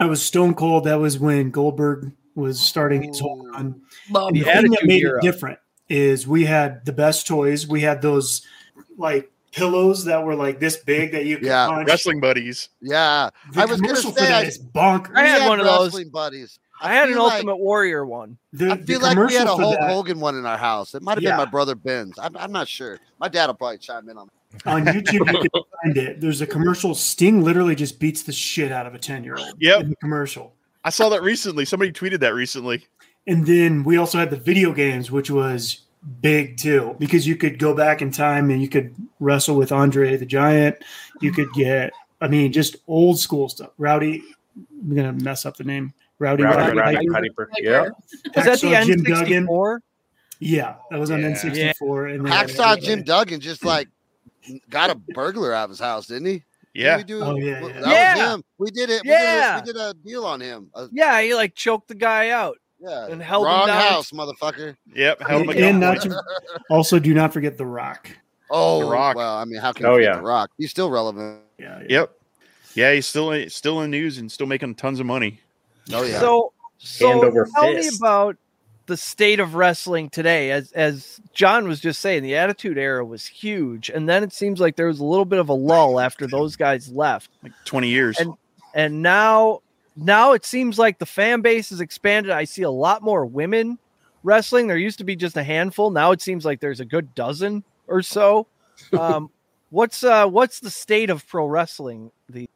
I 0.00 0.06
was 0.06 0.22
Stone 0.22 0.54
Cold. 0.54 0.84
That 0.84 0.98
was 0.98 1.18
when 1.18 1.50
Goldberg 1.50 2.12
was 2.34 2.58
starting 2.58 3.02
his 3.02 3.20
whole 3.20 3.46
run. 3.46 3.82
The 4.12 4.30
The 4.32 4.42
thing 4.44 4.70
that 4.70 4.84
made 4.84 5.02
Era. 5.02 5.18
it 5.18 5.22
different 5.22 5.58
is 5.90 6.26
we 6.26 6.44
had 6.46 6.84
the 6.86 6.92
best 6.92 7.26
toys. 7.26 7.66
We 7.66 7.80
had 7.82 8.00
those 8.02 8.42
like 8.96 9.30
pillows 9.58 10.04
that 10.04 10.22
were 10.24 10.34
like 10.34 10.60
this 10.60 10.76
big 10.76 11.12
that 11.12 11.26
you 11.26 11.36
could 11.38 11.46
Yeah. 11.46 11.66
punch. 11.68 11.88
Wrestling 11.88 12.20
buddies. 12.20 12.68
Yeah. 12.80 13.30
The 13.52 13.60
I 13.60 13.64
was 13.66 13.80
gonna 13.80 13.88
commercial 13.88 14.12
say, 14.12 14.20
for 14.20 14.26
that 14.26 14.44
I- 14.44 14.46
is 14.46 14.58
bonkers. 14.58 15.16
I 15.16 15.22
We 15.24 15.28
had 15.28 15.48
one 15.48 15.60
of 15.60 15.66
those. 15.66 15.86
wrestling 15.88 16.08
buddies. 16.10 16.58
I 16.80 16.94
had 16.94 17.08
an 17.08 17.18
like- 17.18 17.32
Ultimate 17.34 17.56
Warrior 17.56 18.06
one. 18.06 18.38
The, 18.52 18.70
I 18.70 18.76
feel 18.76 19.00
like 19.00 19.16
we 19.16 19.34
had 19.34 19.46
a 19.46 19.50
commercial 19.50 19.56
for 19.56 19.62
Hulk 19.62 19.80
that- 19.80 19.90
Hogan 19.90 20.20
one 20.20 20.36
in 20.36 20.46
our 20.46 20.56
house. 20.58 20.94
It 20.94 21.02
might 21.02 21.14
have 21.16 21.22
Yeah. 21.24 21.30
been 21.30 21.38
my 21.38 21.44
brother 21.50 21.74
Ben's. 21.74 22.18
I'm, 22.18 22.36
I'm 22.36 22.52
not 22.52 22.68
sure. 22.68 22.98
My 23.18 23.28
dad 23.28 23.46
will 23.48 23.54
probably 23.54 23.78
chime 23.78 24.08
in 24.08 24.16
on 24.16 24.28
that. 24.52 24.66
on 24.66 24.84
YouTube, 24.86 25.12
you 25.12 25.24
can 25.50 25.62
find 25.82 25.96
it. 25.98 26.20
There's 26.20 26.40
a 26.40 26.46
commercial. 26.46 26.94
Sting 26.94 27.42
literally 27.42 27.74
just 27.74 27.98
beats 27.98 28.22
the 28.22 28.32
shit 28.32 28.70
out 28.72 28.86
of 28.86 28.94
a 28.94 28.98
10 28.98 29.24
year 29.24 29.36
old 29.36 29.54
Yep. 29.58 29.80
in 29.80 29.90
the 29.90 29.96
commercial. 29.96 30.54
I 30.84 30.90
saw 30.90 31.08
that 31.10 31.22
recently. 31.22 31.64
Somebody 31.64 31.90
tweeted 31.92 32.20
that 32.20 32.32
recently. 32.34 32.86
And 33.26 33.44
then 33.44 33.82
we 33.84 33.96
also 33.98 34.16
had 34.18 34.30
the 34.30 34.36
video 34.36 34.72
games, 34.72 35.10
which 35.10 35.30
was 35.30 35.80
big 36.20 36.56
too, 36.56 36.96
because 36.98 37.26
you 37.26 37.36
could 37.36 37.58
go 37.58 37.74
back 37.74 38.02
in 38.02 38.10
time 38.10 38.50
and 38.50 38.60
you 38.62 38.68
could 38.68 38.94
wrestle 39.20 39.56
with 39.56 39.72
Andre 39.72 40.16
the 40.16 40.26
Giant. 40.26 40.76
You 41.20 41.32
could 41.32 41.52
get, 41.52 41.92
I 42.20 42.28
mean, 42.28 42.52
just 42.52 42.76
old 42.86 43.18
school 43.18 43.48
stuff. 43.48 43.70
Rowdy, 43.78 44.22
I'm 44.82 44.94
gonna 44.94 45.12
mess 45.12 45.46
up 45.46 45.56
the 45.56 45.64
name. 45.64 45.92
Rowdy, 46.18 46.42
Rowdy, 46.42 46.76
Roddy 46.76 46.78
Roddy, 46.78 46.96
Piper. 46.96 47.12
Roddy 47.12 47.28
Piper. 47.30 47.50
Yeah. 47.58 47.88
Was 48.34 48.44
that 48.44 48.60
the 48.60 48.66
Hacksaw 48.68 48.86
Jim 48.86 49.02
Duggan. 49.04 49.46
N64? 49.46 49.78
Yeah, 50.40 50.74
that 50.90 50.98
was 50.98 51.10
on 51.10 51.20
Yeah. 51.20 51.28
N64. 51.30 52.14
And 52.14 52.26
then 52.26 52.32
Hacksaw 52.32 52.80
Jim 52.82 53.02
Duggan 53.02 53.40
just 53.40 53.64
like 53.64 53.88
got 54.70 54.90
a 54.90 54.94
burglar 54.94 55.52
out 55.52 55.64
of 55.64 55.70
his 55.70 55.78
house, 55.80 56.06
didn't 56.06 56.26
he? 56.26 56.32
Didn't 56.32 56.44
Yeah. 56.74 56.96
we 56.96 57.04
do, 57.04 57.22
Oh, 57.22 57.36
yeah, 57.36 57.60
That 57.60 57.86
yeah. 57.86 58.14
was 58.26 58.34
him. 58.34 58.44
We 58.58 58.70
did 58.70 58.90
it. 58.90 59.02
Yeah. 59.04 59.60
We 59.60 59.66
did 59.66 59.76
a, 59.76 59.78
we 59.78 59.82
did 59.90 59.96
a 59.96 60.08
deal 60.08 60.24
on 60.24 60.40
him. 60.40 60.70
Yeah, 60.92 61.20
he 61.22 61.34
like 61.34 61.54
choked 61.54 61.88
the 61.88 61.94
guy 61.94 62.30
out. 62.30 62.56
Yeah. 62.80 63.06
and 63.08 63.22
held 63.22 63.44
Wrong 63.46 63.68
him 63.68 63.74
house, 63.74 64.10
motherfucker. 64.12 64.76
Yep. 64.94 65.20
Held 65.22 65.42
him 65.42 65.48
And, 65.50 65.58
and 65.58 65.80
not 65.80 65.96
accountable. 65.98 66.22
to, 66.22 66.60
also, 66.70 66.98
do 66.98 67.12
not 67.14 67.32
forget 67.32 67.56
The 67.58 67.66
Rock. 67.66 68.10
Oh, 68.50 68.80
The 68.84 68.90
Rock. 68.90 69.16
well, 69.16 69.36
I 69.36 69.44
mean, 69.44 69.60
how 69.60 69.72
can 69.72 69.86
Oh, 69.86 69.90
you 69.90 69.96
forget 69.96 70.14
yeah. 70.14 70.16
The 70.20 70.26
Rock? 70.26 70.50
He's 70.58 70.70
still 70.70 70.90
relevant. 70.90 71.40
Yeah. 71.58 71.82
Yep. 71.88 72.12
Yeah, 72.74 72.92
he's 72.94 73.06
still 73.06 73.48
still 73.50 73.80
in 73.80 73.90
news 73.90 74.18
and 74.18 74.30
still 74.30 74.46
making 74.46 74.76
tons 74.76 75.00
of 75.00 75.06
money. 75.06 75.40
Oh, 75.92 76.02
yeah. 76.04 76.20
So, 76.20 76.52
so 76.78 77.08
Hand 77.08 77.24
over 77.24 77.48
tell 77.54 77.74
me 77.74 77.88
about 77.96 78.36
the 78.86 78.96
state 78.96 79.40
of 79.40 79.54
wrestling 79.56 80.08
today. 80.10 80.50
As 80.52 80.70
as 80.72 81.20
John 81.34 81.66
was 81.66 81.80
just 81.80 82.00
saying, 82.00 82.22
the 82.22 82.36
Attitude 82.36 82.78
Era 82.78 83.04
was 83.04 83.26
huge, 83.26 83.90
and 83.90 84.08
then 84.08 84.22
it 84.22 84.32
seems 84.32 84.60
like 84.60 84.76
there 84.76 84.86
was 84.86 85.00
a 85.00 85.04
little 85.04 85.24
bit 85.24 85.40
of 85.40 85.48
a 85.48 85.52
lull 85.54 85.98
after 85.98 86.26
those 86.28 86.54
guys 86.56 86.88
left, 86.92 87.30
Like 87.42 87.52
20 87.64 87.88
years. 87.88 88.18
and 88.18 88.34
and 88.74 89.02
now 89.02 89.60
now 89.98 90.32
it 90.32 90.44
seems 90.44 90.78
like 90.78 90.98
the 90.98 91.06
fan 91.06 91.40
base 91.40 91.70
has 91.70 91.80
expanded. 91.80 92.30
I 92.30 92.44
see 92.44 92.62
a 92.62 92.70
lot 92.70 93.02
more 93.02 93.26
women 93.26 93.78
wrestling. 94.22 94.68
There 94.68 94.76
used 94.76 94.98
to 94.98 95.04
be 95.04 95.16
just 95.16 95.36
a 95.36 95.42
handful. 95.42 95.90
Now 95.90 96.12
it 96.12 96.20
seems 96.20 96.44
like 96.44 96.60
there's 96.60 96.80
a 96.80 96.84
good 96.84 97.14
dozen 97.14 97.64
or 97.86 98.02
so. 98.02 98.46
Um, 98.96 99.30
what's 99.70 100.04
uh 100.04 100.28
what's 100.28 100.60
the 100.60 100.70
state 100.70 101.10
of 101.10 101.26
pro 101.26 101.46
wrestling? 101.46 102.12
The 102.28 102.48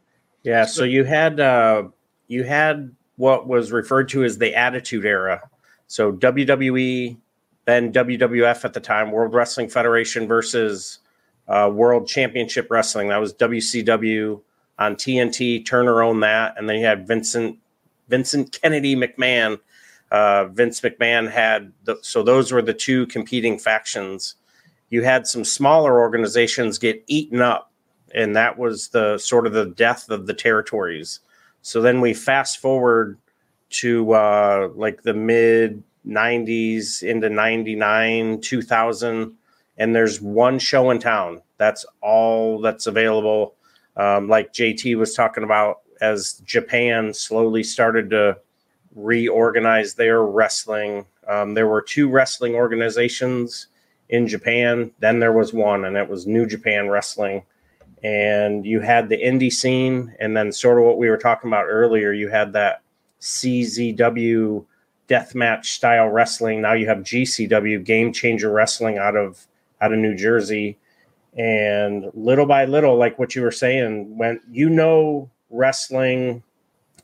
Yeah, 0.44 0.66
so 0.66 0.84
you 0.84 1.02
had 1.02 1.40
uh, 1.40 1.88
you 2.28 2.44
had 2.44 2.94
what 3.16 3.48
was 3.48 3.72
referred 3.72 4.08
to 4.10 4.22
as 4.22 4.38
the 4.38 4.54
Attitude 4.54 5.04
Era. 5.04 5.42
So 5.88 6.12
WWE, 6.12 7.16
then 7.64 7.92
WWF 7.92 8.64
at 8.64 8.72
the 8.72 8.80
time, 8.80 9.10
World 9.10 9.34
Wrestling 9.34 9.68
Federation 9.68 10.28
versus 10.28 11.00
uh, 11.48 11.70
World 11.72 12.06
Championship 12.06 12.70
Wrestling. 12.70 13.08
That 13.08 13.18
was 13.18 13.34
WCW 13.34 14.40
on 14.82 14.96
TNT. 14.96 15.64
Turner 15.64 16.02
owned 16.02 16.22
that, 16.22 16.54
and 16.56 16.68
then 16.68 16.76
you 16.76 16.86
had 16.86 17.06
Vincent 17.06 17.58
Vincent 18.08 18.58
Kennedy 18.60 18.94
McMahon. 18.94 19.58
Uh, 20.10 20.44
Vince 20.46 20.80
McMahon 20.82 21.30
had 21.30 21.72
the, 21.84 21.96
so 22.02 22.22
those 22.22 22.52
were 22.52 22.60
the 22.60 22.74
two 22.74 23.06
competing 23.06 23.58
factions. 23.58 24.34
You 24.90 25.02
had 25.02 25.26
some 25.26 25.44
smaller 25.44 26.00
organizations 26.00 26.78
get 26.78 27.02
eaten 27.06 27.40
up 27.40 27.72
and 28.14 28.36
that 28.36 28.58
was 28.58 28.88
the 28.88 29.18
sort 29.18 29.46
of 29.46 29.52
the 29.52 29.66
death 29.66 30.10
of 30.10 30.26
the 30.26 30.34
territories. 30.34 31.20
So 31.62 31.80
then 31.80 32.00
we 32.00 32.14
fast 32.14 32.58
forward 32.58 33.18
to 33.70 34.12
uh, 34.12 34.68
like 34.74 35.02
the 35.02 35.14
mid 35.14 35.82
90s 36.06 37.02
into 37.02 37.28
99, 37.28 38.40
2000, 38.40 39.34
and 39.78 39.94
there's 39.94 40.20
one 40.20 40.58
show 40.58 40.90
in 40.90 40.98
town. 40.98 41.42
That's 41.56 41.86
all 42.00 42.60
that's 42.60 42.86
available. 42.86 43.54
Um, 43.96 44.28
like 44.28 44.52
JT 44.52 44.96
was 44.96 45.14
talking 45.14 45.44
about, 45.44 45.80
as 46.00 46.42
Japan 46.44 47.12
slowly 47.14 47.62
started 47.62 48.10
to 48.10 48.38
reorganize 48.94 49.94
their 49.94 50.22
wrestling, 50.22 51.06
um, 51.28 51.54
there 51.54 51.68
were 51.68 51.82
two 51.82 52.08
wrestling 52.08 52.54
organizations 52.54 53.68
in 54.08 54.26
Japan. 54.26 54.90
Then 54.98 55.20
there 55.20 55.32
was 55.32 55.52
one, 55.52 55.84
and 55.84 55.96
it 55.96 56.08
was 56.08 56.26
New 56.26 56.46
Japan 56.46 56.88
Wrestling 56.88 57.42
and 58.02 58.66
you 58.66 58.80
had 58.80 59.08
the 59.08 59.16
indie 59.16 59.52
scene, 59.52 60.14
and 60.18 60.36
then 60.36 60.50
sort 60.50 60.78
of 60.78 60.84
what 60.84 60.98
we 60.98 61.08
were 61.08 61.16
talking 61.16 61.48
about 61.48 61.66
earlier, 61.68 62.12
you 62.12 62.28
had 62.28 62.52
that 62.52 62.82
CZW 63.20 64.64
deathmatch 65.08 65.66
style 65.66 66.08
wrestling. 66.08 66.60
Now 66.60 66.72
you 66.72 66.86
have 66.86 66.98
GCW 66.98 67.84
Game 67.84 68.12
Changer 68.12 68.50
Wrestling 68.50 68.98
out 68.98 69.16
of 69.16 69.46
out 69.80 69.92
of 69.92 69.98
New 69.98 70.16
Jersey, 70.16 70.78
and 71.36 72.10
little 72.14 72.46
by 72.46 72.64
little, 72.64 72.96
like 72.96 73.18
what 73.18 73.34
you 73.34 73.42
were 73.42 73.50
saying, 73.50 74.16
when 74.18 74.40
you 74.50 74.68
know 74.68 75.30
wrestling 75.50 76.42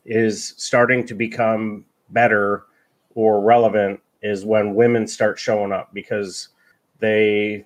is 0.05 0.55
starting 0.57 1.07
to 1.07 1.15
become 1.15 1.85
better 2.11 2.65
or 3.15 3.41
relevant, 3.41 4.01
is 4.23 4.45
when 4.45 4.75
women 4.75 5.07
start 5.07 5.39
showing 5.39 5.73
up 5.73 5.93
because 5.95 6.49
they 6.99 7.65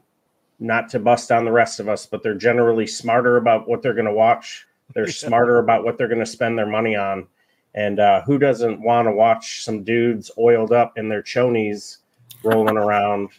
not 0.60 0.88
to 0.90 0.98
bust 0.98 1.32
on 1.32 1.44
the 1.44 1.52
rest 1.52 1.80
of 1.80 1.88
us, 1.88 2.06
but 2.06 2.22
they're 2.22 2.34
generally 2.34 2.86
smarter 2.86 3.36
about 3.36 3.68
what 3.68 3.82
they're 3.82 3.94
going 3.94 4.06
to 4.06 4.12
watch. 4.12 4.66
They're 4.94 5.06
smarter 5.10 5.58
about 5.58 5.84
what 5.84 5.98
they're 5.98 6.08
going 6.08 6.20
to 6.20 6.26
spend 6.26 6.56
their 6.56 6.66
money 6.66 6.94
on. 6.94 7.26
And 7.74 7.98
uh, 7.98 8.22
who 8.22 8.38
doesn't 8.38 8.80
want 8.80 9.08
to 9.08 9.12
watch 9.12 9.64
some 9.64 9.82
dudes 9.82 10.30
oiled 10.38 10.72
up 10.72 10.98
in 10.98 11.08
their 11.08 11.22
chonies 11.22 11.98
rolling 12.44 12.76
around? 12.76 13.30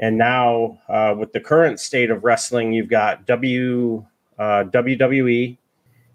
And 0.00 0.18
now, 0.18 0.78
uh, 0.88 1.14
with 1.16 1.32
the 1.32 1.40
current 1.40 1.80
state 1.80 2.10
of 2.10 2.24
wrestling, 2.24 2.72
you've 2.72 2.88
got 2.88 3.26
W 3.26 4.04
uh, 4.38 4.64
WWE, 4.64 5.56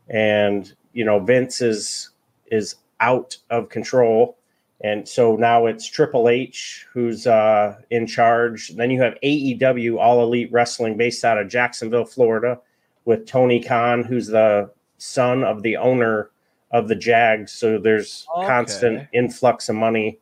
and 0.09 0.73
you 0.93 1.05
know 1.05 1.19
Vince 1.19 1.61
is 1.61 2.09
is 2.51 2.75
out 2.99 3.37
of 3.49 3.69
control. 3.69 4.37
And 4.81 5.07
so 5.07 5.37
now 5.37 5.65
it's 5.65 5.87
Triple 5.87 6.27
H 6.27 6.85
who's 6.91 7.25
uh, 7.25 7.77
in 7.89 8.05
charge. 8.05 8.69
Then 8.75 8.91
you 8.91 9.01
have 9.01 9.17
AEW, 9.23 9.97
All 9.97 10.21
Elite 10.23 10.51
Wrestling, 10.51 10.97
based 10.97 11.23
out 11.23 11.37
of 11.37 11.47
Jacksonville, 11.47 12.03
Florida, 12.05 12.59
with 13.05 13.25
Tony 13.25 13.63
Khan, 13.63 14.03
who's 14.03 14.27
the 14.27 14.69
son 14.97 15.43
of 15.45 15.63
the 15.63 15.77
owner 15.77 16.31
of 16.71 16.89
the 16.89 16.95
Jags. 16.95 17.53
So 17.53 17.77
there's 17.77 18.27
Okay. 18.35 18.47
constant 18.47 19.07
influx 19.13 19.69
of 19.69 19.75
money. 19.75 20.19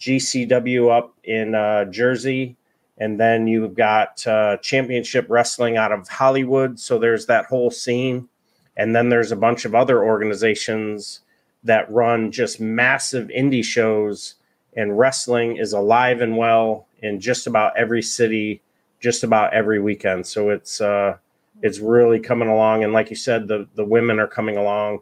GCW 0.00 0.90
up 0.90 1.14
in 1.24 1.54
uh, 1.54 1.84
Jersey. 1.84 2.56
And 3.00 3.18
then 3.18 3.46
you've 3.46 3.74
got 3.74 4.24
uh, 4.26 4.58
Championship 4.58 5.26
Wrestling 5.28 5.76
out 5.76 5.90
of 5.90 6.06
Hollywood. 6.08 6.78
So 6.78 6.98
there's 6.98 7.26
that 7.26 7.46
whole 7.46 7.70
scene. 7.70 8.28
And 8.76 8.94
then 8.94 9.08
there's 9.08 9.32
a 9.32 9.36
bunch 9.36 9.64
of 9.64 9.74
other 9.74 10.04
organizations 10.04 11.20
that 11.64 11.90
run 11.90 12.30
just 12.30 12.60
massive 12.60 13.28
indie 13.28 13.64
shows 13.64 14.36
and 14.76 14.98
wrestling 14.98 15.56
is 15.56 15.72
alive 15.72 16.20
and 16.20 16.36
well 16.36 16.86
in 17.02 17.20
just 17.20 17.46
about 17.46 17.76
every 17.76 18.02
city 18.02 18.62
just 19.00 19.24
about 19.24 19.52
every 19.52 19.80
weekend 19.80 20.26
so 20.26 20.50
it's 20.50 20.80
uh 20.80 21.16
it's 21.62 21.78
really 21.78 22.18
coming 22.20 22.48
along 22.48 22.84
and 22.84 22.92
like 22.92 23.10
you 23.10 23.16
said 23.16 23.48
the 23.48 23.66
the 23.74 23.84
women 23.84 24.18
are 24.18 24.26
coming 24.26 24.56
along 24.56 25.00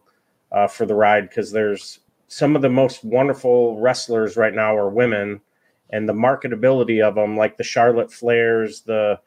uh, 0.51 0.67
for 0.67 0.87
the 0.87 0.95
ride 0.95 1.29
because 1.29 1.53
there's 1.53 2.01
some 2.27 2.57
of 2.57 2.63
the 2.63 2.69
most 2.69 3.05
wonderful 3.05 3.79
wrestlers 3.81 4.37
right 4.37 4.55
now 4.55 4.75
are 4.75 4.89
women 4.89 5.41
and 5.91 6.09
the 6.09 6.13
marketability 6.13 7.03
of 7.03 7.15
them 7.15 7.37
like 7.37 7.57
the 7.57 7.65
charlotte 7.65 8.09
flairs 8.09 8.85
the 8.85 9.19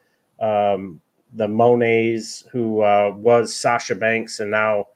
um 0.44 1.00
the 1.34 1.46
Monés 1.46 2.46
who 2.50 2.82
uh, 2.82 3.12
was 3.16 3.54
sasha 3.54 3.94
banks 3.94 4.38
and 4.38 4.50
now 4.50 4.86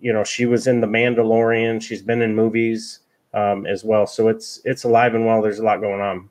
you 0.00 0.12
know 0.12 0.24
she 0.24 0.46
was 0.46 0.66
in 0.66 0.80
the 0.80 0.86
mandalorian. 0.86 1.80
She's 1.82 2.02
been 2.02 2.22
in 2.22 2.34
movies 2.34 3.00
um, 3.34 3.66
as 3.66 3.84
well. 3.84 4.06
So 4.06 4.28
it's 4.28 4.60
it's 4.64 4.84
alive 4.84 5.14
and 5.14 5.26
well. 5.26 5.42
There's 5.42 5.58
a 5.58 5.64
lot 5.64 5.80
going 5.80 6.00
on. 6.00 6.30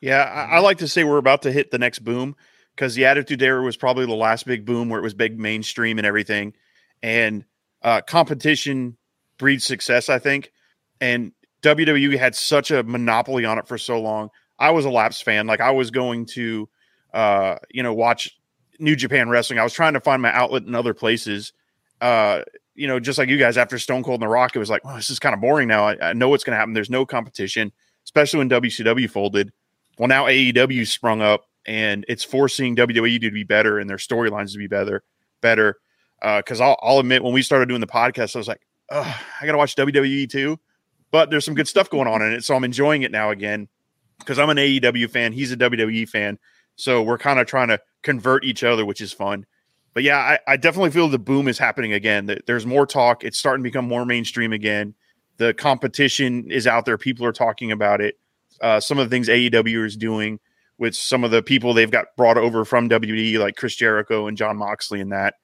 Yeah, 0.00 0.22
I, 0.22 0.56
I 0.56 0.58
like 0.58 0.78
to 0.78 0.88
say 0.88 1.04
we're 1.04 1.18
about 1.18 1.42
to 1.42 1.52
hit 1.52 1.70
the 1.70 1.78
next 1.78 2.00
boom 2.00 2.36
because 2.74 2.94
the 2.94 3.06
Attitude 3.06 3.42
Era 3.42 3.62
was 3.62 3.76
probably 3.76 4.06
the 4.06 4.14
last 4.14 4.46
big 4.46 4.64
boom 4.64 4.88
where 4.88 4.98
it 4.98 5.04
was 5.04 5.14
big 5.14 5.38
mainstream 5.38 5.98
and 5.98 6.06
everything, 6.06 6.54
and 7.02 7.44
uh, 7.82 8.00
competition 8.00 8.96
breeds 9.38 9.64
success. 9.64 10.08
I 10.08 10.18
think, 10.18 10.52
and 11.00 11.32
WWE 11.64 12.18
had 12.18 12.34
such 12.34 12.70
a 12.70 12.82
monopoly 12.82 13.44
on 13.44 13.58
it 13.58 13.66
for 13.66 13.78
so 13.78 14.00
long. 14.00 14.30
I 14.58 14.70
was 14.70 14.84
a 14.84 14.90
Laps 14.90 15.20
fan. 15.20 15.46
Like 15.46 15.60
I 15.60 15.70
was 15.70 15.90
going 15.90 16.26
to, 16.26 16.68
uh, 17.12 17.56
you 17.70 17.82
know, 17.82 17.94
watch 17.94 18.38
New 18.78 18.94
Japan 18.94 19.28
Wrestling. 19.28 19.58
I 19.58 19.64
was 19.64 19.72
trying 19.72 19.94
to 19.94 20.00
find 20.00 20.22
my 20.22 20.32
outlet 20.32 20.64
in 20.64 20.74
other 20.74 20.94
places. 20.94 21.52
Uh, 22.00 22.42
you 22.74 22.86
know, 22.86 23.00
just 23.00 23.18
like 23.18 23.28
you 23.28 23.38
guys 23.38 23.56
after 23.56 23.78
Stone 23.78 24.02
Cold 24.02 24.20
and 24.20 24.28
The 24.28 24.32
Rock, 24.32 24.54
it 24.54 24.58
was 24.58 24.70
like, 24.70 24.84
well, 24.84 24.96
this 24.96 25.10
is 25.10 25.18
kind 25.18 25.34
of 25.34 25.40
boring 25.40 25.68
now. 25.68 25.88
I, 25.88 26.10
I 26.10 26.12
know 26.12 26.28
what's 26.28 26.44
going 26.44 26.54
to 26.54 26.58
happen. 26.58 26.74
There's 26.74 26.90
no 26.90 27.06
competition, 27.06 27.72
especially 28.04 28.38
when 28.38 28.50
WCW 28.50 29.08
folded. 29.08 29.52
Well, 29.98 30.08
now 30.08 30.24
AEW 30.24 30.86
sprung 30.86 31.22
up 31.22 31.46
and 31.66 32.04
it's 32.08 32.24
forcing 32.24 32.76
WWE 32.76 33.20
to 33.20 33.30
be 33.30 33.44
better 33.44 33.78
and 33.78 33.88
their 33.88 33.96
storylines 33.96 34.52
to 34.52 34.58
be 34.58 34.66
better, 34.66 35.02
better. 35.40 35.78
Because 36.20 36.60
I'll, 36.60 36.76
I'll 36.82 36.98
admit, 36.98 37.22
when 37.22 37.32
we 37.32 37.42
started 37.42 37.68
doing 37.68 37.80
the 37.80 37.86
podcast, 37.86 38.34
I 38.34 38.38
was 38.38 38.48
like, 38.48 38.66
I 38.90 39.14
got 39.42 39.52
to 39.52 39.58
watch 39.58 39.76
WWE 39.76 40.28
too. 40.28 40.58
But 41.14 41.30
there's 41.30 41.44
some 41.44 41.54
good 41.54 41.68
stuff 41.68 41.88
going 41.88 42.08
on 42.08 42.22
in 42.22 42.32
it, 42.32 42.42
so 42.42 42.56
I'm 42.56 42.64
enjoying 42.64 43.02
it 43.02 43.12
now 43.12 43.30
again. 43.30 43.68
Because 44.18 44.36
I'm 44.36 44.50
an 44.50 44.56
AEW 44.56 45.08
fan, 45.08 45.30
he's 45.30 45.52
a 45.52 45.56
WWE 45.56 46.08
fan, 46.08 46.40
so 46.74 47.02
we're 47.02 47.18
kind 47.18 47.38
of 47.38 47.46
trying 47.46 47.68
to 47.68 47.78
convert 48.02 48.44
each 48.44 48.64
other, 48.64 48.84
which 48.84 49.00
is 49.00 49.12
fun. 49.12 49.46
But 49.92 50.02
yeah, 50.02 50.18
I, 50.18 50.38
I 50.48 50.56
definitely 50.56 50.90
feel 50.90 51.06
the 51.06 51.20
boom 51.20 51.46
is 51.46 51.56
happening 51.56 51.92
again. 51.92 52.36
There's 52.48 52.66
more 52.66 52.84
talk. 52.84 53.22
It's 53.22 53.38
starting 53.38 53.62
to 53.62 53.70
become 53.70 53.86
more 53.86 54.04
mainstream 54.04 54.52
again. 54.52 54.96
The 55.36 55.54
competition 55.54 56.50
is 56.50 56.66
out 56.66 56.84
there. 56.84 56.98
People 56.98 57.26
are 57.26 57.32
talking 57.32 57.70
about 57.70 58.00
it. 58.00 58.18
Uh, 58.60 58.80
some 58.80 58.98
of 58.98 59.08
the 59.08 59.14
things 59.14 59.28
AEW 59.28 59.86
is 59.86 59.96
doing 59.96 60.40
with 60.78 60.96
some 60.96 61.22
of 61.22 61.30
the 61.30 61.44
people 61.44 61.74
they've 61.74 61.92
got 61.92 62.06
brought 62.16 62.38
over 62.38 62.64
from 62.64 62.88
WWE, 62.88 63.38
like 63.38 63.54
Chris 63.54 63.76
Jericho 63.76 64.26
and 64.26 64.36
Jon 64.36 64.56
Moxley, 64.56 65.00
and 65.00 65.12
that. 65.12 65.34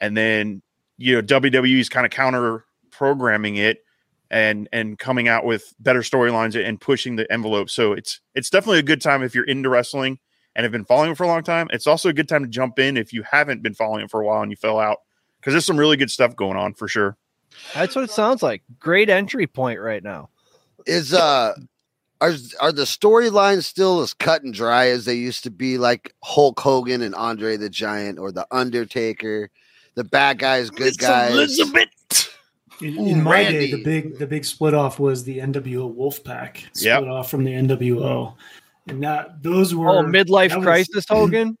And 0.00 0.16
then 0.16 0.62
you 0.96 1.16
know 1.16 1.20
WWE 1.20 1.80
is 1.80 1.90
kind 1.90 2.06
of 2.06 2.12
counter 2.12 2.64
programming 2.90 3.56
it 3.56 3.84
and 4.30 4.68
and 4.72 4.98
coming 4.98 5.28
out 5.28 5.44
with 5.44 5.74
better 5.80 6.00
storylines 6.00 6.62
and 6.62 6.80
pushing 6.80 7.16
the 7.16 7.30
envelope. 7.32 7.70
So 7.70 7.92
it's 7.92 8.20
it's 8.34 8.50
definitely 8.50 8.80
a 8.80 8.84
good 8.84 9.00
time 9.00 9.22
if 9.22 9.34
you're 9.34 9.44
into 9.44 9.68
wrestling 9.68 10.18
and 10.54 10.64
have 10.64 10.72
been 10.72 10.84
following 10.84 11.12
it 11.12 11.16
for 11.16 11.24
a 11.24 11.28
long 11.28 11.42
time. 11.42 11.68
It's 11.70 11.86
also 11.86 12.08
a 12.08 12.12
good 12.12 12.28
time 12.28 12.42
to 12.42 12.48
jump 12.48 12.78
in 12.78 12.96
if 12.96 13.12
you 13.12 13.22
haven't 13.22 13.62
been 13.62 13.74
following 13.74 14.04
it 14.04 14.10
for 14.10 14.20
a 14.20 14.26
while 14.26 14.42
and 14.42 14.50
you 14.50 14.56
fell 14.56 14.78
out 14.78 14.98
because 15.40 15.52
there's 15.52 15.64
some 15.64 15.78
really 15.78 15.96
good 15.96 16.10
stuff 16.10 16.36
going 16.36 16.56
on 16.56 16.74
for 16.74 16.88
sure. 16.88 17.16
That's 17.74 17.94
what 17.94 18.04
it 18.04 18.10
sounds 18.10 18.42
like. 18.42 18.62
Great 18.78 19.08
entry 19.08 19.46
point 19.46 19.80
right 19.80 20.02
now. 20.02 20.30
Is 20.86 21.14
uh 21.14 21.54
are 22.20 22.34
are 22.60 22.72
the 22.72 22.82
storylines 22.82 23.64
still 23.64 24.00
as 24.00 24.14
cut 24.14 24.42
and 24.42 24.52
dry 24.52 24.88
as 24.88 25.04
they 25.04 25.14
used 25.14 25.44
to 25.44 25.50
be, 25.50 25.78
like 25.78 26.14
Hulk 26.22 26.58
Hogan 26.58 27.02
and 27.02 27.14
Andre 27.14 27.56
the 27.56 27.70
Giant, 27.70 28.18
or 28.18 28.32
the 28.32 28.46
Undertaker? 28.50 29.50
The 29.94 30.04
bad 30.04 30.38
guys, 30.38 30.70
good 30.70 30.98
guys. 30.98 31.32
Elizabeth. 31.32 31.87
In, 32.80 32.98
Ooh, 32.98 33.06
in 33.06 33.22
my 33.22 33.32
Randy. 33.42 33.58
day, 33.58 33.70
the 33.72 33.82
big 33.82 34.18
the 34.18 34.26
big 34.26 34.44
split 34.44 34.74
off 34.74 34.98
was 35.00 35.24
the 35.24 35.38
NWO 35.38 35.94
Wolfpack 35.94 36.58
split 36.72 36.84
Yep. 36.84 37.02
off 37.04 37.30
from 37.30 37.44
the 37.44 37.52
NWO, 37.52 38.34
and 38.86 39.02
that 39.02 39.42
those 39.42 39.74
were 39.74 39.88
Oh, 39.90 40.02
midlife 40.04 40.50
that 40.50 40.58
was- 40.58 40.64
crisis, 40.64 41.04
Hogan. 41.10 41.56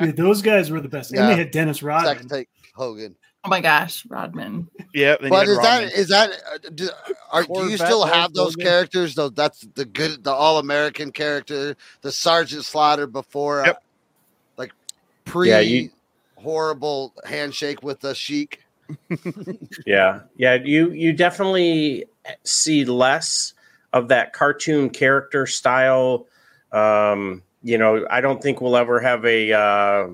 Dude, 0.00 0.16
those 0.16 0.42
guys 0.42 0.70
were 0.70 0.80
the 0.80 0.88
best, 0.88 1.12
and 1.12 1.28
they 1.28 1.36
had 1.36 1.50
Dennis 1.50 1.82
Rodman. 1.82 2.16
Sex 2.18 2.24
take 2.26 2.48
Hogan. 2.74 3.14
Oh 3.44 3.48
my 3.48 3.60
gosh, 3.60 4.06
Rodman. 4.06 4.68
yeah, 4.94 5.16
But 5.20 5.48
is 5.48 5.56
that 5.58 5.78
Rodman. 5.80 5.90
is 5.96 6.08
that 6.08 6.30
uh, 6.30 6.58
do, 6.74 6.88
are, 7.32 7.42
do 7.42 7.68
you 7.68 7.76
still 7.76 8.02
Hulk 8.04 8.14
have 8.14 8.32
those 8.34 8.52
Hogan? 8.54 8.64
characters? 8.64 9.14
Though 9.16 9.28
that's 9.30 9.66
the 9.74 9.84
good, 9.84 10.22
the 10.22 10.30
all 10.32 10.58
American 10.58 11.10
character, 11.10 11.74
the 12.02 12.12
Sergeant 12.12 12.64
Slaughter 12.64 13.08
before, 13.08 13.66
uh, 13.66 13.74
like 14.56 14.70
pre 15.24 15.48
Yeah, 15.50 15.58
you- 15.60 15.90
horrible 16.36 17.12
handshake 17.24 17.82
with 17.82 18.00
the 18.00 18.14
Sheik. 18.14 18.60
Yeah, 19.86 20.20
yeah. 20.36 20.54
You 20.54 20.90
you 20.90 21.12
definitely 21.12 22.04
see 22.44 22.84
less 22.84 23.54
of 23.92 24.08
that 24.08 24.32
cartoon 24.32 24.90
character 24.90 25.46
style. 25.46 26.26
Um, 26.72 27.42
you 27.62 27.78
know, 27.78 28.06
I 28.10 28.20
don't 28.20 28.42
think 28.42 28.60
we'll 28.60 28.76
ever 28.76 29.00
have 29.00 29.24
a 29.24 29.52
uh, 29.52 30.08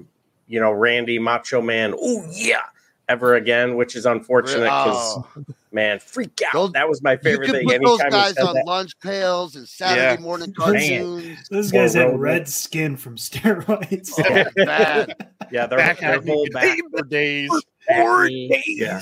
you 0.46 0.60
know 0.60 0.72
Randy 0.72 1.18
Macho 1.18 1.60
Man. 1.62 1.94
Oh 2.00 2.24
yeah, 2.32 2.62
ever 3.08 3.34
again, 3.36 3.76
which 3.76 3.94
is 3.96 4.06
unfortunate 4.06 4.64
because 4.64 5.18
Oh. 5.18 5.44
man, 5.72 5.98
freak 6.00 6.40
out. 6.46 6.52
Those- 6.52 6.72
that 6.72 6.88
was 6.88 7.02
my 7.02 7.16
favorite 7.16 7.46
could 7.46 7.54
thing. 7.56 7.68
put 7.68 7.82
those 7.82 8.00
Anytime 8.00 8.12
he 8.28 8.34
guys 8.34 8.36
on 8.38 8.54
that. 8.54 8.66
lunch 8.66 8.92
pails 9.00 9.54
and 9.56 9.68
Saturday 9.68 10.14
Yeah. 10.14 10.20
morning 10.20 10.52
cartoons. 10.52 11.48
Those 11.50 11.70
guys 11.70 11.94
Or 11.94 12.00
had 12.00 12.04
Roman. 12.06 12.20
red 12.20 12.48
skin 12.48 12.96
from 12.96 13.16
steroids. 13.16 14.12
Oh, 14.18 14.64
bad. 14.64 15.28
yeah, 15.52 15.66
their, 15.66 15.78
back 15.78 16.00
their 16.00 16.20
whole 16.20 16.46
back 16.52 16.78
for 16.96 17.02
days? 17.04 17.50
Acne. 17.88 18.62
Yeah. 18.66 19.00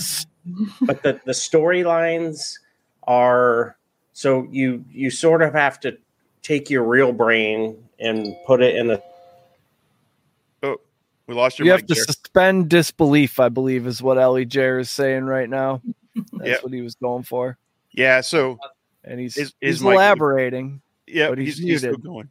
but 0.83 1.03
the 1.03 1.20
the 1.25 1.33
storylines 1.33 2.59
are 3.05 3.77
so 4.12 4.46
you 4.51 4.85
you 4.90 5.11
sort 5.11 5.42
of 5.42 5.53
have 5.55 5.79
to 5.81 5.96
take 6.42 6.70
your 6.70 6.85
real 6.85 7.12
brain 7.12 7.77
and 7.99 8.35
put 8.46 8.62
it 8.62 8.77
in 8.77 8.87
the. 8.88 9.03
Oh, 10.62 10.77
we 11.27 11.35
lost 11.35 11.59
your 11.59 11.66
You 11.66 11.72
mic 11.72 11.81
have 11.81 11.87
to 11.88 11.94
there. 11.94 12.05
suspend 12.05 12.68
disbelief, 12.68 13.40
I 13.40 13.49
believe, 13.49 13.87
is 13.87 14.03
what 14.03 14.18
Ellie 14.18 14.46
Jair 14.46 14.81
is 14.81 14.90
saying 14.90 15.25
right 15.25 15.49
now. 15.49 15.81
That's 16.33 16.49
Yep. 16.49 16.62
what 16.64 16.72
he 16.72 16.81
was 16.83 16.94
going 16.94 17.25
for. 17.25 17.59
Yeah, 17.92 18.20
so 18.20 18.59
And 19.05 19.18
he's, 19.20 19.35
His- 19.35 19.55
he's 19.61 19.75
his 19.77 19.83
elaborating. 19.83 20.81
yeah, 21.07 21.29
But 21.29 21.38
he's, 21.38 21.59
he's 21.59 21.66
he's 21.68 21.81
still 21.81 21.96
going. 21.96 22.31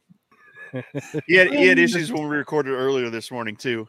He 1.27 1.35
had, 1.35 1.53
he 1.53 1.67
had 1.67 1.79
issues 1.79 2.11
when 2.11 2.27
we 2.27 2.35
recorded 2.35 2.71
earlier 2.71 3.09
this 3.09 3.31
morning 3.31 3.55
too. 3.55 3.87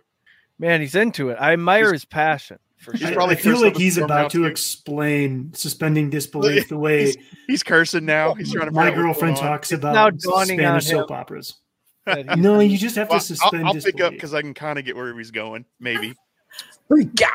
Man, 0.59 0.81
he's 0.81 0.95
into 0.95 1.31
it. 1.31 1.37
I 1.41 1.53
admire 1.53 1.93
his 1.93 2.05
passion 2.05 2.59
for 2.79 2.93
He's 2.93 3.03
I, 3.03 3.07
sure. 3.09 3.15
probably 3.17 3.37
I 3.37 3.39
feel 3.39 3.61
like 3.61 3.77
he's 3.77 3.99
about 3.99 4.31
to 4.31 4.39
too. 4.39 4.45
explain 4.47 5.53
suspending 5.55 6.09
disbelief 6.11 6.69
the 6.69 6.79
way 6.79 7.07
He's, 7.07 7.17
he's 7.47 7.63
cursing 7.63 8.05
now. 8.07 8.35
He's 8.35 8.53
trying 8.53 8.67
to. 8.67 8.73
my 8.73 8.87
figure 8.87 9.03
out 9.03 9.07
what's 9.09 9.19
girlfriend 9.21 9.37
going 9.37 9.47
on. 9.47 9.53
talks 9.53 9.71
now 9.73 9.77
about 9.79 10.19
dawning 10.19 10.59
Spanish 10.59 10.91
on 10.91 10.97
him. 10.97 11.01
soap 11.03 11.11
operas. 11.11 11.55
No, 12.37 12.61
you 12.61 12.79
just 12.79 12.95
have 12.95 13.11
Well, 13.11 13.19
to 13.19 13.25
suspend 13.25 13.67
I'll, 13.67 13.75
I'll 13.75 13.81
pick 13.83 14.01
up 14.01 14.13
because 14.13 14.33
I 14.33 14.41
can 14.41 14.55
kind 14.55 14.79
of 14.79 14.85
get 14.85 14.95
where 14.95 15.13
he's 15.19 15.33
going. 15.33 15.65
Maybe. 15.81 16.15
freak 16.89 17.21
out. 17.21 17.33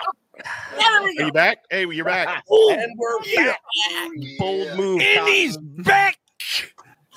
Are 0.81 1.09
you 1.11 1.31
back? 1.33 1.65
Hey, 1.69 1.85
you're 1.85 2.05
back. 2.05 2.43
and 2.49 2.91
we're 2.97 3.19
back. 3.35 3.59
Bold 4.39 4.77
move. 4.77 5.01
Cotton. 5.13 5.55
back. 5.83 6.17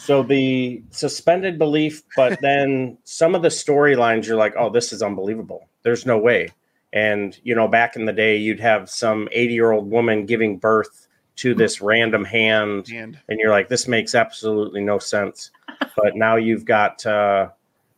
So 0.05 0.23
the 0.23 0.83
suspended 0.91 1.59
belief, 1.59 2.03
but 2.15 2.39
then 2.43 2.99
some 3.05 3.35
of 3.35 3.41
the 3.41 3.49
storylines, 3.49 4.27
you're 4.27 4.37
like, 4.37 4.55
oh, 4.59 4.69
this 4.69 4.93
is 4.93 5.03
unbelievable. 5.03 5.67
There's 5.83 6.05
no 6.05 6.19
way. 6.19 6.51
And 6.93 7.39
you 7.43 7.55
know, 7.55 7.69
back 7.69 7.97
in 7.97 8.05
the 8.05 8.13
day, 8.13 8.37
you'd 8.37 8.61
have 8.61 8.91
some 8.91 9.29
80 9.33 9.55
year 9.55 9.73
old 9.73 9.91
woman 9.91 10.27
giving 10.27 10.59
birth 10.59 11.09
to 11.37 11.55
this 11.55 11.81
random 11.81 12.23
hand, 12.25 12.91
And 12.95 13.19
and 13.29 13.41
you're 13.41 13.51
like, 13.51 13.69
this 13.69 13.89
makes 13.89 14.15
absolutely 14.15 14.83
no 14.83 14.99
sense. 14.99 15.51
But 15.97 16.17
now 16.17 16.37
you've 16.37 16.65
got, 16.65 17.05
uh, 17.07 17.51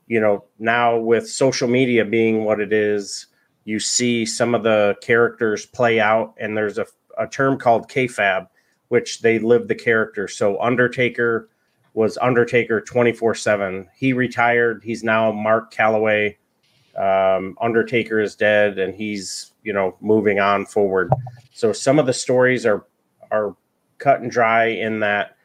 you 0.07 0.21
know, 0.21 0.45
now 0.59 0.99
with 0.99 1.29
social 1.29 1.67
media 1.67 2.05
being 2.05 2.45
what 2.45 2.61
it 2.61 2.73
is, 2.73 3.27
you 3.65 3.81
see 3.81 4.27
some 4.27 4.55
of 4.55 4.63
the 4.63 4.97
characters 5.01 5.65
play 5.65 5.99
out, 5.99 6.35
and 6.39 6.57
there's 6.57 6.79
a, 6.79 6.87
a 7.19 7.27
term 7.27 7.59
called 7.59 7.89
kayfabe, 7.89 8.49
which 8.89 9.23
they 9.23 9.39
live 9.39 9.67
the 9.69 9.75
character. 9.75 10.29
So 10.29 10.61
Undertaker 10.61 11.49
was 11.97 12.19
Undertaker 12.19 12.83
24 12.83 13.35
7. 13.35 13.89
He 13.97 14.13
retired. 14.13 14.83
He's 14.85 15.03
now 15.03 15.33
Mark 15.33 15.73
Calaway. 15.73 16.37
Um, 16.95 17.57
Undertaker 17.61 18.21
is 18.21 18.37
dead 18.37 18.79
and 18.79 18.95
he's, 18.95 19.53
you 19.65 19.73
know, 19.73 19.97
moving 20.01 20.39
on 20.39 20.67
forward. 20.67 21.11
So 21.53 21.73
some 21.73 21.99
of 21.99 22.07
the 22.07 22.13
stories 22.13 22.67
are 22.67 22.87
are 23.31 23.57
cut 23.99 24.21
and 24.21 24.31
dry 24.31 24.67
in 24.67 25.01
that 25.01 25.37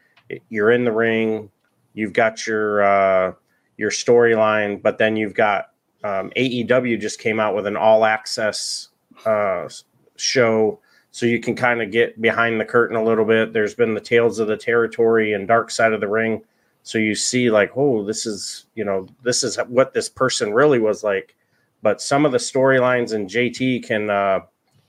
you're 0.50 0.72
in 0.72 0.84
the 0.84 0.92
ring, 0.92 1.50
you've 1.94 2.14
got 2.14 2.46
your 2.46 2.84
uh, 2.84 3.34
your 3.78 3.90
storyline, 3.90 4.82
but 4.82 4.98
then 4.98 5.16
you've 5.16 5.34
got 5.34 5.72
um, 6.04 6.32
AEW 6.36 7.00
just 7.00 7.20
came 7.20 7.40
out 7.40 7.56
with 7.56 7.66
an 7.66 7.78
all 7.78 8.04
access 8.04 8.90
uh, 9.26 9.70
show, 10.18 10.80
so 11.12 11.26
you 11.26 11.40
can 11.40 11.56
kind 11.56 11.82
of 11.82 11.92
get 11.92 12.22
behind 12.22 12.60
the 12.60 12.66
curtain 12.66 12.96
a 12.96 13.04
little 13.04 13.26
bit. 13.26 13.54
There's 13.54 13.76
been 13.76 13.94
the 13.94 14.02
Tales 14.02 14.40
of 14.40 14.48
the 14.48 14.58
Territory 14.58 15.34
and 15.34 15.48
Dark 15.48 15.70
Side 15.70 15.94
of 15.94 16.00
the 16.00 16.08
Ring, 16.08 16.42
so 16.84 16.98
you 16.98 17.16
see 17.16 17.52
like, 17.52 17.72
oh, 17.76 18.04
this 18.04 18.26
is 18.26 18.66
you 18.76 18.86
know 18.86 19.08
this 19.24 19.44
is 19.44 19.58
what 19.68 19.94
this 19.94 20.10
person 20.10 20.54
really 20.54 20.80
was 20.80 21.04
like. 21.04 21.36
But 21.82 22.02
some 22.02 22.26
of 22.26 22.32
the 22.32 22.38
storylines 22.38 23.14
and 23.14 23.30
JT 23.30 23.86
can. 23.86 24.10
Uh, 24.10 24.42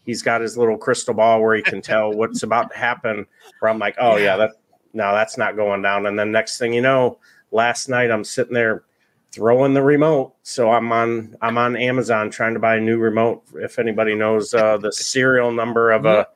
he's 0.05 0.23
got 0.23 0.41
his 0.41 0.59
little 0.59 0.77
crystal 0.77 1.15
ball 1.15 1.41
where 1.41 1.55
he 1.55 1.63
can 1.63 1.81
tell 1.83 2.13
what's 2.13 2.43
about 2.43 2.71
to 2.71 2.79
happen. 2.79 3.27
Where 3.59 3.71
I'm 3.71 3.79
like, 3.79 3.97
oh 3.99 4.17
yeah, 4.17 4.37
that 4.37 4.53
no, 4.93 5.13
that's 5.13 5.39
not 5.39 5.57
going 5.57 5.83
down. 5.83 6.07
And 6.07 6.19
then 6.19 6.33
next 6.33 6.59
thing 6.59 6.73
you 6.73 6.83
know, 6.83 7.19
last 7.51 7.89
night 7.89 8.11
I'm 8.11 8.25
sitting 8.25 8.55
there 8.55 8.85
throwing 9.33 9.75
the 9.75 9.83
remote. 9.83 10.35
So 10.43 10.71
I'm 10.71 10.93
on 10.93 11.37
I'm 11.41 11.59
on 11.59 11.77
Amazon 11.77 12.31
trying 12.31 12.55
to 12.55 12.61
buy 12.61 12.77
a 12.77 12.81
new 12.81 12.99
remote. 12.99 13.43
If 13.55 13.79
anybody 13.79 14.15
knows 14.15 14.55
uh, 14.55 14.77
the 14.79 14.93
serial 14.93 15.53
number 15.53 15.91
of 15.91 16.05
a 16.05 16.29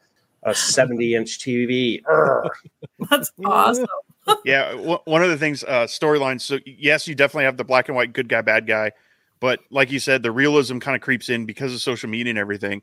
a 0.46 0.54
70 0.54 1.14
inch 1.14 1.38
TV. 1.38 2.02
Urgh. 2.04 2.48
That's 3.10 3.32
awesome. 3.44 3.86
yeah, 4.44 4.70
w- 4.70 4.98
one 5.04 5.22
of 5.22 5.28
the 5.28 5.36
things, 5.36 5.62
uh, 5.64 5.84
storylines. 5.84 6.40
So 6.40 6.58
yes, 6.64 7.06
you 7.06 7.14
definitely 7.14 7.44
have 7.44 7.56
the 7.56 7.64
black 7.64 7.88
and 7.88 7.96
white 7.96 8.12
good 8.12 8.28
guy, 8.28 8.40
bad 8.40 8.66
guy, 8.66 8.92
but 9.40 9.60
like 9.70 9.90
you 9.90 9.98
said, 9.98 10.22
the 10.22 10.32
realism 10.32 10.78
kind 10.78 10.94
of 10.96 11.02
creeps 11.02 11.28
in 11.28 11.46
because 11.46 11.74
of 11.74 11.80
social 11.80 12.08
media 12.08 12.30
and 12.30 12.38
everything. 12.38 12.82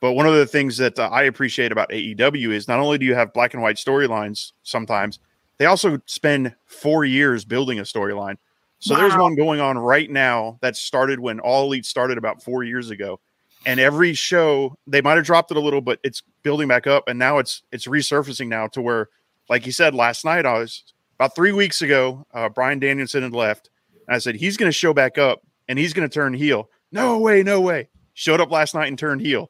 But 0.00 0.12
one 0.12 0.26
of 0.26 0.34
the 0.34 0.46
things 0.46 0.78
that 0.78 0.98
uh, 0.98 1.08
I 1.12 1.22
appreciate 1.22 1.70
about 1.70 1.90
AEW 1.90 2.50
is 2.50 2.66
not 2.66 2.80
only 2.80 2.98
do 2.98 3.06
you 3.06 3.14
have 3.14 3.32
black 3.32 3.54
and 3.54 3.62
white 3.62 3.76
storylines 3.76 4.52
sometimes, 4.64 5.20
they 5.58 5.66
also 5.66 6.00
spend 6.06 6.56
four 6.66 7.04
years 7.04 7.44
building 7.44 7.78
a 7.78 7.82
storyline. 7.82 8.36
So 8.82 8.96
there's 8.96 9.16
one 9.16 9.36
going 9.36 9.60
on 9.60 9.78
right 9.78 10.10
now 10.10 10.58
that 10.60 10.76
started 10.76 11.20
when 11.20 11.38
All 11.38 11.66
Elite 11.66 11.86
started 11.86 12.18
about 12.18 12.42
four 12.42 12.64
years 12.64 12.90
ago. 12.90 13.20
And 13.64 13.78
every 13.78 14.12
show 14.12 14.76
they 14.88 15.00
might 15.00 15.14
have 15.14 15.24
dropped 15.24 15.52
it 15.52 15.56
a 15.56 15.60
little, 15.60 15.80
but 15.80 16.00
it's 16.02 16.20
building 16.42 16.66
back 16.66 16.88
up, 16.88 17.04
and 17.06 17.16
now 17.16 17.38
it's 17.38 17.62
it's 17.70 17.86
resurfacing 17.86 18.48
now 18.48 18.66
to 18.68 18.82
where, 18.82 19.08
like 19.48 19.66
you 19.66 19.72
said 19.72 19.94
last 19.94 20.24
night, 20.24 20.44
I 20.44 20.58
was 20.58 20.82
about 21.16 21.36
three 21.36 21.52
weeks 21.52 21.80
ago. 21.80 22.26
Uh, 22.34 22.48
Bryan 22.48 22.80
Danielson 22.80 23.22
had 23.22 23.32
left, 23.32 23.70
and 24.08 24.16
I 24.16 24.18
said 24.18 24.34
he's 24.34 24.56
going 24.56 24.68
to 24.68 24.76
show 24.76 24.92
back 24.92 25.16
up 25.16 25.42
and 25.68 25.78
he's 25.78 25.92
going 25.92 26.08
to 26.08 26.12
turn 26.12 26.34
heel. 26.34 26.68
No 26.90 27.20
way, 27.20 27.44
no 27.44 27.60
way. 27.60 27.88
Showed 28.14 28.40
up 28.40 28.50
last 28.50 28.74
night 28.74 28.88
and 28.88 28.98
turned 28.98 29.20
heel, 29.20 29.48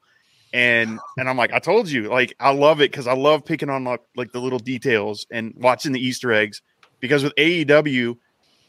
and 0.53 1.01
and 1.17 1.27
I'm 1.27 1.39
like, 1.39 1.55
I 1.55 1.59
told 1.59 1.89
you, 1.89 2.11
like 2.11 2.35
I 2.39 2.53
love 2.53 2.83
it 2.83 2.91
because 2.91 3.07
I 3.07 3.15
love 3.15 3.47
picking 3.47 3.71
on 3.71 3.85
like, 3.85 4.03
like 4.15 4.33
the 4.33 4.43
little 4.43 4.59
details 4.59 5.27
and 5.31 5.55
watching 5.57 5.93
the 5.93 6.07
Easter 6.07 6.35
eggs. 6.35 6.61
Because 7.01 7.25
with 7.25 7.35
AEW, 7.37 8.17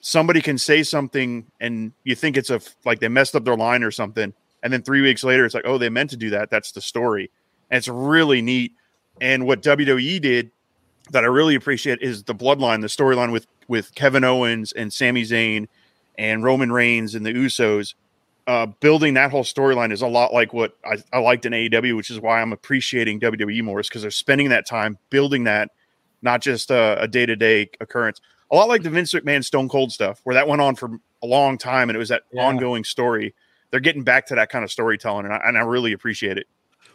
somebody 0.03 0.41
can 0.41 0.57
say 0.57 0.83
something 0.83 1.45
and 1.61 1.93
you 2.03 2.13
think 2.13 2.35
it's 2.35 2.49
a 2.49 2.59
like 2.85 2.99
they 2.99 3.07
messed 3.07 3.35
up 3.35 3.45
their 3.45 3.55
line 3.55 3.83
or 3.83 3.89
something, 3.89 4.33
and 4.61 4.71
then 4.71 4.83
three 4.83 5.01
weeks 5.01 5.23
later 5.23 5.45
it's 5.45 5.55
like, 5.55 5.65
oh, 5.65 5.79
they 5.79 5.89
meant 5.89 6.11
to 6.11 6.17
do 6.17 6.29
that. 6.29 6.51
That's 6.51 6.73
the 6.73 6.81
story, 6.81 7.31
and 7.71 7.79
it's 7.79 7.87
really 7.87 8.41
neat. 8.41 8.73
And 9.21 9.47
what 9.47 9.63
WWE 9.63 10.21
did 10.21 10.51
that 11.11 11.23
I 11.23 11.27
really 11.27 11.55
appreciate 11.55 11.99
is 12.01 12.23
the 12.23 12.35
bloodline, 12.35 12.81
the 12.81 12.87
storyline 12.87 13.31
with 13.31 13.47
with 13.67 13.95
Kevin 13.95 14.23
Owens 14.23 14.73
and 14.73 14.91
Sami 14.93 15.23
Zayn 15.23 15.67
and 16.17 16.43
Roman 16.43 16.71
Reigns 16.71 17.15
and 17.15 17.25
the 17.25 17.33
Usos. 17.33 17.95
Uh, 18.45 18.65
building 18.65 19.13
that 19.13 19.31
whole 19.31 19.45
storyline 19.45 19.93
is 19.93 20.01
a 20.01 20.07
lot 20.07 20.33
like 20.33 20.51
what 20.51 20.75
I, 20.83 20.97
I 21.13 21.19
liked 21.19 21.45
in 21.45 21.53
AEW, 21.53 21.95
which 21.95 22.09
is 22.09 22.19
why 22.19 22.41
I'm 22.41 22.51
appreciating 22.51 23.21
WWE 23.21 23.63
more, 23.63 23.79
is 23.79 23.87
because 23.87 24.01
they're 24.01 24.11
spending 24.11 24.49
that 24.49 24.67
time 24.67 24.97
building 25.09 25.45
that, 25.45 25.71
not 26.21 26.41
just 26.41 26.69
a 26.69 27.07
day 27.09 27.25
to 27.25 27.37
day 27.37 27.69
occurrence. 27.79 28.19
A 28.53 28.55
lot 28.55 28.69
like 28.69 28.83
the 28.83 28.89
Vince 28.89 29.11
McMahon 29.13 29.43
Stone 29.43 29.67
Cold 29.67 29.91
stuff, 29.91 30.21
where 30.23 30.35
that 30.35 30.47
went 30.47 30.61
on 30.61 30.75
for 30.75 30.91
a 31.23 31.25
long 31.27 31.57
time 31.57 31.89
and 31.89 31.95
it 31.95 31.99
was 31.99 32.09
that 32.09 32.21
Yeah. 32.31 32.43
ongoing 32.45 32.83
story. 32.83 33.33
They're 33.71 33.79
getting 33.79 34.03
back 34.03 34.27
to 34.27 34.35
that 34.35 34.49
kind 34.49 34.63
of 34.63 34.71
storytelling, 34.71 35.25
and 35.25 35.33
I, 35.33 35.41
and 35.45 35.57
I 35.57 35.61
really 35.61 35.91
appreciate 35.93 36.37
it. 36.37 36.45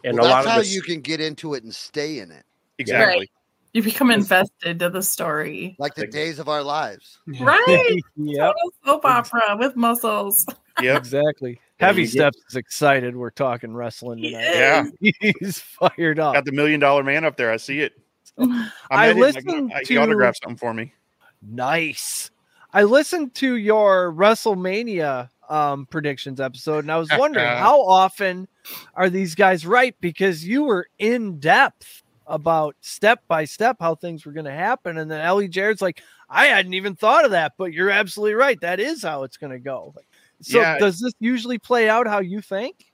And 0.05 0.17
Well, 0.17 0.25
a 0.25 0.29
lot 0.29 0.35
that's 0.37 0.45
of 0.47 0.51
how 0.53 0.59
this, 0.59 0.73
you 0.73 0.81
can 0.81 1.01
get 1.01 1.19
into 1.19 1.53
it 1.53 1.63
and 1.65 1.75
stay 1.75 2.19
in 2.19 2.31
it. 2.31 2.45
Exactly. 2.77 3.19
Right. 3.19 3.29
You 3.73 3.83
become 3.83 4.09
invested 4.09 4.79
to 4.79 4.89
the 4.89 5.03
story. 5.03 5.75
Like 5.77 5.93
the 5.93 6.07
days 6.07 6.39
of 6.39 6.47
our 6.47 6.63
lives. 6.63 7.19
Right. 7.41 7.99
Yep. 8.15 8.55
Soap 8.85 9.05
opera 9.05 9.57
with 9.59 9.75
muscles. 9.75 10.45
Yeah, 10.81 10.95
Exactly. 10.97 11.59
Heavy 11.79 12.05
Steps 12.05 12.37
is 12.49 12.55
excited. 12.55 13.15
We're 13.15 13.29
talking 13.29 13.73
wrestling 13.73 14.21
tonight. 14.21 14.41
Yeah. 14.53 14.85
He's 15.41 15.59
fired 15.59 16.19
up. 16.19 16.33
Got 16.35 16.45
the 16.45 16.51
million 16.53 16.79
dollar 16.79 17.03
man 17.03 17.25
up 17.25 17.35
there. 17.37 17.51
I 17.51 17.57
see 17.57 17.81
it. 17.81 17.93
I 18.37 18.69
I, 18.89 19.07
met 19.07 19.11
him. 19.15 19.19
listened 19.19 19.73
I- 19.75 19.83
to- 19.83 19.93
He 19.93 19.97
autographed 19.97 20.39
something 20.41 20.57
for 20.57 20.73
me. 20.73 20.93
Nice. 21.41 22.31
I 22.71 22.83
listened 22.83 23.33
to 23.35 23.55
your 23.55 24.13
WrestleMania 24.13 25.29
um, 25.49 25.87
predictions 25.87 26.39
episode, 26.39 26.79
and 26.83 26.91
I 26.91 26.97
was 26.97 27.09
wondering 27.17 27.47
how 27.47 27.81
often 27.81 28.47
are 28.93 29.09
these 29.09 29.35
guys 29.35 29.65
right? 29.65 29.95
Because 30.01 30.45
you 30.45 30.63
were 30.63 30.87
in 30.99 31.39
depth 31.39 32.03
about 32.27 32.75
step 32.81 33.23
by 33.27 33.45
step 33.45 33.77
how 33.79 33.95
things 33.95 34.25
were 34.25 34.31
going 34.31 34.45
to 34.45 34.51
happen, 34.51 34.97
and 34.97 35.09
then 35.09 35.21
Ellie 35.21 35.47
Jared's 35.47 35.81
like, 35.81 36.01
I 36.29 36.45
hadn't 36.45 36.75
even 36.75 36.95
thought 36.95 37.25
of 37.25 37.31
that, 37.31 37.53
but 37.57 37.73
you're 37.73 37.89
absolutely 37.89 38.35
right. 38.35 38.59
That 38.61 38.79
is 38.79 39.01
how 39.01 39.23
it's 39.23 39.37
going 39.37 39.51
to 39.51 39.59
go. 39.59 39.95
So, 40.41 40.61
Yeah. 40.61 40.77
does 40.77 40.99
this 40.99 41.13
usually 41.19 41.57
play 41.57 41.89
out 41.89 42.05
how 42.05 42.19
you 42.19 42.41
think? 42.41 42.85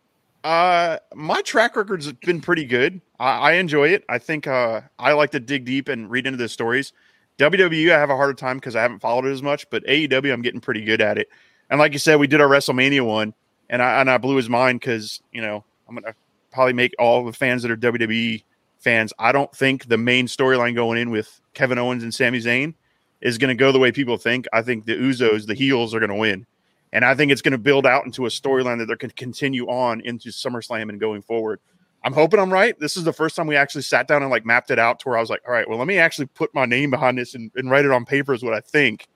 Uh, 0.45 0.99
my 1.15 1.41
track 1.41 1.75
record's 1.75 2.12
been 2.13 2.39
pretty 2.39 2.65
good. 2.65 3.01
I, 3.19 3.31
I 3.31 3.51
enjoy 3.53 3.89
it. 3.89 4.05
I 4.08 4.19
think 4.19 4.47
uh, 4.47 4.81
I 4.99 5.13
like 5.13 5.31
to 5.31 5.39
dig 5.39 5.65
deep 5.65 5.89
and 5.89 6.10
read 6.10 6.27
into 6.27 6.38
the 6.38 6.47
stories. 6.47 6.93
WWE, 7.38 7.93
I 7.93 8.00
have 8.00 8.10
a 8.10 8.15
harder 8.15 8.34
time 8.34 8.58
because 8.58 8.76
I 8.76 8.82
haven't 8.82 9.00
followed 9.00 9.26
it 9.26 9.32
as 9.32 9.43
much, 9.43 9.69
but 9.69 9.84
AEW, 9.86 10.32
I'm 10.32 10.41
getting 10.41 10.62
pretty 10.62 10.84
good 10.84 11.02
at 11.02 11.17
it. 11.17 11.30
And 11.69 11.80
like 11.80 11.93
you 11.93 12.00
said, 12.00 12.19
we 12.19 12.28
did 12.28 12.41
our 12.41 12.48
WrestleMania 12.48 13.06
one, 13.06 13.34
and 13.69 13.82
I 13.82 14.00
and 14.00 14.10
I 14.10 14.17
blew 14.17 14.36
his 14.36 14.50
mind 14.50 14.80
because 14.80 15.21
you 15.32 15.41
know 15.41 15.63
I'm 15.89 15.95
gonna 15.95 16.13
probably 16.52 16.74
make 16.74 16.93
all 17.00 17.26
the 17.26 17.34
fans 17.34 17.63
that 17.63 17.71
are 17.71 17.78
WWE 17.78 18.43
fans. 18.80 19.12
I 19.19 19.32
don't 19.32 19.54
think 19.54 19.88
the 19.88 19.98
main 19.98 20.28
storyline 20.28 20.76
going 20.76 21.00
in 21.00 21.10
with 21.10 21.41
Kevin 21.54 21.78
Owens 21.78 22.04
and 22.04 22.13
Sami 22.13 22.39
Zayn 22.39 22.76
is 23.19 23.38
going 23.38 23.50
to 23.50 23.60
go 23.60 23.71
the 23.71 23.80
way 23.80 23.91
people 23.91 24.17
think. 24.17 24.45
I 24.54 24.62
think 24.62 24.86
the 24.86 24.93
Usos, 24.93 25.48
the 25.48 25.56
heels, 25.56 25.95
are 25.95 26.00
going 26.00 26.12
to 26.12 26.15
win. 26.15 26.45
And 26.93 27.04
I 27.04 27.15
think 27.15 27.32
it's 27.32 27.41
going 27.41 27.54
to 27.54 27.58
build 27.58 27.86
out 27.86 28.06
into 28.06 28.26
a 28.26 28.30
storyline 28.30 28.78
that 28.78 28.86
they're 28.86 28.95
going 28.95 29.10
to 29.10 29.15
continue 29.15 29.65
on 29.67 30.02
into 30.02 30.30
SummerSlam 30.30 30.89
and 30.89 31.00
going 31.00 31.24
forward. 31.24 31.60
I'm 32.06 32.13
hoping 32.13 32.39
I'm 32.39 32.54
right. 32.54 32.80
This 32.80 32.98
is 32.98 33.04
the 33.04 33.12
first 33.12 33.36
time 33.36 33.48
we 33.48 33.56
actually 33.56 33.82
sat 33.82 34.08
down 34.08 34.22
and 34.22 34.30
like 34.30 34.46
mapped 34.46 34.70
it 34.70 34.78
out 34.78 35.00
to 35.00 35.10
where 35.10 35.18
I 35.18 35.22
was 35.22 35.32
like, 35.32 35.41
all 35.48 35.52
right, 35.52 35.68
well, 35.68 35.80
let 35.80 35.88
me 35.88 35.98
actually 35.98 36.28
put 36.28 36.54
my 36.54 36.65
name 36.65 36.91
behind 36.91 37.18
this 37.18 37.34
and, 37.34 37.52
and 37.56 37.72
write 37.72 37.84
it 37.84 37.89
on 37.89 38.06
paper 38.06 38.32
is 38.32 38.44
what 38.44 38.54
I 38.54 38.60
think. 38.60 39.08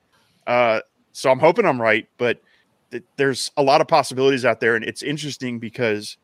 Uh, 0.44 0.80
so 1.12 1.30
I'm 1.30 1.38
hoping 1.38 1.64
I'm 1.64 1.80
right, 1.80 2.08
but 2.18 2.42
th- 2.90 3.04
there's 3.16 3.52
a 3.56 3.62
lot 3.62 3.80
of 3.80 3.86
possibilities 3.86 4.44
out 4.44 4.58
there. 4.58 4.74
And 4.74 4.84
it's 4.84 5.04
interesting 5.04 5.60
because 5.60 6.16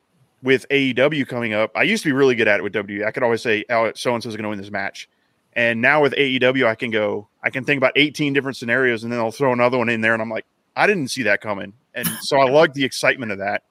with 0.42 0.66
AEW 0.68 1.28
coming 1.28 1.52
up, 1.52 1.70
I 1.76 1.84
used 1.84 2.02
to 2.02 2.08
be 2.08 2.12
really 2.12 2.34
good 2.34 2.48
at 2.48 2.58
it 2.58 2.64
with 2.64 2.74
WWE. 2.74 3.06
I 3.06 3.12
could 3.12 3.22
always 3.22 3.42
say, 3.42 3.64
oh, 3.70 3.92
so 3.94 4.12
and 4.12 4.20
so 4.20 4.28
is 4.28 4.34
going 4.34 4.42
to 4.42 4.48
win 4.48 4.58
this 4.58 4.72
match. 4.72 5.08
And 5.52 5.80
now 5.80 6.02
with 6.02 6.14
AEW, 6.14 6.66
I 6.66 6.74
can 6.74 6.90
go, 6.90 7.28
I 7.44 7.50
can 7.50 7.64
think 7.64 7.78
about 7.78 7.92
18 7.94 8.32
different 8.32 8.56
scenarios 8.56 9.04
and 9.04 9.12
then 9.12 9.20
I'll 9.20 9.30
throw 9.30 9.52
another 9.52 9.78
one 9.78 9.88
in 9.88 10.00
there. 10.00 10.14
And 10.14 10.20
I'm 10.20 10.30
like, 10.30 10.46
I 10.74 10.88
didn't 10.88 11.08
see 11.08 11.22
that 11.22 11.40
coming. 11.40 11.74
And 11.94 12.08
so 12.22 12.38
I 12.38 12.50
like 12.50 12.74
the 12.74 12.84
excitement 12.84 13.30
of 13.30 13.38
that. 13.38 13.62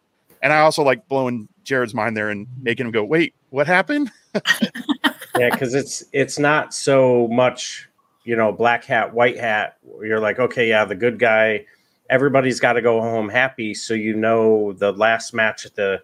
And 0.41 0.53
I 0.53 0.59
also 0.59 0.81
like 0.81 1.07
blowing 1.09 1.49
Jared's 1.65 1.93
mind 1.93 2.15
there 2.15 2.29
and 2.29 2.47
making 2.61 2.85
him 2.85 2.91
go, 2.91 3.03
wait, 3.03 3.35
what 3.49 3.67
happened? 3.67 4.11
yeah, 5.37 5.49
because 5.51 5.73
it's 5.73 6.03
it's 6.13 6.39
not 6.39 6.73
so 6.73 7.27
much, 7.29 7.89
you 8.23 8.35
know, 8.35 8.51
black 8.51 8.85
hat, 8.85 9.13
white 9.13 9.37
hat. 9.37 9.77
You're 10.01 10.19
like, 10.19 10.39
okay, 10.39 10.69
yeah, 10.69 10.85
the 10.85 10.95
good 10.95 11.19
guy. 11.19 11.65
Everybody's 12.09 12.59
got 12.59 12.73
to 12.73 12.81
go 12.81 13.01
home 13.01 13.29
happy, 13.29 13.73
so 13.73 13.95
you 13.95 14.15
know 14.15 14.73
the 14.73 14.91
last 14.91 15.33
match 15.33 15.65
at 15.65 15.75
the 15.75 16.01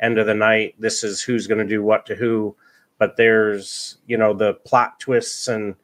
end 0.00 0.18
of 0.18 0.26
the 0.26 0.34
night. 0.34 0.74
This 0.78 1.04
is 1.04 1.22
who's 1.22 1.46
going 1.46 1.60
to 1.60 1.64
do 1.64 1.82
what 1.82 2.06
to 2.06 2.16
who. 2.16 2.56
But 2.98 3.16
there's 3.16 3.98
you 4.06 4.16
know 4.16 4.34
the 4.34 4.54
plot 4.54 4.98
twists 4.98 5.48
and 5.48 5.74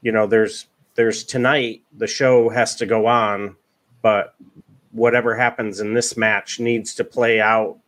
you 0.00 0.12
know 0.12 0.26
there's 0.26 0.66
there's 0.94 1.24
tonight 1.24 1.82
the 1.96 2.06
show 2.06 2.48
has 2.48 2.74
to 2.76 2.86
go 2.86 3.06
on, 3.06 3.54
but 4.02 4.34
whatever 4.92 5.34
happens 5.34 5.80
in 5.80 5.94
this 5.94 6.16
match 6.16 6.58
needs 6.58 6.94
to 6.94 7.04
play 7.04 7.40
out 7.40 7.78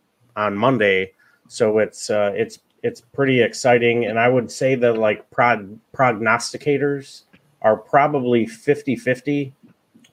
on 0.40 0.57
Monday. 0.57 1.12
So 1.48 1.79
it's 1.79 2.11
uh, 2.11 2.33
it's 2.35 2.59
it's 2.83 3.00
pretty 3.00 3.42
exciting, 3.42 4.07
and 4.07 4.18
I 4.18 4.29
would 4.29 4.50
say 4.50 4.74
that 4.76 4.98
like 4.98 5.31
prog- 5.31 5.79
prognosticators 5.94 7.24
are 7.61 7.76
probably 7.76 8.46
50-50 8.46 9.53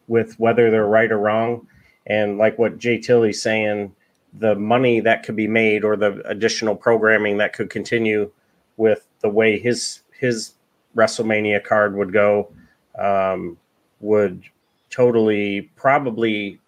with 0.10 0.38
whether 0.38 0.70
they're 0.70 0.86
right 0.86 1.10
or 1.10 1.20
wrong. 1.20 1.66
And 2.08 2.38
like 2.38 2.60
what 2.60 2.78
Jay 2.78 2.98
Tilley's 2.98 3.42
saying, 3.42 3.96
the 4.34 4.56
money 4.56 5.00
that 5.00 5.24
could 5.24 5.38
be 5.38 5.48
made 5.48 5.86
or 5.86 5.96
the 5.96 6.22
additional 6.26 6.76
programming 6.76 7.38
that 7.38 7.54
could 7.54 7.70
continue 7.70 8.30
with 8.76 9.08
the 9.22 9.30
way 9.30 9.58
his 9.58 10.02
his 10.20 10.54
WrestleMania 10.96 11.64
card 11.64 11.96
would 11.96 12.12
go 12.12 12.52
um, 13.00 13.58
would 14.02 14.44
totally 14.90 15.62
probably 15.76 16.60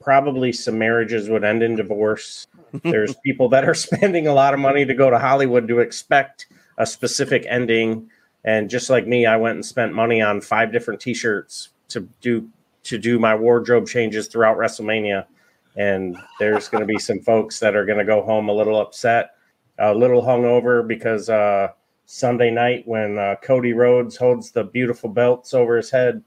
probably 0.00 0.52
some 0.52 0.78
marriages 0.78 1.28
would 1.28 1.44
end 1.44 1.62
in 1.62 1.76
divorce. 1.76 2.46
There's 2.82 3.14
people 3.24 3.48
that 3.50 3.64
are 3.64 3.74
spending 3.86 4.26
a 4.26 4.34
lot 4.34 4.54
of 4.54 4.60
money 4.60 4.84
to 4.84 4.94
go 4.94 5.10
to 5.10 5.18
Hollywood 5.18 5.68
to 5.68 5.80
expect 5.80 6.46
a 6.78 6.86
specific 6.86 7.44
ending. 7.48 8.10
And 8.44 8.70
just 8.70 8.90
like 8.90 9.06
me, 9.06 9.26
I 9.26 9.36
went 9.36 9.56
and 9.56 9.64
spent 9.64 9.92
money 9.92 10.20
on 10.22 10.40
five 10.40 10.72
different 10.72 11.00
T-shirts 11.00 11.70
to 11.88 12.08
do 12.20 12.48
to 12.84 12.98
do 12.98 13.18
my 13.18 13.34
wardrobe 13.34 13.88
changes 13.88 14.28
throughout 14.28 14.56
WrestleMania. 14.56 15.26
And 15.76 16.16
there's 16.38 16.68
going 16.68 16.82
to 16.82 16.86
be 16.86 16.98
some 16.98 17.20
folks 17.20 17.58
that 17.58 17.74
are 17.74 17.84
going 17.84 17.98
to 17.98 18.04
go 18.04 18.22
home 18.22 18.48
a 18.48 18.52
little 18.52 18.80
upset, 18.80 19.32
a 19.78 19.92
little 19.92 20.22
hungover 20.22 20.86
because 20.86 21.28
uh, 21.28 21.68
Sunday 22.06 22.50
night 22.50 22.86
when 22.86 23.18
uh, 23.18 23.34
Cody 23.42 23.72
Rhodes 23.72 24.16
holds 24.16 24.52
the 24.52 24.64
beautiful 24.64 25.10
belts 25.10 25.52
over 25.52 25.76
his 25.76 25.90
head, 25.90 26.22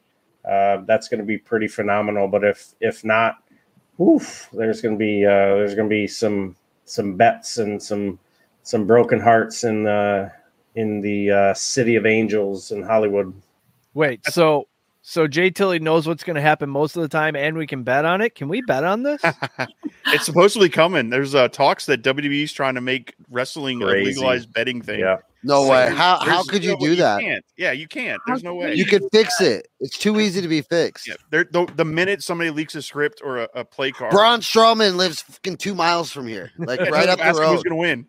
uh, 0.45 0.77
that's 0.85 1.07
going 1.07 1.19
to 1.19 1.25
be 1.25 1.37
pretty 1.37 1.67
phenomenal. 1.67 2.27
But 2.27 2.43
if 2.43 2.73
if 2.81 3.03
not, 3.05 3.37
oof, 4.01 4.49
there's 4.53 4.81
going 4.81 4.95
to 4.95 4.99
be 4.99 5.25
uh, 5.25 5.55
there's 5.55 5.75
going 5.75 5.89
to 5.89 5.93
be 5.93 6.07
some 6.07 6.55
some 6.85 7.15
bets 7.15 7.57
and 7.57 7.81
some 7.81 8.19
some 8.63 8.85
broken 8.85 9.19
hearts 9.19 9.63
in 9.63 9.83
the 9.83 10.31
in 10.75 11.01
the 11.01 11.31
uh, 11.31 11.53
city 11.53 11.95
of 11.95 12.05
angels 12.05 12.71
in 12.71 12.83
Hollywood. 12.83 13.33
Wait, 13.93 14.25
so 14.27 14.67
so 15.01 15.27
Jay 15.27 15.49
Tilly 15.49 15.79
knows 15.79 16.07
what's 16.07 16.23
going 16.23 16.35
to 16.35 16.41
happen 16.41 16.69
most 16.69 16.95
of 16.95 17.01
the 17.01 17.07
time, 17.09 17.35
and 17.35 17.57
we 17.57 17.65
can 17.65 17.83
bet 17.83 18.05
on 18.05 18.21
it. 18.21 18.35
Can 18.35 18.47
we 18.47 18.61
bet 18.61 18.83
on 18.83 19.03
this? 19.03 19.21
it's 20.07 20.25
supposedly 20.25 20.69
coming. 20.69 21.09
There's 21.09 21.33
uh, 21.33 21.47
talks 21.47 21.85
that 21.87 22.03
WWE's 22.03 22.53
trying 22.53 22.75
to 22.75 22.81
make 22.81 23.15
wrestling 23.29 23.81
a 23.81 23.87
legalized 23.87 24.53
betting 24.53 24.81
thing. 24.81 24.99
Yeah. 24.99 25.17
No 25.43 25.63
So 25.63 25.69
way. 25.71 25.89
How 25.95 26.17
how 26.19 26.43
could 26.43 26.63
you 26.63 26.71
no- 26.73 26.79
do 26.79 26.95
that? 26.97 27.21
Can't. 27.21 27.45
Yeah, 27.57 27.71
you 27.71 27.87
can't. 27.87 28.21
There's 28.27 28.43
no 28.43 28.55
way. 28.55 28.75
You 28.75 28.85
could 28.85 29.03
fix 29.11 29.39
it. 29.39 29.67
It's 29.79 29.97
too 29.97 30.19
easy 30.19 30.41
to 30.41 30.47
be 30.47 30.61
fixed. 30.61 31.07
Yeah, 31.07 31.15
the, 31.31 31.71
the 31.75 31.85
minute 31.85 32.21
somebody 32.21 32.49
leaks 32.49 32.75
a 32.75 32.81
script 32.81 33.21
or 33.23 33.37
a, 33.37 33.49
a 33.55 33.63
play 33.65 33.91
card, 33.91 34.11
Braun 34.11 34.41
Strowman 34.41 34.95
lives 34.95 35.21
fucking 35.21 35.57
two 35.57 35.73
miles 35.75 36.11
from 36.11 36.27
here, 36.27 36.51
like 36.57 36.79
right 36.91 37.07
up 37.07 37.19
the 37.19 37.23
ask 37.25 37.37
Who's 37.37 37.47
road. 37.47 37.55
going 37.63 37.69
to 37.69 37.75
win? 37.75 38.07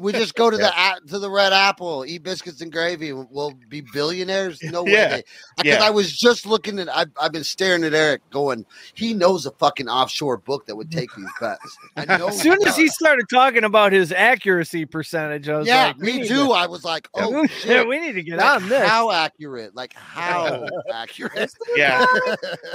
We 0.00 0.12
just 0.12 0.34
go 0.34 0.50
to 0.50 0.56
the 0.56 0.72
to 1.08 1.18
the 1.18 1.30
Red 1.30 1.52
Apple, 1.52 2.04
eat 2.06 2.22
biscuits 2.22 2.60
and 2.60 2.72
gravy. 2.72 3.12
We'll 3.12 3.52
be 3.68 3.82
billionaires. 3.92 4.58
No 4.62 4.82
way. 4.84 4.92
Yeah. 4.92 5.08
they- 5.08 5.22
Because 5.56 5.78
Yeah. 5.78 5.84
I 5.84 5.90
was 5.90 6.12
just 6.16 6.46
looking 6.46 6.78
at. 6.78 6.88
I've, 6.94 7.10
I've 7.20 7.32
been 7.32 7.44
staring 7.44 7.84
at 7.84 7.94
Eric, 7.94 8.22
going, 8.30 8.64
he 8.94 9.14
knows 9.14 9.46
a 9.46 9.50
fucking 9.52 9.88
offshore 9.88 10.38
book 10.38 10.66
that 10.66 10.76
would 10.76 10.90
take 10.90 11.14
these 11.14 11.28
bets. 11.40 11.76
As 11.96 12.40
soon 12.40 12.58
as 12.66 12.76
he 12.76 12.88
started 12.88 13.26
talking 13.30 13.64
about 13.64 13.92
his 13.92 14.12
accuracy 14.12 14.84
percentage, 14.86 15.48
I 15.48 15.58
was 15.58 15.66
yeah, 15.68 15.86
like, 15.88 15.98
me 15.98 16.26
too. 16.26 16.46
to- 16.46 16.52
I 16.52 16.66
was 16.66 16.84
like, 16.84 17.08
oh 17.14 17.42
yeah, 17.42 17.46
shit. 17.46 17.88
we 17.88 18.00
need 18.00 18.12
to 18.12 18.22
get 18.22 18.38
Like, 18.38 18.62
on 18.62 18.68
this. 18.68 18.88
How 18.88 19.10
accurate? 19.10 19.74
Like 19.76 19.92
how 19.94 20.66
accurate? 20.92 21.52
Yeah, 21.76 22.04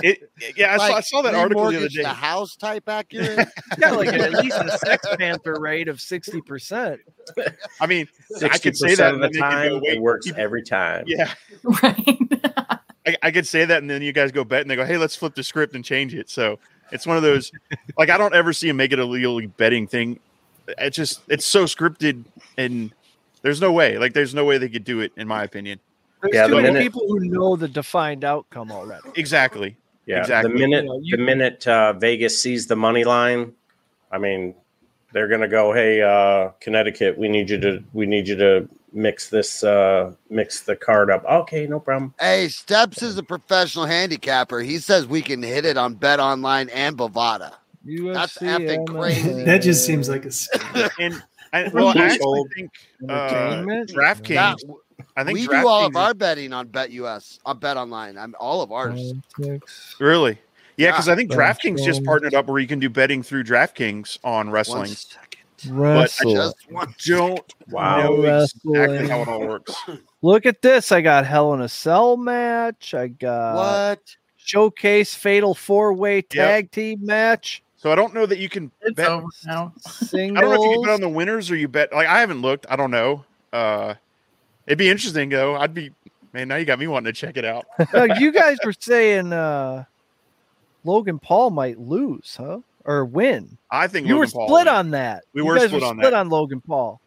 it, 0.04 0.30
yeah. 0.56 0.74
I, 0.76 0.78
saw, 0.78 0.94
I 0.96 1.02
saw 1.02 1.22
that 1.24 1.36
article 1.36 1.64
the 1.64 1.78
other 1.78 1.86
remortgage 1.88 1.94
day. 1.96 2.02
The 2.04 2.10
house 2.10 2.56
type 2.56 2.88
accurate. 2.88 3.48
yeah, 3.80 3.92
like 3.92 4.10
at 4.10 4.34
least 4.34 4.58
a 4.58 4.78
Sex 4.78 5.08
Panther 5.18 5.58
rate 5.60 5.88
of 5.88 6.00
sixty 6.00 6.42
percent. 6.42 6.59
I 7.82 7.88
mean, 7.88 8.08
I 8.36 8.40
Sixty 8.40 8.70
could 8.70 8.78
say 8.78 8.96
that 8.96 9.14
percent 9.14 9.16
and 9.16 9.24
of 9.26 9.32
the 9.34 9.40
then 9.40 9.50
time, 9.50 9.70
go, 9.80 9.86
it 9.86 10.02
works 10.02 10.26
people- 10.28 10.42
every 10.42 10.64
time. 10.64 11.04
Yeah, 11.08 11.32
I, 13.06 13.18
I 13.24 13.32
could 13.32 13.48
say 13.48 13.66
that, 13.66 13.82
and 13.82 13.90
then 13.90 14.02
you 14.02 14.12
guys 14.12 14.32
go 14.32 14.44
bet, 14.44 14.62
and 14.62 14.70
they 14.70 14.76
go, 14.76 14.86
"Hey, 14.86 14.98
let's 14.98 15.16
flip 15.16 15.36
the 15.36 15.44
script 15.44 15.76
and 15.76 15.84
change 15.84 16.14
it." 16.14 16.30
So 16.30 16.60
it's 16.92 17.06
one 17.08 17.18
of 17.18 17.24
those. 17.24 17.52
like 17.98 18.10
I 18.10 18.18
don't 18.18 18.34
ever 18.36 18.54
see 18.54 18.70
him 18.70 18.78
make 18.78 18.92
it 18.92 19.00
a 19.00 19.06
legally 19.06 19.48
betting 19.48 19.88
thing. 19.88 20.20
It's 20.78 20.96
just 20.98 21.22
it's 21.28 21.46
so 21.46 21.66
scripted, 21.66 22.24
and 22.58 22.92
there's 23.42 23.62
no 23.62 23.72
way. 23.72 23.98
Like 23.98 24.14
there's 24.14 24.36
no 24.36 24.46
way 24.46 24.58
they 24.58 24.70
could 24.70 24.84
do 24.84 25.00
it, 25.00 25.12
in 25.18 25.28
my 25.28 25.44
opinion. 25.44 25.80
There's 26.22 26.34
Yeah, 26.34 26.44
too 26.48 26.56
the 26.56 26.62
many 26.62 26.68
minute- 26.74 26.84
people 26.84 27.08
who 27.08 27.20
know 27.22 27.56
the 27.56 27.68
defined 27.68 28.24
outcome 28.26 28.72
already. 28.72 29.08
Exactly. 29.16 29.78
Yeah, 30.06 30.20
Exactly. 30.20 30.52
the 30.54 30.60
minute 30.60 30.84
You 30.84 30.90
know, 30.90 31.00
you- 31.02 31.18
the 31.18 31.24
minute 31.24 31.68
uh, 31.68 31.94
Vegas 31.94 32.40
sees 32.42 32.68
the 32.68 32.76
money 32.76 33.04
line, 33.04 33.54
I 34.12 34.18
mean, 34.18 34.54
they're 35.14 35.28
gonna 35.28 35.48
go, 35.48 35.74
"Hey, 35.74 36.02
uh, 36.02 36.50
Connecticut, 36.60 37.18
we 37.18 37.28
need 37.30 37.50
you 37.50 37.60
to 37.62 37.84
we 37.94 38.06
need 38.06 38.28
you 38.28 38.36
to 38.38 38.68
mix 38.94 39.30
this 39.30 39.64
uh, 39.64 40.14
mix 40.30 40.62
the 40.62 40.76
card 40.76 41.10
up." 41.10 41.26
Okay, 41.26 41.68
no 41.68 41.80
problem. 41.80 42.14
Hey, 42.20 42.48
Steps 42.50 43.02
is 43.02 43.18
a 43.18 43.24
professional 43.24 43.86
handicapper. 43.86 44.60
He 44.60 44.78
says 44.80 45.08
we 45.08 45.22
can 45.22 45.42
hit 45.42 45.66
it 45.66 45.78
on 45.78 45.96
Bet 45.96 46.20
Online 46.20 46.70
and 46.70 46.98
Bovada. 46.98 47.54
That's 47.86 48.38
UFC, 48.38 48.42
effing 48.42 48.86
MMA. 48.86 49.00
crazy. 49.00 49.44
That 49.44 49.62
just 49.62 49.86
seems 49.86 50.10
like 50.10 50.26
a 50.26 50.30
scam. 50.30 50.90
And 51.00 51.24
I, 51.52 51.68
well, 51.70 51.88
I 51.98 52.06
actually 52.06 52.44
think 52.56 52.72
uh, 53.10 53.64
DraftKings 53.64 54.28
That- 54.36 54.58
I 55.16 55.24
think 55.24 55.40
we 55.40 55.48
do 55.48 55.68
all 55.68 55.86
of 55.86 55.96
our 55.96 56.14
betting 56.14 56.54
on 56.54 56.68
Bet 56.68 56.92
US 56.92 57.40
on 57.46 57.58
Bet 57.60 57.78
Online. 57.78 58.18
I'm 58.18 58.36
all 58.40 58.62
of 58.62 58.72
ours. 58.72 59.14
Really? 60.00 60.38
Yeah, 60.80 60.92
because 60.92 61.08
Yeah. 61.08 61.14
I 61.14 61.16
think 61.18 61.32
DraftKings 61.32 61.84
just 61.84 62.04
partnered 62.06 62.34
up 62.34 62.48
where 62.48 62.60
you 62.60 62.68
can 62.68 62.80
do 62.80 62.90
betting 62.90 63.22
through 63.22 63.44
DraftKings 63.44 64.18
on 64.24 64.50
wrestling. 64.50 64.92
But 65.66 65.72
I 65.72 65.74
Wrestle. 65.74 66.34
just 66.34 66.56
don't 67.06 67.54
Wow. 67.68 67.98
know 68.02 68.24
Wrestling. 68.24 68.76
exactly 68.76 69.08
how 69.10 69.22
it 69.24 69.28
all 69.28 69.46
works. 69.46 69.76
Look 70.22 70.46
at 70.46 70.62
this. 70.62 70.92
I 70.94 71.02
got 71.02 71.26
Hell 71.26 71.54
in 71.54 71.60
a 71.62 71.68
Cell 71.68 72.16
match. 72.16 72.94
I 72.94 73.08
got 73.08 73.56
what? 73.56 74.16
Showcase 74.38 75.14
Fatal 75.16 75.54
Four 75.54 75.94
Way 75.94 76.22
Tag 76.22 76.72
Team 76.72 77.06
match. 77.06 77.62
So 77.76 77.92
I 77.92 77.96
don't 77.96 78.14
know 78.14 78.26
that 78.26 78.40
you 78.40 78.48
can 78.48 78.72
It's 78.82 78.96
bet. 78.96 79.10
over 79.10 79.26
now. 79.46 79.74
Singles. 79.80 80.38
I 80.38 80.42
don't 80.42 80.50
know 80.54 80.64
if 80.64 80.70
you 80.70 80.74
can 80.76 80.82
bet 80.84 80.94
on 80.94 81.02
the 81.02 81.10
winners 81.10 81.52
or 81.52 81.56
you 81.58 81.68
bet. 81.68 81.92
Like 81.94 82.08
I 82.08 82.22
haven't 82.22 82.42
looked. 82.42 82.66
I 82.70 82.78
don't 82.78 82.92
know. 82.92 83.26
Uh, 83.52 83.96
it'd 84.66 84.78
be 84.78 84.90
interesting 84.90 85.28
though. 85.28 85.56
I'd 85.58 85.74
be 85.74 85.92
man. 86.32 86.48
Now 86.48 86.56
you 86.56 86.64
got 86.66 86.80
me 86.80 86.88
wanting 86.88 87.14
to 87.14 87.20
check 87.20 87.36
it 87.36 87.44
out. 87.44 87.66
You 88.20 88.32
guys 88.32 88.58
were 88.64 88.74
saying 88.80 89.34
uh, 89.34 89.84
Logan 90.84 91.20
Paul 91.20 91.50
might 91.52 91.80
lose, 91.80 92.36
huh? 92.38 92.60
Or 92.86 93.06
win. 93.06 93.58
I 93.70 93.88
think 93.88 94.08
You 94.08 94.16
were 94.16 94.22
Logan 94.22 94.32
Paul 94.34 94.48
split 94.48 94.66
will 94.66 94.74
on 94.74 94.92
that. 94.92 95.24
We 95.34 95.42
You 95.42 95.46
were 95.46 95.56
guys 95.56 95.66
split 95.68 95.82
were 95.82 95.88
on 95.88 95.96
split 95.98 96.12
that. 96.12 96.18
on 96.18 96.30
Logan 96.30 96.62
Paul. 96.62 97.00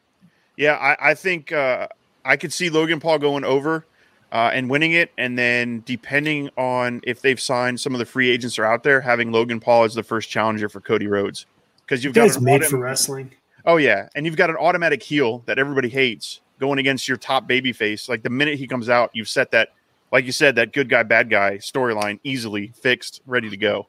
Yeah, 0.56 0.74
I, 0.74 1.10
I 1.10 1.14
think 1.14 1.50
uh, 1.52 1.88
I 2.24 2.36
could 2.36 2.52
see 2.52 2.68
Logan 2.70 3.00
Paul 3.00 3.18
going 3.18 3.42
over 3.44 3.86
uh, 4.30 4.50
and 4.52 4.68
winning 4.70 4.92
it, 4.92 5.10
and 5.18 5.36
then 5.38 5.82
depending 5.86 6.50
on 6.56 7.00
if 7.04 7.20
they've 7.22 7.40
signed 7.40 7.80
some 7.80 7.94
of 7.94 7.98
the 7.98 8.04
free 8.06 8.30
agents 8.30 8.58
are 8.58 8.64
out 8.64 8.82
there, 8.82 9.00
having 9.00 9.32
Logan 9.32 9.60
Paul 9.60 9.84
as 9.84 9.94
the 9.94 10.02
first 10.02 10.28
challenger 10.30 10.68
for 10.68 10.80
Cody 10.80 11.06
Rhodes 11.06 11.46
because 11.84 12.04
You 12.04 12.08
you've 12.08 12.14
got 12.14 12.22
guys 12.26 12.36
an 12.36 12.44
made 12.44 12.60
autom- 12.62 12.70
for 12.70 12.78
wrestling. 12.78 13.32
Oh 13.64 13.76
yeah, 13.76 14.08
and 14.14 14.26
you've 14.26 14.36
got 14.36 14.50
an 14.50 14.56
automatic 14.56 15.02
heel 15.02 15.42
that 15.46 15.58
everybody 15.58 15.88
hates 15.88 16.40
going 16.60 16.78
against 16.78 17.08
your 17.08 17.16
top 17.16 17.46
baby 17.46 17.72
face. 17.72 18.08
Like 18.08 18.22
the 18.22 18.30
minute 18.30 18.58
he 18.58 18.66
comes 18.66 18.88
out, 18.88 19.10
you've 19.14 19.28
set 19.28 19.50
that, 19.52 19.70
like 20.12 20.26
you 20.26 20.32
said, 20.32 20.54
that 20.56 20.72
good 20.72 20.88
guy 20.88 21.02
bad 21.02 21.30
guy 21.30 21.56
storyline 21.56 22.20
easily 22.22 22.72
fixed, 22.80 23.22
ready 23.26 23.50
to 23.50 23.56
go. 23.56 23.88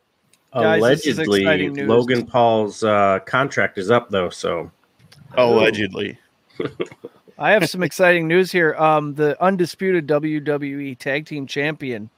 Guys, 0.53 0.81
this 0.81 1.07
is 1.07 1.19
Allegedly. 1.19 1.85
Logan 1.85 2.25
Paul's 2.25 2.83
uh, 2.83 3.19
contract 3.25 3.77
is 3.77 3.91
up 3.91 4.09
though, 4.09 4.29
so 4.29 4.71
Allegedly, 5.35 6.17
I 7.39 7.51
have 7.51 7.67
some 7.69 7.83
exciting 7.83 8.27
news 8.27 8.51
here. 8.51 8.75
Um, 8.75 9.15
the 9.15 9.41
undisputed 9.43 10.07
WWE 10.07 10.97
Tag 10.97 11.25
Team 11.25 11.47
Champion, 11.47 12.09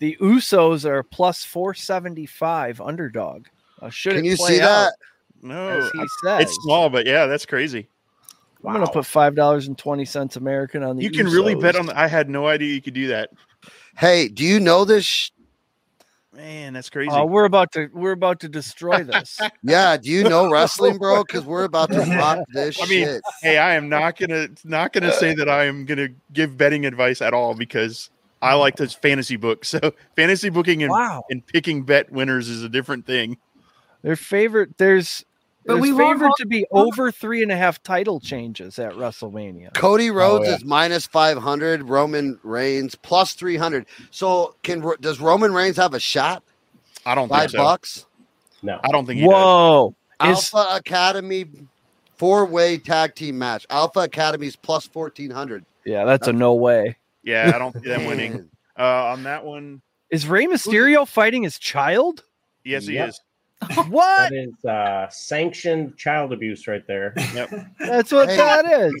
the 0.00 0.16
Usos 0.20 0.84
are 0.84 1.02
plus 1.04 1.44
four 1.44 1.72
seventy 1.72 2.26
five 2.26 2.80
underdog. 2.80 3.46
Uh, 3.80 3.90
should 3.90 4.14
Can 4.14 4.24
you 4.24 4.36
play 4.36 4.56
see 4.56 4.60
out, 4.60 4.90
that? 4.90 4.94
no, 5.42 5.68
as 5.68 5.90
he 5.92 6.04
says, 6.24 6.42
it's 6.42 6.54
small, 6.64 6.90
but 6.90 7.06
yeah, 7.06 7.26
that's 7.26 7.46
crazy. 7.46 7.88
I'm 8.66 8.72
gonna 8.72 8.90
put 8.90 9.06
five 9.06 9.36
dollars 9.36 9.68
and 9.68 9.78
twenty 9.78 10.04
cents 10.04 10.36
American 10.36 10.82
on 10.82 10.96
the. 10.96 11.02
You 11.02 11.10
can 11.10 11.26
really 11.26 11.54
bet 11.54 11.76
on. 11.76 11.86
The, 11.86 11.98
I 11.98 12.08
had 12.08 12.28
no 12.28 12.48
idea 12.48 12.74
you 12.74 12.82
could 12.82 12.94
do 12.94 13.08
that. 13.08 13.30
Hey, 13.96 14.28
do 14.28 14.44
you 14.44 14.60
know 14.60 14.84
this? 14.84 15.04
Sh- 15.04 15.30
Man, 16.34 16.72
that's 16.72 16.88
uh, 16.88 16.90
crazy. 16.90 17.10
Oh, 17.12 17.26
we're 17.26 17.44
about 17.44 17.70
to 17.72 17.88
we're 17.92 18.12
about 18.12 18.40
to 18.40 18.48
destroy 18.48 19.04
this. 19.04 19.40
yeah, 19.62 19.96
do 19.96 20.10
you 20.10 20.24
know 20.24 20.50
wrestling, 20.50 20.98
bro? 20.98 21.22
Because 21.22 21.44
we're 21.44 21.64
about 21.64 21.92
to 21.92 22.00
rock 22.18 22.38
this 22.52 22.76
I 22.82 22.86
mean, 22.86 23.04
shit. 23.06 23.22
hey, 23.40 23.56
I 23.58 23.74
am 23.74 23.88
not 23.88 24.18
gonna 24.18 24.48
not 24.64 24.92
gonna 24.92 25.12
say 25.12 25.34
that 25.34 25.48
I 25.48 25.64
am 25.66 25.84
gonna 25.84 26.08
give 26.32 26.56
betting 26.58 26.86
advice 26.86 27.22
at 27.22 27.34
all 27.34 27.54
because 27.54 28.10
I 28.42 28.54
like 28.54 28.76
to 28.76 28.88
fantasy 28.88 29.36
book. 29.36 29.64
So 29.74 29.78
fantasy 30.16 30.50
booking 30.50 30.82
and, 30.82 30.90
Wow. 30.90 31.22
and 31.30 31.46
picking 31.46 31.84
bet 31.84 32.10
winners 32.10 32.48
is 32.48 32.64
a 32.64 32.68
different 32.68 33.06
thing. 33.06 33.38
Their 34.02 34.16
favorite 34.16 34.76
there's 34.76 35.24
But 35.66 35.80
we 35.80 35.92
won't 35.92 36.14
favored 36.18 36.26
hold- 36.26 36.36
to 36.38 36.46
be 36.46 36.66
over 36.70 37.10
three 37.10 37.42
and 37.42 37.50
a 37.50 37.56
half 37.56 37.82
title 37.82 38.20
changes 38.20 38.78
at 38.78 38.92
WrestleMania. 38.92 39.72
Cody 39.74 40.10
Rhodes 40.10 40.46
yeah. 40.46 40.56
is 40.56 40.64
minus 40.64 41.06
500. 41.06 41.88
Roman 41.88 42.38
Reigns 42.42 42.94
plus 42.94 43.32
300. 43.34 43.86
So 44.10 44.54
can 44.62 44.84
does 45.00 45.20
Roman 45.20 45.52
Reigns 45.54 45.76
have 45.78 45.94
a 45.94 46.00
shot? 46.00 46.42
I 47.06 47.14
don't 47.14 47.28
Five 47.28 47.50
think 47.50 47.50
so. 47.52 47.58
bucks. 47.58 48.06
no. 48.62 48.78
I 48.84 48.88
don't 48.88 49.06
think 49.06 49.20
he 49.20 49.24
does. 49.26 49.32
Whoa. 49.32 49.94
Is, 50.22 50.54
Alpha 50.54 50.76
Academy 50.76 51.46
four 52.16 52.44
way 52.46 52.78
tag 52.78 53.14
team 53.14 53.38
match. 53.38 53.66
Alpha 53.70 54.00
Academy's 54.00 54.56
plus 54.56 54.88
1400. 54.92 55.64
yeah, 55.84 56.04
that's 56.04 56.28
a 56.28 56.32
no 56.32 56.54
way. 56.54 56.96
Yeah, 57.22 57.52
I 57.54 57.58
don't 57.58 57.72
see 57.74 57.88
them 57.88 58.04
winning. 58.06 58.48
Uh, 58.78 58.82
on 59.06 59.22
that 59.24 59.44
one, 59.44 59.82
Is 60.10 60.26
Rey 60.26 60.46
Mysterio 60.46 61.06
fighting 61.08 61.42
his 61.42 61.58
child? 61.58 62.22
yes, 62.64 62.86
he 62.86 62.94
Yep. 62.94 63.08
is. 63.10 63.20
What? 63.88 64.30
That 64.30 64.32
is 64.32 64.64
uh, 64.64 65.08
sanctioned 65.10 65.96
child 65.96 66.32
abuse 66.32 66.66
right 66.66 66.86
there. 66.86 67.12
Yep. 67.34 67.66
That's 67.78 68.12
what 68.12 68.28
Hey. 68.28 68.36
that 68.36 68.64
is. 68.66 68.94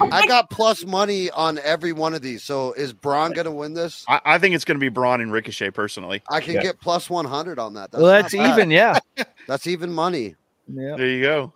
I 0.00 0.26
got 0.26 0.50
plus 0.50 0.84
money 0.84 1.30
on 1.30 1.58
every 1.58 1.92
one 1.92 2.14
of 2.14 2.22
these. 2.22 2.42
So 2.42 2.72
is 2.72 2.92
Braun 2.92 3.32
going 3.32 3.44
to 3.46 3.50
win 3.50 3.74
this? 3.74 4.04
I, 4.08 4.20
I 4.24 4.38
think 4.38 4.54
it's 4.54 4.64
going 4.64 4.76
to 4.76 4.80
be 4.80 4.88
Braun 4.88 5.20
and 5.20 5.32
Ricochet 5.32 5.70
personally. 5.70 6.22
I 6.30 6.40
can 6.40 6.54
Yeah. 6.54 6.62
get 6.62 6.80
plus 6.80 7.08
100 7.10 7.58
on 7.58 7.74
that. 7.74 7.92
well, 7.92 8.06
that's 8.06 8.34
even. 8.34 8.70
Yeah. 8.70 8.98
That's 9.46 9.66
even 9.66 9.92
money. 9.92 10.36
Yeah. 10.72 10.94
There 10.96 11.08
you 11.08 11.22
go. 11.22 11.52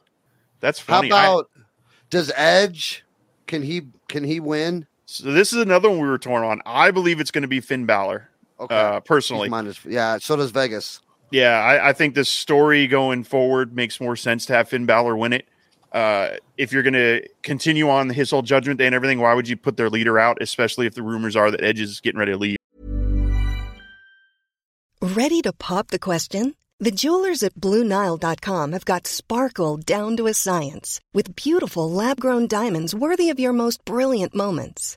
That's 0.61 0.81
How 0.81 0.96
funny. 0.96 1.12
I- 1.12 1.27
about 1.27 1.50
does 2.11 2.33
Edge 2.35 3.05
can 3.46 3.62
he 3.62 3.83
can 4.09 4.24
he 4.24 4.40
win? 4.40 4.87
so 5.07 5.31
this 5.33 5.53
is 5.53 5.61
another 5.62 5.88
one 5.90 6.00
we 6.00 6.09
were 6.09 6.18
torn 6.18 6.42
on. 6.44 6.61
I 6.66 6.90
believe 6.90 7.20
it's 7.20 7.31
going 7.31 7.42
to 7.42 7.48
be 7.48 7.61
Finn 7.61 7.87
Balor. 7.87 8.29
Okay. 8.59 8.74
Uh, 8.74 8.94
He's 8.94 9.03
personally, 9.07 9.48
minus, 9.48 9.85
yeah, 9.85 10.18
so 10.18 10.35
does 10.37 10.50
Vegas. 10.50 11.00
Yeah, 11.35 11.59
I, 11.59 11.88
I 11.88 11.92
think 11.92 12.14
the 12.14 12.25
story 12.25 12.87
going 12.87 13.25
forward 13.25 13.75
makes 13.75 14.01
more 14.01 14.14
sense 14.14 14.47
to 14.47 14.53
have 14.53 14.68
Finn 14.68 14.87
Balor 14.87 15.16
win 15.16 15.33
it. 15.33 15.49
Uh, 15.90 16.37
if 16.57 16.73
you're 16.73 16.85
going 16.85 16.92
to 16.92 17.29
continue 17.42 17.90
on 17.90 18.09
his 18.09 18.31
whole 18.31 18.42
Judgment 18.42 18.79
Day 18.79 18.87
and 18.87 18.94
everything, 18.94 19.18
why 19.18 19.35
would 19.35 19.49
you 19.49 19.57
put 19.57 19.77
their 19.77 19.90
leader 19.90 20.16
out, 20.16 20.38
especially 20.40 20.87
if 20.87 20.94
the 20.94 21.03
rumors 21.03 21.35
are 21.35 21.51
that 21.51 21.61
Edge 21.61 21.81
is 21.81 22.01
getting 22.01 22.20
ready 22.20 22.31
to 22.31 22.38
leave? 22.38 22.57
Ready 25.03 25.42
to 25.42 25.53
pop 25.53 25.88
the 25.88 25.99
question? 25.99 26.55
The 26.79 26.92
jewelers 26.92 27.42
at 27.42 27.55
BlueNile.com 27.57 28.70
have 28.70 28.85
got 28.85 29.09
sparkle 29.09 29.79
down 29.79 30.16
to 30.18 30.29
a 30.29 30.35
science 30.35 31.01
with 31.12 31.35
beautiful 31.35 31.90
lab 31.90 32.20
grown 32.20 32.47
diamonds 32.47 32.94
worthy 32.94 33.29
of 33.29 33.40
your 33.40 33.53
most 33.53 33.85
brilliant 33.85 34.37
moments. 34.37 34.97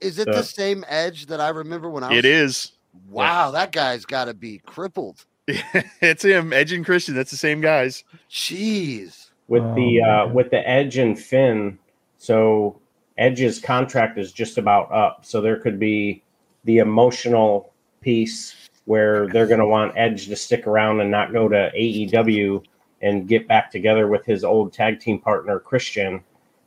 is 0.00 0.12
is 0.12 0.18
it 0.20 0.26
the- 0.26 0.32
the 0.32 0.42
same 0.44 0.84
Edge 0.88 1.26
that 1.26 1.40
I 1.40 1.48
remember 1.50 1.88
when 1.90 2.04
I 2.04 2.10
was 2.10 2.18
It 2.18 2.24
is. 2.24 2.72
Wow, 3.08 3.50
that 3.52 3.72
guy's 3.72 4.04
got 4.04 4.24
to 4.26 4.34
be 4.34 4.58
crippled. 4.66 5.24
it's 5.46 6.24
him, 6.24 6.52
Edge 6.52 6.72
and 6.72 6.84
Christian. 6.84 7.14
That's 7.14 7.30
the 7.30 7.36
same 7.36 7.60
guys. 7.60 8.04
Jeez. 8.30 9.30
with 9.48 9.62
Oh, 9.62 9.74
the 9.74 10.00
uh, 10.02 10.28
with 10.28 10.50
the 10.50 10.68
Edge 10.68 10.98
and 10.98 11.18
Finn. 11.18 11.78
So 12.18 12.80
Edge's 13.18 13.58
contract 13.60 14.18
is 14.18 14.32
just 14.32 14.58
about 14.58 14.90
up. 14.92 15.24
So 15.24 15.40
there 15.40 15.58
could 15.58 15.78
be 15.78 16.22
the 16.64 16.78
emotional 16.78 17.72
piece 18.00 18.68
where 18.84 19.28
they're 19.28 19.46
going 19.46 19.60
to 19.60 19.66
want 19.66 19.92
Edge 19.96 20.26
to 20.26 20.36
stick 20.36 20.66
around 20.66 21.00
and 21.00 21.10
not 21.10 21.32
go 21.32 21.48
to 21.48 21.70
AEW 21.76 22.62
and 23.02 23.28
get 23.28 23.48
back 23.48 23.70
together 23.70 24.08
with 24.08 24.24
his 24.26 24.44
old 24.44 24.72
tag 24.72 25.00
team 25.00 25.18
partner 25.20 25.58
Christian. 25.58 26.22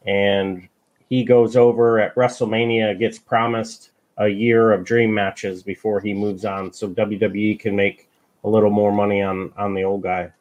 And 0.06 0.68
he 1.10 1.24
goes 1.24 1.56
over 1.56 2.00
at 2.00 2.16
WrestleMania, 2.16 2.98
gets 2.98 3.20
promised 3.20 3.92
a 4.18 4.28
year 4.28 4.72
of 4.72 4.86
dream 4.86 5.14
matches 5.14 5.64
before 5.64 6.00
he 6.00 6.14
moves 6.14 6.46
on, 6.46 6.72
so 6.72 6.90
WWE 6.90 7.60
can 7.60 7.76
make 7.76 8.10
a 8.44 8.50
little 8.50 8.70
more 8.70 8.92
money 8.92 9.22
on 9.22 9.52
on 9.58 9.74
the 9.74 9.84
old 9.84 10.04
guy. 10.04 10.32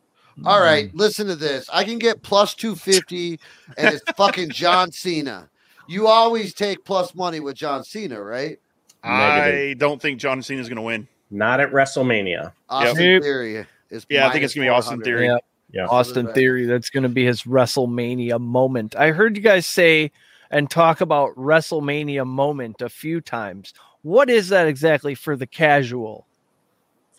All 0.44 0.60
right, 0.60 0.94
listen 0.94 1.26
to 1.26 1.36
this. 1.36 1.68
I 1.72 1.84
can 1.84 1.98
get 1.98 2.22
plus 2.22 2.54
250 2.54 3.38
and 3.76 3.94
it's 3.94 4.02
fucking 4.16 4.50
John 4.50 4.90
Cena. 4.90 5.48
You 5.86 6.06
always 6.06 6.54
take 6.54 6.84
plus 6.84 7.14
money 7.14 7.40
with 7.40 7.54
John 7.54 7.84
Cena, 7.84 8.20
right? 8.20 8.58
I 9.04 9.74
don't 9.78 10.00
think 10.00 10.20
John 10.20 10.42
Cena 10.42 10.60
is 10.60 10.68
going 10.68 10.76
to 10.76 10.82
win. 10.82 11.08
Not 11.30 11.60
at 11.60 11.70
WrestleMania. 11.70 12.52
Austin 12.68 13.04
Yep. 13.04 13.22
Theory 13.22 13.66
is 13.90 14.06
Yeah, 14.08 14.26
I 14.26 14.32
think 14.32 14.44
it's 14.44 14.54
gonna 14.54 14.66
be 14.66 14.70
Austin 14.70 15.00
400. 15.00 15.04
Theory. 15.04 15.26
Yeah. 15.26 15.38
Yeah. 15.72 15.86
Austin 15.86 16.32
Theory. 16.32 16.66
That's 16.66 16.90
going 16.90 17.02
to 17.02 17.08
be 17.08 17.24
his 17.24 17.44
WrestleMania 17.44 18.38
moment. 18.38 18.94
I 18.94 19.10
heard 19.10 19.36
you 19.36 19.42
guys 19.42 19.66
say 19.66 20.12
and 20.52 20.70
talk 20.70 21.00
about 21.00 21.34
WrestleMania 21.34 22.26
moment 22.26 22.82
a 22.82 22.88
few 22.88 23.20
times. 23.20 23.72
What 24.02 24.28
is 24.30 24.50
that 24.50 24.68
exactly 24.68 25.14
for 25.14 25.34
the 25.34 25.46
casual? 25.46 26.26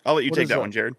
I'll 0.06 0.14
let 0.14 0.24
you 0.24 0.30
What 0.30 0.36
take 0.38 0.48
that 0.48 0.54
that? 0.54 0.60
one, 0.60 0.70
Jared. 0.70 0.94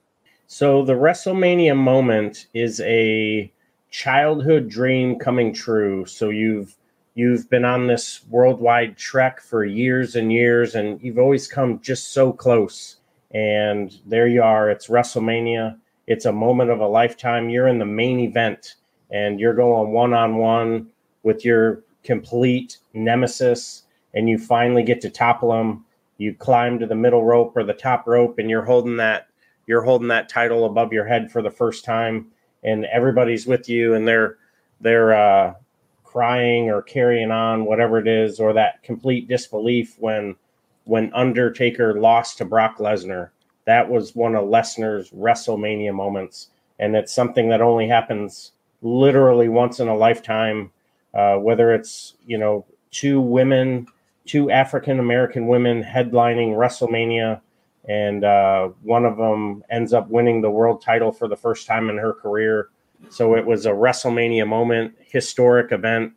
So 0.47 0.83
the 0.83 0.93
WrestleMania 0.93 1.75
moment 1.75 2.47
is 2.53 2.81
a 2.81 3.51
childhood 3.89 4.69
dream 4.69 5.17
coming 5.17 5.53
true. 5.53 6.05
So 6.05 6.29
you've 6.29 6.75
you've 7.15 7.49
been 7.49 7.63
on 7.63 7.87
this 7.87 8.21
worldwide 8.29 8.97
trek 8.97 9.39
for 9.39 9.63
years 9.63 10.17
and 10.17 10.33
years 10.33 10.75
and 10.75 11.01
you've 11.01 11.17
always 11.17 11.47
come 11.47 11.79
just 11.79 12.11
so 12.11 12.33
close. 12.33 12.97
And 13.31 13.97
there 14.05 14.27
you 14.27 14.43
are, 14.43 14.69
it's 14.69 14.87
WrestleMania. 14.87 15.77
It's 16.07 16.25
a 16.25 16.31
moment 16.31 16.69
of 16.71 16.81
a 16.81 16.87
lifetime. 16.87 17.49
You're 17.49 17.69
in 17.69 17.79
the 17.79 17.85
main 17.85 18.19
event 18.19 18.75
and 19.11 19.39
you're 19.39 19.53
going 19.53 19.93
one-on-one 19.93 20.87
with 21.23 21.45
your 21.45 21.84
complete 22.05 22.77
nemesis 22.93 23.83
and 24.13 24.29
you 24.29 24.37
finally 24.37 24.83
get 24.83 25.01
to 25.01 25.09
topple 25.09 25.53
him. 25.53 25.83
You 26.17 26.33
climb 26.33 26.79
to 26.79 26.85
the 26.85 26.95
middle 26.95 27.25
rope 27.25 27.57
or 27.57 27.63
the 27.63 27.73
top 27.73 28.07
rope 28.07 28.39
and 28.39 28.49
you're 28.49 28.63
holding 28.63 28.97
that 28.97 29.27
you're 29.67 29.81
holding 29.81 30.07
that 30.09 30.29
title 30.29 30.65
above 30.65 30.93
your 30.93 31.05
head 31.05 31.31
for 31.31 31.41
the 31.41 31.51
first 31.51 31.83
time 31.83 32.27
and 32.63 32.85
everybody's 32.85 33.45
with 33.45 33.67
you 33.67 33.93
and 33.93 34.07
they're 34.07 34.37
they're 34.79 35.13
uh, 35.13 35.53
crying 36.03 36.69
or 36.69 36.81
carrying 36.81 37.31
on 37.31 37.65
whatever 37.65 37.97
it 37.97 38.07
is 38.07 38.39
or 38.39 38.53
that 38.53 38.81
complete 38.83 39.27
disbelief 39.27 39.95
when 39.99 40.35
when 40.85 41.11
undertaker 41.13 41.99
lost 41.99 42.37
to 42.37 42.45
brock 42.45 42.77
lesnar 42.77 43.29
that 43.65 43.89
was 43.89 44.15
one 44.15 44.35
of 44.35 44.45
lesnar's 44.45 45.09
wrestlemania 45.11 45.93
moments 45.93 46.49
and 46.79 46.95
it's 46.95 47.13
something 47.13 47.49
that 47.49 47.61
only 47.61 47.87
happens 47.87 48.51
literally 48.81 49.49
once 49.49 49.79
in 49.79 49.87
a 49.87 49.95
lifetime 49.95 50.71
uh, 51.15 51.35
whether 51.37 51.73
it's 51.73 52.15
you 52.25 52.37
know 52.37 52.65
two 52.91 53.19
women 53.19 53.87
two 54.25 54.51
african 54.51 54.99
american 54.99 55.47
women 55.47 55.83
headlining 55.83 56.55
wrestlemania 56.55 57.41
and 57.87 58.23
uh, 58.23 58.69
one 58.81 59.05
of 59.05 59.17
them 59.17 59.63
ends 59.69 59.93
up 59.93 60.09
winning 60.09 60.41
the 60.41 60.49
world 60.49 60.81
title 60.81 61.11
for 61.11 61.27
the 61.27 61.35
first 61.35 61.67
time 61.67 61.89
in 61.89 61.97
her 61.97 62.13
career. 62.13 62.69
So 63.09 63.35
it 63.35 63.45
was 63.45 63.65
a 63.65 63.71
WrestleMania 63.71 64.47
moment, 64.47 64.95
historic 64.99 65.71
event, 65.71 66.13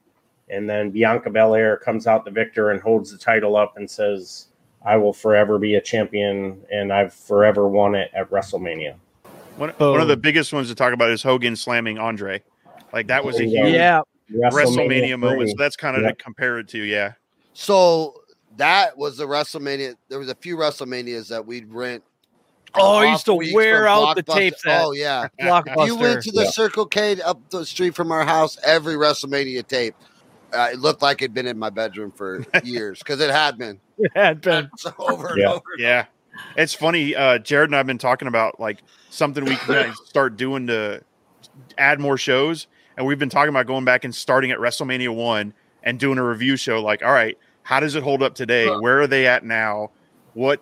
and 0.49 0.69
then 0.69 0.91
Bianca 0.91 1.29
Belair 1.29 1.77
comes 1.77 2.07
out 2.07 2.25
the 2.25 2.31
victor 2.31 2.71
and 2.71 2.81
holds 2.81 3.13
the 3.13 3.19
title 3.19 3.57
up 3.57 3.77
and 3.77 3.91
says, 3.91 4.47
"I 4.85 4.97
will 4.97 5.13
forever 5.13 5.59
be 5.59 5.75
a 5.75 5.81
champion, 5.81 6.63
and 6.73 6.93
I've 6.93 7.13
forever 7.13 7.69
won 7.69 7.95
it 7.95 8.11
at 8.15 8.31
WrestleMania." 8.31 8.95
One, 9.57 9.71
one 9.71 10.01
of 10.01 10.09
the 10.09 10.17
biggest 10.17 10.53
ones 10.53 10.69
to 10.69 10.75
talk 10.75 10.95
about 10.95 11.11
is 11.11 11.23
Hogan 11.23 11.57
slamming 11.57 11.99
Andre. 11.99 12.43
Like 12.93 13.09
that 13.09 13.25
was 13.25 13.39
a 13.39 13.45
huge 13.45 13.75
Yeah. 13.75 14.03
WrestleMania 14.33 15.19
moment. 15.19 15.41
three. 15.43 15.49
So 15.51 15.55
that's 15.59 15.77
kind 15.77 15.97
of 15.97 16.03
Yep. 16.03 16.19
to 16.19 16.25
compare 16.25 16.59
it 16.59 16.69
to. 16.69 16.79
Yeah. 16.83 17.13
So 17.55 18.15
that 18.57 18.97
was 18.97 19.17
the 19.17 19.27
WrestleMania. 19.27 19.95
There 20.09 20.19
was 20.19 20.29
a 20.29 20.35
few 20.35 20.57
WrestleManias 20.57 21.29
that 21.29 21.45
we'd 21.47 21.73
rent. 21.73 22.03
Oh, 22.75 22.97
I 22.97 23.13
used 23.13 23.25
to 23.27 23.35
wear 23.35 23.89
out 23.89 24.15
the 24.17 24.23
tapes 24.23 24.65
at 24.67 24.85
Oh 24.85 24.93
yeah, 24.93 25.29
Blockbuster. 25.41 25.87
you 25.87 25.97
went 25.97 26.23
to 26.23 26.31
the 26.33 26.45
Yeah. 26.45 26.51
Circle 26.51 26.87
K 26.87 27.21
up 27.23 27.41
the 27.51 27.65
street 27.65 27.95
from 27.95 28.13
our 28.13 28.25
house. 28.25 28.59
Every 28.63 28.95
WrestleMania 28.95 29.67
tape, 29.67 29.95
uh, 30.53 30.69
it 30.73 30.79
looked 30.79 31.01
like 31.01 31.23
it'd 31.23 31.33
been 31.35 31.47
in 31.47 31.59
my 31.59 31.71
bedroom 31.71 32.13
for 32.13 32.45
years 32.63 32.99
because 32.99 33.21
it 33.21 33.31
had 33.31 33.57
been. 33.59 33.81
It 33.99 34.13
had 34.15 34.41
been. 34.43 34.71
So 34.77 34.93
over 34.99 35.29
and 35.31 35.39
Yeah. 35.39 35.53
over. 35.53 35.63
Yeah. 35.79 36.05
It's 36.57 36.73
funny. 36.75 37.17
Uh, 37.17 37.39
Jared 37.39 37.71
and 37.71 37.75
I 37.75 37.79
have 37.79 37.87
been 37.89 37.99
talking 37.99 38.29
about 38.29 38.61
like 38.61 38.79
something 39.11 39.45
we 39.45 39.57
can 39.57 39.93
start 40.05 40.37
doing 40.37 40.69
to 40.69 41.03
add 41.79 41.99
more 41.99 42.17
shows. 42.17 42.69
And 42.99 43.07
we've 43.07 43.19
been 43.19 43.29
talking 43.31 43.51
about 43.51 43.67
going 43.69 43.85
back 43.85 44.03
and 44.05 44.13
starting 44.13 44.51
at 44.51 44.59
WrestleMania 44.59 45.15
1 45.15 45.55
and 45.85 46.01
doing 46.01 46.19
a 46.19 46.25
review 46.25 46.57
show. 46.57 46.83
Like, 46.83 47.05
all 47.05 47.13
right, 47.13 47.39
how 47.63 47.79
does 47.79 47.95
it 47.95 48.03
hold 48.03 48.25
up 48.25 48.35
today? 48.35 48.67
Where 48.67 49.01
are 49.01 49.07
they 49.07 49.29
at 49.29 49.45
now? 49.45 49.93
What 50.35 50.61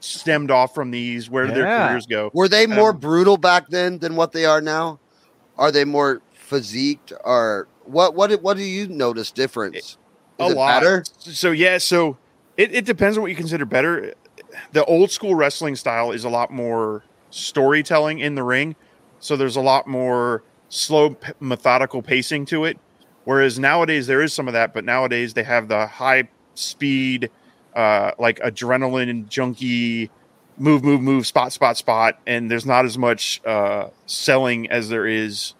stemmed 0.00 0.50
off 0.50 0.74
from 0.74 0.90
these? 0.90 1.28
Where 1.28 1.46
did 1.46 1.54
Yeah. 1.54 1.62
their 1.64 1.88
careers 1.88 2.06
go? 2.06 2.30
Were 2.32 2.48
they 2.48 2.66
more 2.66 2.90
Um, 2.90 2.96
brutal 2.96 3.36
back 3.36 3.68
then 3.68 3.98
than 3.98 4.16
what 4.16 4.32
they 4.32 4.46
are 4.46 4.62
now? 4.62 4.98
Are 5.58 5.70
they 5.70 5.84
more 5.84 6.22
physiqued 6.50 7.12
or 7.24 7.68
what? 7.84 8.14
What? 8.14 8.30
do- 8.30 8.38
What 8.38 8.56
do 8.56 8.62
you 8.62 8.88
notice 8.88 9.30
difference? 9.30 9.76
Is 9.76 9.98
a 10.40 10.46
it 10.46 10.56
lot. 10.56 10.80
better? 10.80 11.04
So 11.18 11.50
yeah, 11.50 11.76
so 11.76 12.16
it, 12.56 12.74
it 12.74 12.84
depends 12.86 13.18
on 13.18 13.22
what 13.22 13.30
you 13.30 13.36
consider 13.36 13.66
better. 13.66 14.14
The 14.72 14.82
old 14.86 15.10
school 15.10 15.34
wrestling 15.34 15.76
style 15.76 16.10
is 16.10 16.24
a 16.24 16.30
lot 16.30 16.50
more 16.50 17.04
storytelling 17.28 18.18
in 18.20 18.34
the 18.34 18.42
ring. 18.42 18.76
So 19.20 19.36
there's 19.36 19.56
a 19.56 19.60
lot 19.60 19.86
more 19.86 20.42
slow, 20.68 21.16
methodical 21.40 22.02
pacing 22.02 22.46
to 22.46 22.64
it. 22.64 22.78
Whereas 23.24 23.58
nowadays 23.58 24.06
there 24.06 24.22
is 24.22 24.32
some 24.32 24.46
of 24.46 24.54
that, 24.54 24.72
but 24.72 24.84
nowadays 24.84 25.34
they 25.34 25.42
have 25.42 25.68
the 25.68 25.86
high 25.86 26.28
speed, 26.54 27.30
uh, 27.74 28.12
like 28.18 28.38
adrenaline 28.38 29.28
junkie, 29.28 30.10
move, 30.58 30.84
move, 30.84 31.00
move, 31.00 31.26
spot, 31.26 31.52
spot, 31.52 31.76
spot, 31.76 32.20
and 32.26 32.50
there's 32.50 32.66
not 32.66 32.84
as 32.84 32.96
much 32.96 33.40
uh, 33.44 33.88
selling 34.06 34.70
as 34.70 34.88
there 34.88 35.06
is 35.06 35.54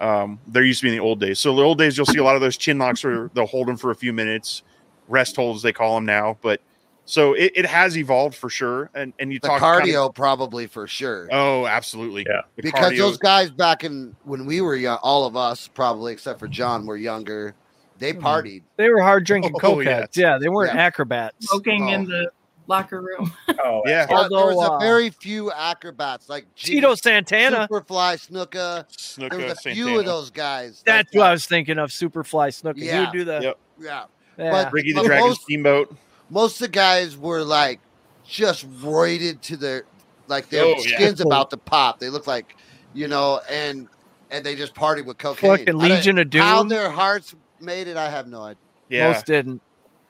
um, 0.00 0.40
there 0.48 0.64
used 0.64 0.80
to 0.80 0.86
be 0.86 0.88
in 0.88 0.98
the 0.98 1.04
old 1.04 1.20
days. 1.20 1.38
So 1.38 1.54
the 1.54 1.62
old 1.62 1.78
days, 1.78 1.96
you'll 1.96 2.06
see 2.06 2.18
a 2.18 2.24
lot 2.24 2.34
of 2.34 2.40
those 2.40 2.56
chin 2.56 2.76
locks 2.76 3.04
where 3.04 3.30
they'll 3.34 3.46
hold 3.46 3.68
them 3.68 3.76
for 3.76 3.92
a 3.92 3.94
few 3.94 4.12
minutes, 4.12 4.64
rest 5.06 5.36
holds 5.36 5.62
they 5.62 5.72
call 5.72 5.94
them 5.94 6.04
now. 6.04 6.38
But 6.42 6.60
so 7.04 7.32
it, 7.34 7.52
it 7.54 7.66
has 7.66 7.96
evolved 7.96 8.34
for 8.36 8.48
sure. 8.50 8.90
And 8.94 9.12
and 9.18 9.32
you 9.32 9.38
The 9.40 9.48
talk 9.48 9.60
cardio, 9.60 9.80
kind 9.82 9.96
of- 9.96 10.14
probably 10.14 10.66
for 10.66 10.86
sure. 10.86 11.28
oh, 11.32 11.66
absolutely. 11.66 12.24
Yeah. 12.28 12.42
The 12.56 12.62
because 12.62 12.92
cardio- 12.92 12.98
those 12.98 13.18
guys 13.18 13.50
back 13.50 13.84
in 13.84 14.14
when 14.24 14.46
we 14.46 14.60
were 14.60 14.76
young, 14.76 14.98
all 15.02 15.24
of 15.26 15.36
us 15.36 15.68
probably 15.68 16.12
except 16.12 16.38
for 16.38 16.48
John 16.48 16.86
were 16.86 16.96
younger. 16.96 17.54
They 17.98 18.12
partied. 18.12 18.62
They 18.76 18.88
were 18.88 19.00
hard 19.00 19.24
drinking 19.24 19.52
Oh, 19.56 19.58
cokeheads. 19.58 19.84
yes. 19.84 20.08
Yeah, 20.16 20.38
they 20.38 20.48
weren't 20.48 20.74
Yeah. 20.74 20.82
acrobats. 20.82 21.46
Smoking 21.48 21.88
Oh. 21.90 21.92
in 21.92 22.04
the 22.06 22.30
locker 22.66 23.00
room. 23.00 23.32
Oh, 23.64 23.82
yeah, 23.86 24.06
But 24.08 24.28
there 24.28 24.46
was 24.46 24.56
Although, 24.56 24.74
a 24.74 24.76
uh, 24.76 24.78
very 24.80 25.10
few 25.10 25.52
acrobats 25.52 26.28
like 26.28 26.46
Cheeto 26.56 26.64
Tito 26.64 26.94
Santana. 26.96 27.68
Superfly, 27.70 28.16
Snuka. 28.28 28.86
Snuka, 28.90 29.30
There 29.30 29.48
was 29.48 29.66
a 29.66 29.70
few 29.74 29.98
of 30.00 30.04
those 30.06 30.30
guys. 30.30 30.82
That's 30.84 31.10
that- 31.12 31.18
what 31.18 31.26
I 31.26 31.32
was 31.32 31.46
thinking 31.46 31.78
of. 31.78 31.90
Superfly 31.90 32.48
Snuka. 32.48 32.76
He 32.78 32.86
Yeah. 32.86 33.00
would 33.00 33.12
do 33.12 33.24
the. 33.24 33.40
Yep. 33.40 33.58
Yeah, 33.78 34.04
Yeah. 34.38 34.50
But- 34.50 34.72
Ricky 34.72 34.92
the 34.92 35.00
But 35.00 35.06
Dragon 35.06 35.28
most- 35.28 35.42
Steamboat. 35.42 35.96
Most 36.32 36.54
of 36.54 36.60
the 36.60 36.68
guys 36.72 37.16
were 37.16 37.42
like 37.42 37.78
just 38.24 38.66
roided 38.80 39.40
to 39.42 39.56
their 39.56 39.84
like 40.28 40.48
their 40.48 40.64
Oh, 40.64 40.74
yeah. 40.84 40.96
skins 40.96 41.20
about 41.20 41.50
to 41.50 41.56
pop. 41.58 41.98
They 42.00 42.08
look 42.08 42.26
like 42.26 42.56
you 42.94 43.06
know, 43.08 43.40
and 43.50 43.88
and 44.30 44.44
they 44.44 44.56
just 44.56 44.74
partied 44.74 45.04
with 45.04 45.18
cocaine. 45.18 45.58
Fucking 45.58 45.76
Legion 45.76 46.18
of 46.18 46.30
Doom. 46.30 46.40
How 46.42 46.58
Doom. 46.60 46.68
their 46.68 46.90
hearts 46.90 47.34
made 47.60 47.86
it, 47.86 47.96
I 47.98 48.08
have 48.08 48.26
no 48.26 48.42
idea. 48.42 48.56
Yeah. 48.88 49.12
Most 49.12 49.26
didn't. 49.26 49.60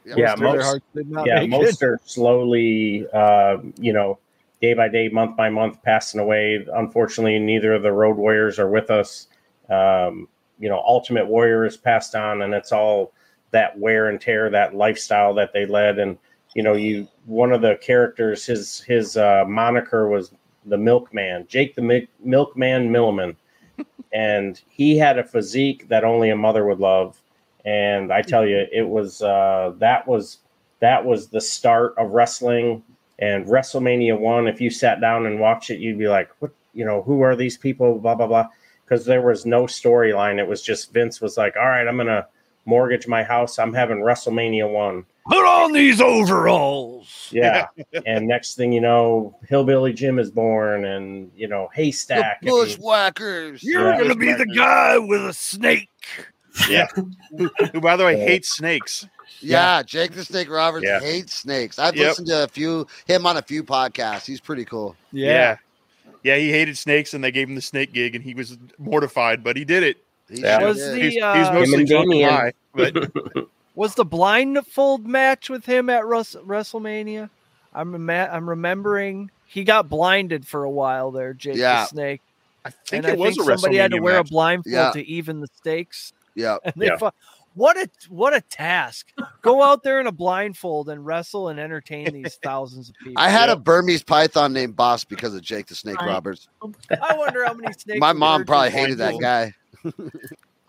Yeah, 0.04 0.34
Most 0.38 0.40
most- 0.40 0.80
did 0.94 1.10
not 1.10 1.26
yeah, 1.26 1.44
most 1.46 1.80
it. 1.82 1.86
are 1.86 2.00
slowly, 2.04 3.06
uh, 3.12 3.58
you 3.78 3.92
know, 3.92 4.18
day 4.60 4.74
by 4.74 4.88
day, 4.88 5.08
month 5.08 5.36
by 5.36 5.48
month, 5.48 5.80
passing 5.82 6.20
away. 6.20 6.64
Unfortunately, 6.74 7.38
neither 7.38 7.72
of 7.74 7.82
the 7.82 7.92
Road 7.92 8.16
Warriors 8.16 8.58
are 8.58 8.68
with 8.68 8.90
us. 8.90 9.28
Um, 9.70 10.28
you 10.58 10.68
know, 10.68 10.78
Ultimate 10.84 11.26
Warrior 11.26 11.64
is 11.64 11.76
passed 11.76 12.14
on, 12.16 12.42
and 12.42 12.52
it's 12.54 12.72
all 12.72 13.12
that 13.52 13.78
wear 13.78 14.08
and 14.08 14.20
tear, 14.20 14.50
that 14.50 14.74
lifestyle 14.74 15.32
that 15.34 15.52
they 15.52 15.64
led. 15.64 15.98
And 15.98 16.18
you 16.54 16.62
know, 16.62 16.74
you 16.74 17.08
one 17.24 17.52
of 17.52 17.62
the 17.62 17.78
characters, 17.80 18.44
his 18.44 18.80
his 18.80 19.16
uh, 19.16 19.44
moniker 19.46 20.08
was 20.08 20.32
the 20.66 20.78
Milkman, 20.78 21.46
Jake 21.48 21.74
the 21.74 21.82
Mil- 21.82 22.06
Milkman 22.22 22.90
Milliman, 22.90 23.36
and 24.12 24.60
he 24.68 24.96
had 24.96 25.18
a 25.18 25.24
physique 25.24 25.88
that 25.88 26.04
only 26.04 26.30
a 26.30 26.36
mother 26.36 26.66
would 26.66 26.80
love. 26.80 27.20
And 27.64 28.12
I 28.12 28.22
tell 28.22 28.46
you, 28.46 28.66
it 28.72 28.86
was 28.86 29.22
uh, 29.22 29.72
that 29.78 30.06
was 30.06 30.38
that 30.80 31.04
was 31.04 31.28
the 31.28 31.40
start 31.40 31.94
of 31.96 32.10
wrestling 32.10 32.82
and 33.18 33.46
WrestleMania 33.46 34.18
one. 34.18 34.48
If 34.48 34.60
you 34.60 34.68
sat 34.68 35.00
down 35.00 35.26
and 35.26 35.38
watched 35.40 35.70
it, 35.70 35.78
you'd 35.78 35.98
be 35.98 36.08
like, 36.08 36.30
"What? 36.40 36.50
You 36.74 36.84
know, 36.84 37.02
who 37.02 37.22
are 37.22 37.36
these 37.36 37.56
people?" 37.56 37.98
Blah 37.98 38.16
blah 38.16 38.26
blah. 38.26 38.48
Because 38.84 39.06
there 39.06 39.22
was 39.22 39.46
no 39.46 39.64
storyline. 39.64 40.38
It 40.38 40.46
was 40.46 40.60
just 40.60 40.92
Vince 40.92 41.20
was 41.20 41.36
like, 41.36 41.56
"All 41.56 41.68
right, 41.68 41.86
I'm 41.86 41.96
gonna 41.96 42.26
mortgage 42.64 43.06
my 43.06 43.22
house. 43.22 43.58
I'm 43.58 43.74
having 43.74 43.98
WrestleMania 43.98 44.70
one." 44.72 45.04
Put 45.28 45.46
on 45.46 45.72
these 45.72 46.00
overalls. 46.00 47.28
Yeah. 47.30 47.68
and 48.06 48.26
next 48.26 48.54
thing 48.56 48.72
you 48.72 48.80
know, 48.80 49.36
Hillbilly 49.48 49.92
Jim 49.92 50.18
is 50.18 50.30
born, 50.30 50.84
and 50.84 51.30
you 51.36 51.46
know, 51.48 51.68
Haystack. 51.74 52.40
The 52.40 52.48
bushwhackers. 52.50 53.62
You're 53.62 53.92
Yeah. 53.92 54.00
gonna 54.02 54.16
be 54.16 54.32
the 54.32 54.46
guy 54.46 54.98
with 54.98 55.24
a 55.24 55.32
snake. 55.32 55.88
Yeah. 56.68 56.86
who, 56.94 57.10
who, 57.72 57.80
by 57.80 57.96
the 57.96 58.04
way, 58.04 58.18
hates 58.18 58.56
snakes. 58.56 59.06
Yeah, 59.40 59.82
Jake 59.82 60.12
the 60.12 60.24
Snake 60.24 60.50
Roberts 60.50 60.84
Yeah. 60.84 61.00
hates 61.00 61.34
snakes. 61.34 61.78
I've 61.78 61.96
Yep. 61.96 62.08
listened 62.08 62.26
to 62.28 62.44
a 62.44 62.48
few 62.48 62.86
him 63.06 63.26
on 63.26 63.36
a 63.36 63.42
few 63.42 63.64
podcasts. 63.64 64.26
He's 64.26 64.40
pretty 64.40 64.64
cool. 64.64 64.94
Yeah. 65.12 65.56
yeah. 66.22 66.36
he 66.36 66.50
hated 66.50 66.78
snakes 66.78 67.14
and 67.14 67.24
they 67.24 67.30
gave 67.32 67.48
him 67.48 67.54
the 67.54 67.60
snake 67.62 67.92
gig 67.92 68.14
and 68.14 68.22
he 68.22 68.34
was 68.34 68.56
mortified, 68.78 69.42
but 69.42 69.56
he 69.56 69.64
did 69.64 69.82
it. 69.82 69.96
He 70.32 70.40
Yeah. 70.42 70.62
Was 70.64 70.78
the, 70.78 70.96
He's, 70.98 71.22
uh, 71.22 71.34
he's 71.34 71.48
mostly 71.50 71.72
Him 71.74 71.80
and 71.80 71.88
drunk 71.88 72.14
high, 72.24 72.52
but 72.74 73.48
Was 73.74 73.94
the 73.94 74.04
blindfold 74.04 75.06
match 75.06 75.48
with 75.48 75.64
him 75.64 75.88
at 75.88 76.04
Rus- 76.04 76.36
WrestleMania? 76.44 77.30
I'm 77.74 77.94
ima- 77.94 78.28
I'm 78.30 78.46
remembering 78.48 79.30
he 79.46 79.64
got 79.64 79.88
blinded 79.88 80.46
for 80.46 80.64
a 80.64 80.70
while 80.70 81.10
there, 81.10 81.32
Jake 81.32 81.56
Yeah. 81.56 81.82
the 81.82 81.86
Snake. 81.86 82.20
I 82.66 82.70
think 82.70 83.04
and 83.06 83.14
it 83.14 83.18
was 83.18 83.38
a 83.38 83.44
somebody 83.44 83.76
had 83.78 83.90
to 83.92 84.00
wear 84.00 84.18
match. 84.18 84.26
a 84.28 84.30
blindfold 84.30 84.72
Yeah. 84.74 84.90
to 84.92 85.06
even 85.06 85.40
the 85.40 85.48
stakes. 85.56 86.12
Yeah. 86.34 86.58
And 86.64 86.74
they 86.76 86.86
Yeah. 86.86 86.96
fought. 86.98 87.14
What 87.54 87.76
a 87.76 87.86
what 88.08 88.34
a 88.34 88.40
task! 88.40 89.08
Go 89.42 89.62
out 89.62 89.82
there 89.82 90.00
in 90.00 90.06
a 90.06 90.12
blindfold 90.12 90.88
and 90.88 91.04
wrestle 91.04 91.48
and 91.50 91.60
entertain 91.60 92.10
these 92.12 92.36
thousands 92.42 92.88
of 92.88 92.94
people. 92.96 93.14
I 93.22 93.28
had 93.28 93.50
a 93.50 93.56
Burmese 93.56 94.02
python 94.02 94.54
named 94.54 94.74
Boss 94.74 95.04
because 95.04 95.34
of 95.34 95.42
Jake 95.42 95.66
the 95.66 95.74
Snake 95.74 95.98
Right. 96.00 96.08
Roberts. 96.08 96.48
I 96.62 97.14
wonder 97.16 97.44
how 97.44 97.52
many 97.52 97.72
snakes. 97.74 98.00
My 98.00 98.12
mom 98.14 98.44
probably 98.46 98.68
this 98.70 98.78
hated 98.78 98.98
that 98.98 99.18
guy. 99.20 99.54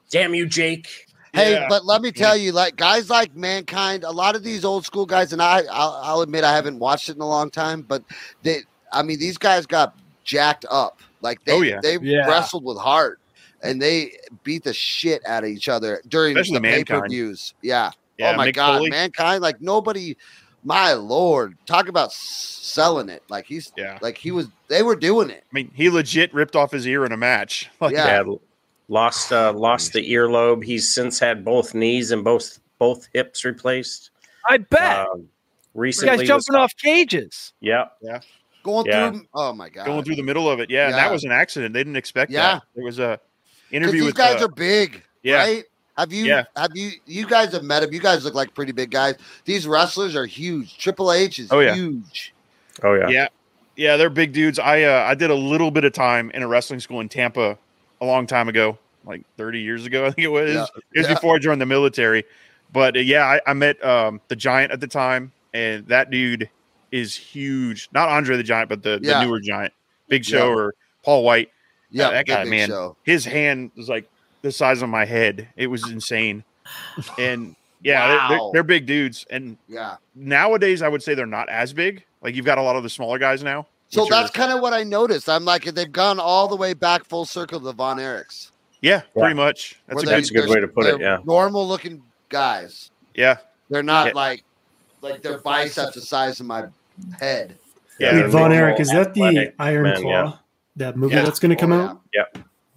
Damn 0.10 0.34
you, 0.36 0.46
Jake. 0.46 0.88
Hey, 1.34 1.54
Yeah. 1.54 1.66
but 1.68 1.86
let 1.86 2.02
me 2.02 2.12
tell 2.12 2.38
you, 2.38 2.52
like 2.52 2.76
guys 2.76 3.10
like 3.10 3.36
Mankind, 3.36 4.04
a 4.04 4.12
lot 4.12 4.36
of 4.36 4.44
these 4.44 4.64
old 4.64 4.86
school 4.86 5.06
guys, 5.06 5.34
and 5.34 5.42
I, 5.42 5.64
I'll, 5.72 6.00
I'll 6.04 6.22
admit 6.22 6.44
I 6.44 6.54
haven't 6.56 6.78
watched 6.80 7.10
it 7.10 7.16
in 7.16 7.22
a 7.22 7.28
long 7.28 7.50
time, 7.50 7.82
but 7.82 8.04
they, 8.44 8.60
I 8.92 9.02
mean, 9.02 9.18
these 9.20 9.38
guys 9.40 9.66
got 9.66 9.98
jacked 10.24 10.66
up. 10.70 11.00
Like 11.22 11.44
they, 11.46 11.54
Oh, 11.54 11.62
yeah. 11.62 11.80
they 11.82 11.98
Yeah. 12.00 12.28
wrestled 12.28 12.64
with 12.64 12.78
heart, 12.78 13.20
and 13.64 13.82
they 13.82 14.12
beat 14.44 14.64
the 14.64 14.74
shit 14.74 15.26
out 15.26 15.44
of 15.44 15.50
each 15.50 15.70
other 15.70 16.02
during 16.08 16.38
Especially 16.38 16.60
the 16.60 16.62
pay 16.62 16.84
per 16.84 17.08
views. 17.08 17.54
Yeah. 17.64 17.92
Yeah, 18.20 18.34
oh 18.34 18.38
my 18.38 18.50
Mick 18.50 18.54
god, 18.54 18.78
Foley. 18.78 18.90
Mankind, 18.92 19.42
like 19.42 19.60
nobody. 19.60 20.16
My 20.66 20.94
lord, 20.94 21.58
talk 21.66 21.90
about 21.90 22.14
selling 22.14 23.10
it. 23.10 23.22
Like 23.28 23.46
he's, 23.48 23.74
Yeah. 23.76 23.98
like 24.02 24.18
he 24.18 24.30
was. 24.32 24.48
They 24.70 24.82
were 24.84 24.96
doing 24.96 25.30
it. 25.32 25.44
I 25.44 25.50
mean, 25.52 25.72
he 25.74 25.90
legit 25.90 26.32
ripped 26.34 26.56
off 26.56 26.72
his 26.72 26.86
ear 26.88 27.06
in 27.06 27.12
a 27.12 27.18
match. 27.18 27.70
Like, 27.82 27.94
Yeah. 27.94 28.06
Yeah, 28.06 28.36
lost 28.88 29.32
uh, 29.32 29.54
lost 29.54 29.94
the 29.94 30.12
earlobe. 30.12 30.64
He's 30.64 30.94
since 30.94 31.20
had 31.20 31.44
both 31.46 31.74
knees 31.74 32.12
and 32.12 32.24
both 32.24 32.60
both 32.80 33.08
hips 33.14 33.46
replaced. 33.46 34.12
I 34.50 34.58
bet. 34.58 35.08
Um, 35.08 35.28
recently, 35.74 36.18
guys 36.18 36.28
jumping 36.28 36.54
was- 36.54 36.64
off 36.64 36.78
cages. 36.78 37.54
Yeah, 37.62 37.86
yeah. 38.02 38.20
Going 38.64 38.86
Yeah. 38.86 39.12
through. 39.12 39.26
Oh 39.34 39.54
my 39.54 39.70
god. 39.70 39.86
going 39.86 40.04
through 40.04 40.16
the 40.16 40.24
middle 40.24 40.50
of 40.50 40.60
it. 40.60 40.70
Yeah, 40.70 40.86
and 40.88 40.96
that 40.96 41.12
was 41.12 41.24
an 41.24 41.32
accident. 41.32 41.74
They 41.74 41.82
didn't 41.82 41.98
expect 41.98 42.32
Yeah. 42.32 42.54
that. 42.56 42.64
There 42.76 42.86
was 42.86 43.00
a 43.00 43.20
interview 43.72 44.02
these 44.02 44.06
with 44.06 44.16
guys 44.16 44.42
uh, 44.42 44.46
are 44.46 44.50
big, 44.50 45.04
yeah. 45.24 45.36
right? 45.38 45.64
Have 45.98 46.14
you 46.14 46.26
Yeah. 46.26 46.44
have 46.56 46.72
you 46.74 46.92
you 47.06 47.28
guys 47.28 47.52
have 47.54 47.64
met 47.64 47.84
him? 47.84 47.92
You 47.94 48.00
guys 48.00 48.24
look 48.24 48.34
like 48.36 48.54
pretty 48.56 48.72
big 48.72 48.90
guys. 48.92 49.16
These 49.46 49.68
wrestlers 49.68 50.16
are 50.16 50.26
huge. 50.26 50.78
Triple 50.78 51.12
H 51.12 51.40
is 51.40 51.52
Oh, 51.52 51.60
yeah. 51.60 51.76
huge. 51.76 52.34
oh 52.84 52.94
yeah, 52.94 53.10
Yeah, 53.10 53.28
yeah, 53.76 53.98
they're 53.98 54.10
big 54.10 54.32
dudes. 54.34 54.60
I 54.60 54.84
uh, 54.84 55.04
I 55.08 55.14
did 55.14 55.30
a 55.30 55.36
little 55.36 55.70
bit 55.70 55.84
of 55.84 55.92
time 55.94 56.32
in 56.32 56.42
a 56.42 56.48
wrestling 56.48 56.80
school 56.80 57.00
in 57.02 57.10
Tampa 57.10 57.58
a 58.04 58.06
long 58.06 58.28
time 58.28 58.50
ago, 58.50 58.78
like 59.06 59.24
30 59.38 59.60
years 59.62 59.86
ago, 59.86 60.06
I 60.06 60.12
think 60.12 60.26
it 60.26 60.30
was. 60.30 60.54
Yeah. 60.54 60.66
It 60.94 61.00
was 61.00 61.08
Yeah. 61.08 61.14
before 61.16 61.36
I 61.36 61.40
joined 61.40 61.62
the 61.62 61.66
military. 61.66 62.24
But 62.72 62.98
uh, 62.98 63.00
yeah, 63.00 63.26
I, 63.26 63.42
I 63.52 63.54
met 63.54 63.84
um, 63.84 64.20
the 64.28 64.36
Giant 64.36 64.72
at 64.72 64.80
the 64.80 64.88
time, 64.88 65.32
and 65.54 65.88
that 65.88 66.10
dude 66.10 66.50
is 66.92 67.16
huge. 67.16 67.90
Not 67.94 68.10
Andre 68.10 68.38
the 68.38 68.44
Giant, 68.44 68.70
but 68.70 68.84
the, 68.84 69.00
Yeah. 69.02 69.20
the 69.20 69.26
newer 69.26 69.40
Giant, 69.40 69.74
Big 70.10 70.26
Show 70.26 70.50
or 70.52 70.74
Paul 71.04 71.24
White. 71.24 71.50
Yeah, 71.92 72.08
Uh, 72.08 72.12
that 72.12 72.26
guy, 72.28 72.44
man, 72.46 72.70
Show. 72.70 72.98
his 73.04 73.26
hand 73.26 73.72
was 73.78 73.88
like 73.90 74.10
the 74.42 74.52
size 74.52 74.82
of 74.82 74.90
my 74.90 75.06
head. 75.06 75.48
It 75.56 75.68
was 75.68 75.90
insane. 75.90 76.44
And 77.20 77.56
yeah, 77.84 78.28
they're- 78.30 78.38
they're, 78.38 78.50
they're 78.54 78.64
big 78.64 78.86
dudes. 78.88 79.26
And 79.30 79.58
Yeah. 79.68 79.96
nowadays, 80.16 80.82
I 80.82 80.88
would 80.88 81.04
say 81.04 81.14
they're 81.14 81.26
not 81.28 81.50
as 81.50 81.74
big. 81.74 82.04
Like 82.22 82.36
you've 82.36 82.46
got 82.46 82.58
a 82.58 82.62
lot 82.64 82.76
of 82.76 82.84
the 82.84 82.90
smaller 82.90 83.20
guys 83.20 83.44
now. 83.44 83.68
So 83.94 84.08
that's 84.10 84.32
kind 84.32 84.52
of 84.52 84.60
what 84.62 84.74
I 84.74 84.84
noticed. 84.84 85.30
I'm 85.30 85.46
like, 85.46 85.66
they've 85.66 85.92
gone 85.92 86.20
all 86.20 86.48
the 86.48 86.56
way 86.56 86.74
back 86.74 87.06
full 87.06 87.26
circle 87.26 87.60
to 87.60 87.72
Von 87.74 87.98
Erichs. 87.98 88.52
yeah, 88.82 89.02
Yeah. 89.16 89.22
pretty 89.22 89.36
much. 89.36 89.80
That's 89.88 90.04
a 90.04 90.06
they- 90.06 90.12
good. 90.12 90.18
That's 90.18 90.30
a 90.32 90.34
good 90.34 90.50
way 90.50 90.60
to 90.60 90.68
put 90.68 90.86
it, 90.86 91.00
yeah. 91.00 91.20
Normal 91.26 91.68
looking 91.68 92.02
guys. 92.30 92.90
Yeah, 93.14 93.38
They're 93.70 93.84
not 93.84 94.08
Yeah. 94.08 94.14
like 94.14 94.44
like 95.02 95.22
their 95.22 95.38
biceps 95.40 95.96
the 95.96 96.02
size 96.02 96.40
of 96.40 96.46
my 96.46 96.66
head. 97.20 97.56
yeah. 98.00 98.22
Wait, 98.22 98.30
Von 98.32 98.52
Erich, 98.54 98.80
is 98.80 98.90
that 98.92 99.14
the 99.14 99.54
Iron 99.60 99.84
men, 99.84 100.02
Claw? 100.02 100.10
yeah. 100.10 100.32
That 100.78 100.98
movie 100.98 101.14
Yeah. 101.16 101.24
that's 101.24 101.40
going 101.40 101.50
to 101.52 101.56
come 101.56 101.72
Oh, 101.74 101.82
out? 101.82 102.02
yeah. 102.14 102.24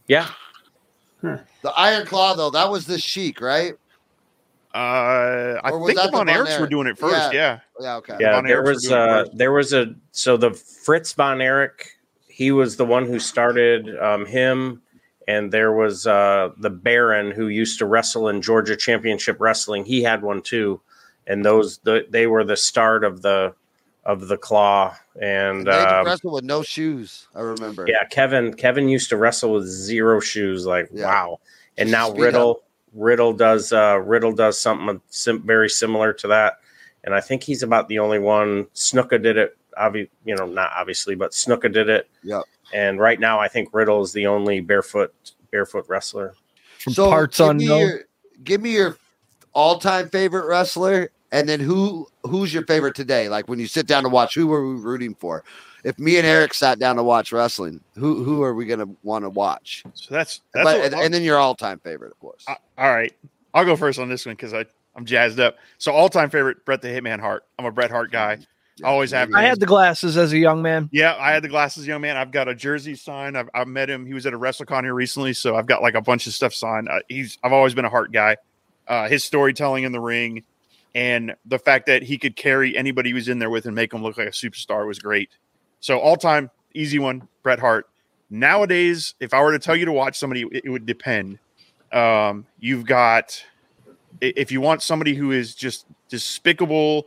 Yeah. 0.09 0.29
The 1.23 1.71
Iron 1.77 2.07
Claw 2.07 2.35
though, 2.35 2.51
that 2.51 2.71
was 2.71 2.87
the 2.87 2.99
Sheik, 2.99 3.41
right? 3.41 3.75
Uh, 4.77 5.61
I 5.65 5.71
think 5.71 5.87
the 5.87 5.95
the 5.95 6.11
Von 6.11 6.27
Von 6.27 6.27
Erichs 6.27 6.61
were 6.61 6.67
doing 6.67 6.87
it 6.87 6.99
first. 6.99 7.33
Yeah, 7.33 7.61
Yeah, 7.81 7.97
okay. 7.97 8.17
Yeah, 8.21 8.33
Von 8.35 8.45
there 8.45 8.63
Erichs 8.63 8.67
was 8.67 8.83
doing 8.83 9.01
uh, 9.01 9.25
there 9.33 9.53
was 9.53 9.73
a 9.73 9.95
so 10.13 10.37
the 10.37 10.51
Fritz 10.51 11.15
von 11.15 11.41
Erich, 11.41 11.97
he 12.29 12.53
was 12.53 12.77
the 12.77 12.85
one 12.85 13.07
who 13.07 13.19
started 13.19 13.99
um, 13.99 14.27
him, 14.27 14.83
and 15.27 15.51
there 15.51 15.73
was 15.73 16.07
uh, 16.07 16.51
the 16.59 16.69
Baron 16.69 17.31
who 17.31 17.49
used 17.49 17.79
to 17.79 17.87
wrestle 17.87 18.29
in 18.29 18.43
Georgia 18.43 18.77
Championship 18.77 19.41
Wrestling. 19.41 19.87
He 19.87 20.03
had 20.03 20.21
one 20.21 20.43
too, 20.43 20.83
and 21.27 21.43
those 21.43 21.79
the, 21.79 22.07
they 22.11 22.27
were 22.27 22.45
the 22.45 22.57
start 22.57 23.03
of 23.03 23.23
the 23.23 23.55
of 24.05 24.29
the 24.29 24.37
claw. 24.37 24.95
And 25.15 25.61
And 25.61 25.67
they 25.69 25.73
had 25.73 25.89
to 25.89 25.99
um, 26.01 26.07
wrestle 26.07 26.33
with 26.33 26.45
no 26.45 26.63
shoes. 26.63 27.29
I 27.35 27.41
remember. 27.41 27.87
yeah, 27.89 28.07
Kevin 28.11 28.53
Kevin 28.53 28.91
used 28.91 29.09
to 29.09 29.17
wrestle 29.17 29.55
with 29.55 29.67
zero 29.67 30.21
shoes. 30.21 30.67
Like 30.67 30.91
Yeah. 30.93 31.07
wow, 31.07 31.41
and 31.79 31.91
now 31.91 32.11
Speed 32.11 32.21
Riddle 32.21 32.63
Riddle 32.97 33.35
does 33.35 33.73
uh, 33.73 34.01
Riddle 34.03 34.33
does 34.33 34.59
something 34.59 35.01
sim- 35.11 35.43
very 35.43 35.69
similar 35.69 36.13
to 36.15 36.29
that, 36.29 36.61
and 37.05 37.15
I 37.15 37.21
think 37.21 37.43
he's 37.43 37.63
about 37.63 37.89
the 37.89 37.99
only 37.99 38.19
one. 38.19 38.65
Snuka 38.75 39.23
did 39.23 39.37
it, 39.37 39.57
obvi- 39.79 40.09
you 40.25 40.35
know, 40.35 40.47
not 40.47 40.73
obviously, 40.75 41.15
but 41.15 41.33
Snuka 41.33 41.73
did 41.73 41.89
it. 41.89 42.09
Yep. 42.23 42.45
And 42.73 42.99
right 42.99 43.21
now, 43.21 43.39
I 43.39 43.49
think 43.49 43.69
Riddle 43.73 44.03
is 44.03 44.13
the 44.13 44.27
only 44.27 44.61
barefoot 44.61 45.15
barefoot 45.51 45.85
wrestler. 45.89 46.35
From 46.79 46.95
So 46.95 47.11
parts 47.11 47.39
give 47.39 47.57
me 47.57 47.65
your 47.67 48.01
give 48.43 48.61
me 48.63 48.73
your 48.73 48.97
all 49.53 49.79
time 49.79 50.09
favorite 50.09 50.47
wrestler, 50.47 51.11
and 51.31 51.49
then 51.49 51.61
who 51.61 52.09
who's 52.25 52.53
your 52.53 52.65
favorite 52.65 52.95
today? 52.95 53.29
Like 53.29 53.47
when 53.47 53.59
you 53.59 53.67
sit 53.67 53.87
down 53.87 54.05
to 54.05 54.09
watch, 54.09 54.35
who 54.35 54.53
are 54.53 54.67
we 54.67 54.81
rooting 54.81 55.15
for? 55.15 55.45
If 55.87 56.01
me 56.01 56.17
and 56.17 56.27
Eric 56.27 56.53
sat 56.53 56.81
down 56.81 56.97
to 56.97 57.05
watch 57.05 57.31
wrestling, 57.31 57.81
who 57.95 58.25
who 58.25 58.43
are 58.43 58.55
we 58.55 58.67
gonna 58.67 58.89
want 59.05 59.25
to 59.25 59.31
watch? 59.31 59.85
so 59.95 60.13
that's 60.13 60.41
that's. 60.53 60.65
But, 60.65 60.81
and, 60.81 60.95
and 60.95 61.15
then 61.15 61.23
your 61.23 61.39
all 61.39 61.55
time 61.55 61.79
favorite, 61.79 62.11
of 62.11 62.19
course. 62.19 62.45
Uh, 62.49 62.57
all 62.77 62.93
right, 62.93 63.15
I'll 63.55 63.65
go 63.65 63.77
first 63.77 64.01
on 64.01 64.09
this 64.09 64.27
one 64.27 64.35
because 64.35 64.53
I 64.53 64.65
I'm 64.97 65.05
jazzed 65.05 65.39
up. 65.39 65.59
So 65.79 65.93
all 65.93 66.09
time 66.09 66.29
favorite 66.29 66.65
Bret 66.65 66.83
the 66.83 66.89
Hitman 66.89 67.21
Hart. 67.21 67.45
I'm 67.57 67.67
a 67.67 67.71
Bret 67.71 67.93
Hart 67.93 68.11
guy. 68.11 68.39
Yeah, 68.79 68.89
always 68.89 69.13
have 69.13 69.33
I 69.33 69.43
had 69.43 69.61
the 69.61 69.67
glasses 69.67 70.17
as 70.17 70.33
a 70.33 70.39
young 70.39 70.61
man. 70.61 70.89
Yeah, 70.91 71.15
I 71.21 71.31
had 71.31 71.45
the 71.45 71.49
glasses, 71.49 71.87
young 71.87 72.01
man. 72.01 72.17
I've 72.17 72.33
got 72.33 72.49
a 72.49 72.55
jersey 72.55 72.97
signed. 72.97 73.39
I've, 73.39 73.49
I've 73.55 73.69
met 73.69 73.89
him. 73.89 74.05
He 74.05 74.13
was 74.13 74.27
at 74.27 74.35
a 74.35 74.39
WrestleCon 74.39 74.83
here 74.83 74.93
recently, 74.93 75.35
so 75.35 75.55
I've 75.55 75.67
got 75.67 75.83
like 75.83 75.95
a 75.95 76.03
bunch 76.03 76.27
of 76.27 76.35
stuff 76.35 76.53
signed. 76.53 76.89
Uh, 76.89 76.99
he's 77.09 77.39
I've 77.45 77.53
always 77.53 77.75
been 77.75 77.85
a 77.85 77.91
Hart 77.91 78.11
guy. 78.11 78.39
Uh, 78.89 79.09
his 79.09 79.23
storytelling 79.23 79.85
in 79.85 79.93
the 79.93 80.01
ring, 80.01 80.43
and 80.97 81.37
the 81.45 81.61
fact 81.61 81.87
that 81.87 82.03
he 82.03 82.19
could 82.19 82.35
carry 82.35 82.77
anybody 82.77 83.11
he 83.11 83.15
was 83.15 83.29
in 83.29 83.39
there 83.39 83.51
with 83.51 83.67
and 83.67 83.75
make 83.77 83.93
them 83.93 84.03
look 84.03 84.19
like 84.19 84.29
a 84.29 84.33
superstar 84.33 84.85
was 84.85 84.99
great. 84.99 85.31
So 85.81 85.99
all 85.99 86.17
time 86.17 86.51
easy 86.77 86.99
one, 86.99 87.27
Bret 87.43 87.59
Hart. 87.59 87.89
Nowadays, 88.31 89.15
if 89.21 89.33
I 89.33 89.41
were 89.41 89.53
to 89.53 89.59
tell 89.59 89.77
you 89.77 89.87
to 89.87 89.93
watch 89.93 90.19
somebody, 90.19 90.43
it, 90.43 90.63
it 90.65 90.71
would 90.71 90.87
depend. 90.87 91.39
Um, 91.93 92.47
you've 92.59 92.87
got 92.87 93.43
if 94.21 94.51
you 94.51 94.61
want 94.61 94.83
somebody 94.83 95.15
who 95.15 95.31
is 95.31 95.55
just 95.55 95.87
despicable, 96.09 97.07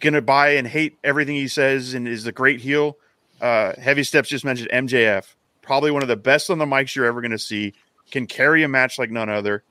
gonna 0.00 0.22
buy 0.22 0.50
and 0.50 0.66
hate 0.66 0.98
everything 1.02 1.34
he 1.34 1.48
says, 1.48 1.94
and 1.94 2.06
is 2.06 2.26
a 2.26 2.32
great 2.32 2.60
heel. 2.60 2.96
Uh, 3.40 3.72
Heavy 3.80 4.02
Steps 4.02 4.28
just 4.28 4.44
mentioned 4.44 4.68
MJF, 4.70 5.34
probably 5.62 5.90
one 5.90 6.02
of 6.02 6.08
the 6.08 6.16
best 6.16 6.50
on 6.50 6.58
the 6.58 6.66
mics 6.66 6.94
you're 6.94 7.06
ever 7.06 7.20
gonna 7.20 7.38
see. 7.38 7.74
Can 8.10 8.26
carry 8.26 8.62
a 8.62 8.68
match 8.68 8.98
like 8.98 9.10
none 9.10 9.28
other. 9.28 9.62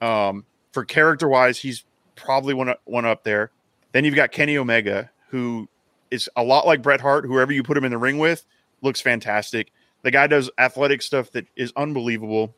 Um, 0.00 0.44
for 0.72 0.84
character 0.84 1.28
wise, 1.28 1.58
he's 1.58 1.84
probably 2.16 2.54
one 2.54 2.74
one 2.84 3.04
up 3.04 3.24
there. 3.24 3.50
Then 3.92 4.04
you've 4.04 4.14
got 4.14 4.32
Kenny 4.32 4.58
Omega, 4.58 5.10
who 5.30 5.68
is 6.10 6.28
a 6.36 6.42
lot 6.42 6.66
like 6.66 6.82
Bret 6.82 7.00
Hart. 7.00 7.24
Whoever 7.24 7.52
you 7.52 7.62
put 7.62 7.76
him 7.76 7.84
in 7.84 7.90
the 7.90 7.98
ring 7.98 8.18
with 8.18 8.44
looks 8.82 9.00
fantastic. 9.00 9.72
The 10.02 10.10
guy 10.10 10.26
does 10.26 10.50
athletic 10.58 11.02
stuff 11.02 11.32
that 11.32 11.46
is 11.56 11.72
unbelievable. 11.76 12.54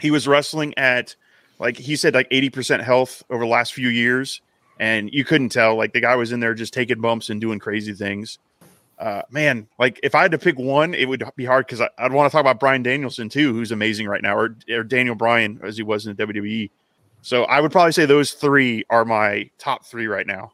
He 0.00 0.10
was 0.10 0.26
wrestling 0.26 0.76
at 0.78 1.14
like 1.58 1.76
he 1.76 1.96
said 1.96 2.14
like 2.14 2.30
80% 2.30 2.82
health 2.82 3.22
over 3.30 3.44
the 3.44 3.50
last 3.50 3.74
few 3.74 3.88
years 3.88 4.40
and 4.78 5.12
you 5.12 5.24
couldn't 5.24 5.50
tell 5.50 5.76
like 5.76 5.92
the 5.92 6.00
guy 6.00 6.14
was 6.14 6.32
in 6.32 6.40
there 6.40 6.54
just 6.54 6.72
taking 6.72 7.00
bumps 7.00 7.30
and 7.30 7.40
doing 7.40 7.58
crazy 7.58 7.92
things 7.92 8.38
uh 9.00 9.22
man 9.28 9.66
like 9.76 9.98
if 10.04 10.14
i 10.14 10.22
had 10.22 10.30
to 10.30 10.38
pick 10.38 10.56
one 10.56 10.94
it 10.94 11.08
would 11.08 11.24
be 11.34 11.44
hard 11.44 11.66
because 11.66 11.80
i'd 11.98 12.12
want 12.12 12.30
to 12.30 12.32
talk 12.32 12.40
about 12.40 12.60
bryan 12.60 12.82
danielson 12.82 13.28
too 13.28 13.52
who's 13.52 13.72
amazing 13.72 14.06
right 14.06 14.22
now 14.22 14.36
or, 14.36 14.56
or 14.70 14.84
daniel 14.84 15.16
bryan 15.16 15.58
as 15.64 15.76
he 15.76 15.82
was 15.82 16.06
in 16.06 16.14
the 16.14 16.26
wwe 16.26 16.70
so 17.22 17.42
i 17.44 17.60
would 17.60 17.72
probably 17.72 17.90
say 17.90 18.06
those 18.06 18.32
three 18.32 18.84
are 18.88 19.04
my 19.04 19.50
top 19.58 19.84
three 19.84 20.06
right 20.06 20.28
now 20.28 20.52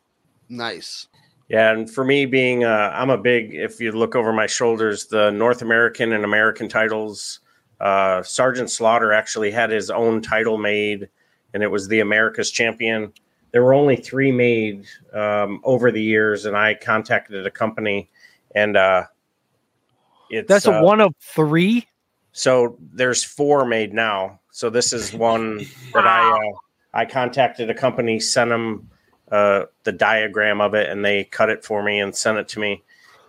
Nice. 0.49 1.09
Yeah, 1.49 1.73
and 1.73 1.91
for 1.91 2.05
me, 2.05 2.27
being 2.27 2.65
uh, 2.65 2.91
I'm 2.95 3.11
a 3.11 3.19
big. 3.19 3.55
If 3.55 3.81
you 3.81 3.93
look 3.93 4.17
over 4.17 4.33
my 4.33 4.47
shoulders, 4.47 5.07
the 5.07 5.31
North 5.31 5.63
American 5.63 6.13
and 6.13 6.25
American 6.25 6.69
titles. 6.69 7.41
Uh, 7.81 8.23
Sergeant 8.23 8.71
Slaughter 8.71 9.13
actually 9.13 9.51
had 9.51 9.71
his 9.71 9.91
own 9.91 10.23
title 10.23 10.57
made, 10.57 11.09
and 11.53 11.63
it 11.63 11.71
was 11.71 11.89
the 11.89 12.01
America's 12.01 12.51
Champion. 12.51 13.13
There 13.51 13.63
were 13.63 13.75
only 13.75 13.97
three 13.97 14.33
made 14.33 14.87
um, 15.13 15.61
over 15.65 15.93
the 15.93 16.03
years, 16.03 16.47
and 16.47 16.57
I 16.57 16.75
contacted 16.75 17.47
a 17.47 17.51
company, 17.51 18.11
and 18.55 18.77
uh, 18.77 19.05
it's 20.31 20.49
That's 20.49 20.67
a 20.67 20.79
uh, 20.79 20.83
one 20.83 21.01
of 21.01 21.15
three. 21.21 21.87
so 22.33 22.79
there's 22.81 23.23
four 23.23 23.67
made 23.67 23.93
now. 23.93 24.41
So 24.51 24.71
this 24.71 24.93
is 24.93 25.13
one 25.13 25.59
that 25.93 26.07
I 26.07 26.31
uh, 26.31 26.59
I 26.95 27.05
contacted 27.05 27.69
a 27.69 27.75
company, 27.75 28.19
sent 28.19 28.51
them 28.51 28.89
uh, 29.31 29.65
the 29.85 29.93
diagram 29.93 30.61
of 30.61 30.75
it, 30.75 30.89
and 30.89 31.05
they 31.05 31.25
cut 31.25 31.51
it 31.51 31.65
for 31.65 31.83
me 31.83 32.01
and 32.01 32.15
sent 32.15 32.39
it 32.39 32.49
to 32.49 32.61
me. 32.61 32.83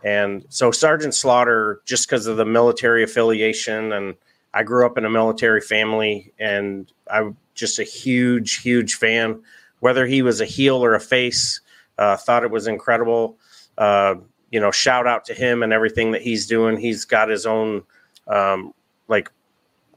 And 0.04 0.46
so 0.50 0.72
Sergeant 0.72 1.16
Slaughter, 1.16 1.82
just 1.86 2.08
because 2.08 2.28
of 2.28 2.38
the 2.38 2.46
military 2.46 3.04
affiliation, 3.04 3.92
and 3.92 4.16
I 4.54 4.64
grew 4.64 4.86
up 4.86 4.98
in 4.98 5.06
a 5.06 5.10
military 5.10 5.62
family, 5.62 6.32
and 6.40 6.92
I'm 7.12 7.38
just 7.56 7.80
a 7.80 7.84
huge, 7.84 8.58
huge 8.58 8.96
fan. 8.96 9.42
Whether 9.80 10.06
he 10.06 10.22
was 10.22 10.42
a 10.42 10.46
heel 10.46 10.84
or 10.84 10.94
a 10.94 11.00
face, 11.00 11.62
uh, 11.98 12.18
thought 12.18 12.44
it 12.44 12.52
was 12.52 12.68
incredible. 12.68 13.38
Uh, 13.78 14.16
you 14.52 14.60
know, 14.60 14.72
shout 14.72 15.08
out 15.08 15.26
to 15.26 15.34
him 15.34 15.64
and 15.64 15.74
everything 15.74 16.12
that 16.12 16.22
he's 16.22 16.48
doing. 16.48 16.78
He's 16.78 17.06
got 17.06 17.30
his 17.30 17.46
own 17.46 17.84
um, 18.28 18.74
like 19.08 19.32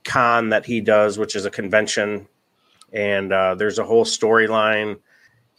con 0.05 0.49
that 0.49 0.65
he 0.65 0.81
does, 0.81 1.19
which 1.19 1.37
is 1.37 1.45
a 1.45 1.51
convention, 1.51 2.27
and 2.93 3.33
uh, 3.33 3.55
there's 3.55 3.79
a 3.79 3.85
whole 3.85 4.05
storyline. 4.05 4.99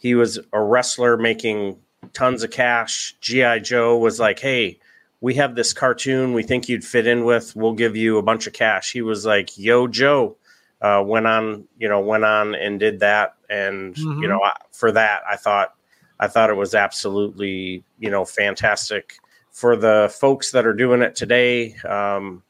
He 0.00 0.16
was 0.16 0.40
a 0.52 0.60
wrestler 0.60 1.16
making 1.16 1.76
tons 2.14 2.42
of 2.42 2.50
cash. 2.50 3.14
GI 3.20 3.60
Joe 3.60 3.96
was 3.98 4.18
like, 4.18 4.40
"Hey, 4.40 4.80
we 5.20 5.34
have 5.34 5.54
this 5.54 5.72
cartoon 5.72 6.32
we 6.32 6.42
think 6.42 6.68
you'd 6.68 6.84
fit 6.84 7.06
in 7.06 7.24
with. 7.24 7.54
We'll 7.54 7.74
give 7.74 7.94
you 7.94 8.18
a 8.18 8.22
bunch 8.22 8.46
of 8.48 8.52
cash." 8.52 8.90
He 8.92 9.02
was 9.02 9.24
like, 9.24 9.56
"Yo, 9.56 9.86
Joe." 9.86 10.36
Uh, 10.82 11.04
went 11.06 11.26
on, 11.26 11.64
you 11.78 11.86
know, 11.86 12.00
went 12.00 12.24
on 12.24 12.54
and 12.54 12.80
did 12.80 13.00
that, 13.00 13.34
and 13.50 13.94
Mhm. 13.96 14.22
you 14.22 14.26
know, 14.28 14.40
I- 14.42 14.56
for 14.72 14.90
that, 14.92 15.20
I 15.30 15.36
thought, 15.36 15.74
I 16.18 16.26
thought 16.26 16.48
it 16.48 16.56
was 16.56 16.74
absolutely, 16.74 17.84
you 17.98 18.08
know, 18.10 18.24
fantastic 18.24 19.16
for 19.50 19.76
the 19.76 20.10
folks 20.18 20.52
that 20.52 20.66
are 20.66 20.72
doing 20.72 21.02
it 21.02 21.14
today. 21.14 21.74
Um, 21.86 22.42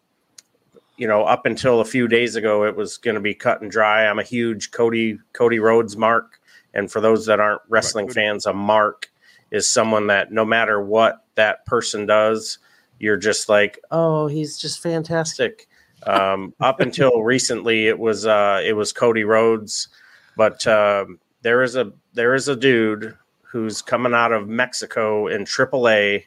you 0.96 1.08
know, 1.08 1.24
up 1.24 1.44
until 1.44 1.80
a 1.80 1.84
few 1.84 2.06
days 2.06 2.36
ago, 2.36 2.64
it 2.64 2.76
was 2.76 2.98
going 2.98 3.16
to 3.16 3.20
be 3.20 3.34
cut 3.34 3.62
and 3.62 3.70
dry. 3.70 4.06
I'm 4.06 4.20
a 4.20 4.22
huge 4.22 4.70
Cody 4.70 5.18
Cody 5.32 5.58
Rhodes 5.58 5.96
mark, 5.96 6.39
and 6.74 6.90
for 6.90 7.00
those 7.00 7.26
that 7.26 7.40
aren't 7.40 7.62
wrestling 7.68 8.08
fans, 8.08 8.46
a 8.46 8.52
mark 8.52 9.10
is 9.50 9.66
someone 9.66 10.06
that 10.08 10.32
no 10.32 10.44
matter 10.44 10.80
what 10.80 11.24
that 11.34 11.66
person 11.66 12.06
does, 12.06 12.58
you're 12.98 13.16
just 13.16 13.48
like, 13.48 13.78
oh, 13.90 14.26
he's 14.26 14.58
just 14.58 14.82
fantastic. 14.82 15.66
Um, 16.06 16.54
up 16.60 16.80
until 16.80 17.22
recently, 17.22 17.88
it 17.88 17.98
was 17.98 18.26
uh, 18.26 18.60
it 18.64 18.74
was 18.74 18.92
Cody 18.92 19.24
Rhodes, 19.24 19.88
but 20.36 20.66
um, 20.66 21.18
there 21.42 21.62
is 21.62 21.76
a 21.76 21.92
there 22.12 22.34
is 22.34 22.48
a 22.48 22.56
dude 22.56 23.16
who's 23.42 23.82
coming 23.82 24.14
out 24.14 24.32
of 24.32 24.48
Mexico 24.48 25.26
in 25.26 25.44
AAA, 25.44 26.24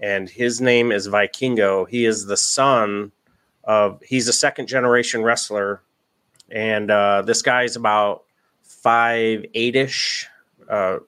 and 0.00 0.28
his 0.28 0.60
name 0.60 0.90
is 0.90 1.08
Vikingo. 1.08 1.86
He 1.88 2.06
is 2.06 2.26
the 2.26 2.36
son 2.36 3.12
of 3.64 4.00
he's 4.02 4.28
a 4.28 4.32
second 4.32 4.68
generation 4.68 5.22
wrestler, 5.22 5.82
and 6.50 6.90
uh, 6.90 7.22
this 7.22 7.42
guy's 7.42 7.76
about 7.76 8.24
five 8.82 9.44
eight 9.54 9.76
ish. 9.76 10.26
Uh, 10.68 10.98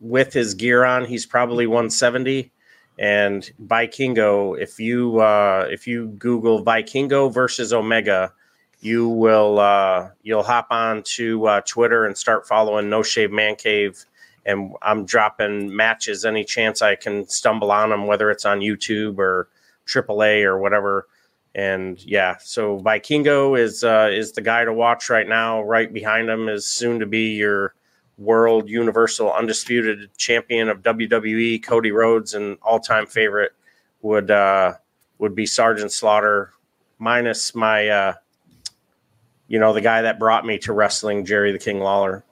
with 0.00 0.32
his 0.32 0.54
gear 0.54 0.84
on, 0.84 1.04
he's 1.04 1.26
probably 1.26 1.66
170. 1.66 2.52
And 2.98 3.50
Vikingo, 3.64 4.60
if 4.60 4.80
you 4.80 5.20
uh, 5.20 5.68
if 5.70 5.86
you 5.86 6.08
Google 6.18 6.64
Vikingo 6.64 7.32
versus 7.32 7.72
Omega, 7.72 8.32
you 8.80 9.08
will 9.08 9.60
uh, 9.60 10.10
you'll 10.22 10.42
hop 10.42 10.68
on 10.70 11.02
to 11.04 11.46
uh, 11.46 11.60
Twitter 11.60 12.06
and 12.06 12.16
start 12.16 12.46
following 12.46 12.90
No 12.90 13.02
Shave 13.02 13.30
Man 13.30 13.54
Cave. 13.54 14.04
And 14.46 14.74
I'm 14.82 15.04
dropping 15.04 15.74
matches 15.74 16.24
any 16.24 16.42
chance 16.42 16.82
I 16.82 16.96
can 16.96 17.28
stumble 17.28 17.70
on 17.70 17.90
them, 17.90 18.06
whether 18.06 18.30
it's 18.30 18.46
on 18.46 18.60
YouTube 18.60 19.18
or 19.18 19.48
AAA 19.86 20.42
or 20.42 20.58
whatever. 20.58 21.06
And 21.58 22.00
yeah, 22.06 22.36
so 22.40 22.78
Vikingo 22.78 23.58
is 23.58 23.82
uh, 23.82 24.08
is 24.12 24.30
the 24.30 24.40
guy 24.40 24.64
to 24.64 24.72
watch 24.72 25.10
right 25.10 25.26
now. 25.26 25.60
Right 25.60 25.92
behind 25.92 26.30
him 26.30 26.48
is 26.48 26.68
soon 26.68 27.00
to 27.00 27.06
be 27.06 27.34
your 27.34 27.74
world 28.16 28.68
universal 28.68 29.32
undisputed 29.32 30.16
champion 30.16 30.68
of 30.68 30.84
WWE, 30.84 31.60
Cody 31.64 31.90
Rhodes, 31.90 32.34
and 32.34 32.58
all 32.62 32.78
time 32.78 33.06
favorite 33.06 33.50
would 34.02 34.30
uh, 34.30 34.74
would 35.18 35.34
be 35.34 35.46
Sergeant 35.46 35.90
Slaughter, 35.90 36.52
minus 37.00 37.56
my 37.56 37.88
uh, 37.88 38.14
you 39.48 39.58
know 39.58 39.72
the 39.72 39.80
guy 39.80 40.02
that 40.02 40.20
brought 40.20 40.46
me 40.46 40.58
to 40.58 40.72
wrestling, 40.72 41.24
Jerry 41.24 41.50
the 41.50 41.58
King 41.58 41.80
Lawler. 41.80 42.24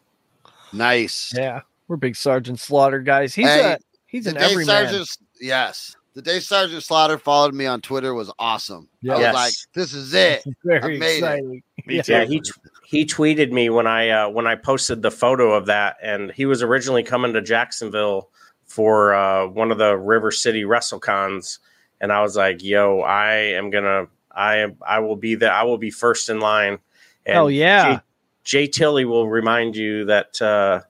Nice. 0.73 1.33
Yeah, 1.37 1.63
we're 1.89 1.97
big 1.97 2.15
Sergeant 2.15 2.61
Slaughter 2.61 3.01
guys. 3.01 3.35
He's 3.35 3.49
Hey, 3.49 3.73
a 3.73 3.79
he's 4.07 4.27
the 4.27 4.31
an 4.31 4.37
everyman. 4.37 4.67
Sergeant, 4.67 5.09
yes. 5.41 5.97
The 6.17 6.23
day 6.23 6.41
Sergeant 6.41 6.83
Slaughter 6.83 7.19
followed 7.19 7.53
me 7.53 7.67
on 7.67 7.83
Twitter 7.83 8.15
was 8.15 8.33
awesome. 8.39 8.89
I 9.07 9.17
was 9.17 9.35
like, 9.35 9.53
this 9.75 9.93
is 9.93 10.15
it. 10.15 10.43
Very 10.65 10.97
I 10.97 10.99
made 10.99 11.17
exciting. 11.19 11.63
it. 11.77 12.09
Yeah, 12.09 12.25
he 12.25 12.41
t- 12.41 12.53
he 12.87 13.05
tweeted 13.05 13.53
me 13.53 13.69
when 13.69 13.87
I 13.87 14.09
uh, 14.09 14.31
when 14.31 14.47
I 14.47 14.55
posted 14.55 15.03
the 15.03 15.11
photo 15.11 15.53
of 15.53 15.67
that, 15.67 15.99
and 16.03 16.33
he 16.33 16.47
was 16.47 16.63
originally 16.63 17.03
coming 17.03 17.35
to 17.35 17.43
Jacksonville 17.43 18.31
for 18.65 19.13
uh, 19.13 19.47
one 19.47 19.71
of 19.71 19.77
the 19.77 19.95
River 19.95 20.31
City 20.31 20.63
WrestleCons, 20.63 21.59
and 22.01 22.11
I 22.11 22.23
was 22.23 22.35
like, 22.35 22.65
"Yo, 22.65 23.01
I 23.01 23.33
am 23.35 23.69
gonna, 23.69 24.07
I 24.35 24.57
am, 24.57 24.79
I 24.89 25.01
will 25.01 25.17
be 25.17 25.35
there. 25.35 25.53
I 25.53 25.65
will 25.65 25.77
be 25.77 25.91
first 25.91 26.31
in 26.31 26.41
line." 26.41 26.79
And 27.27 27.35
Hell 27.35 27.51
yeah. 27.51 27.97
Jay, 27.97 28.01
Jay 28.45 28.67
Tilly 28.69 29.05
will 29.05 29.29
remind 29.29 29.77
you 29.77 30.07
that 30.07 30.41
uh, 30.41 30.81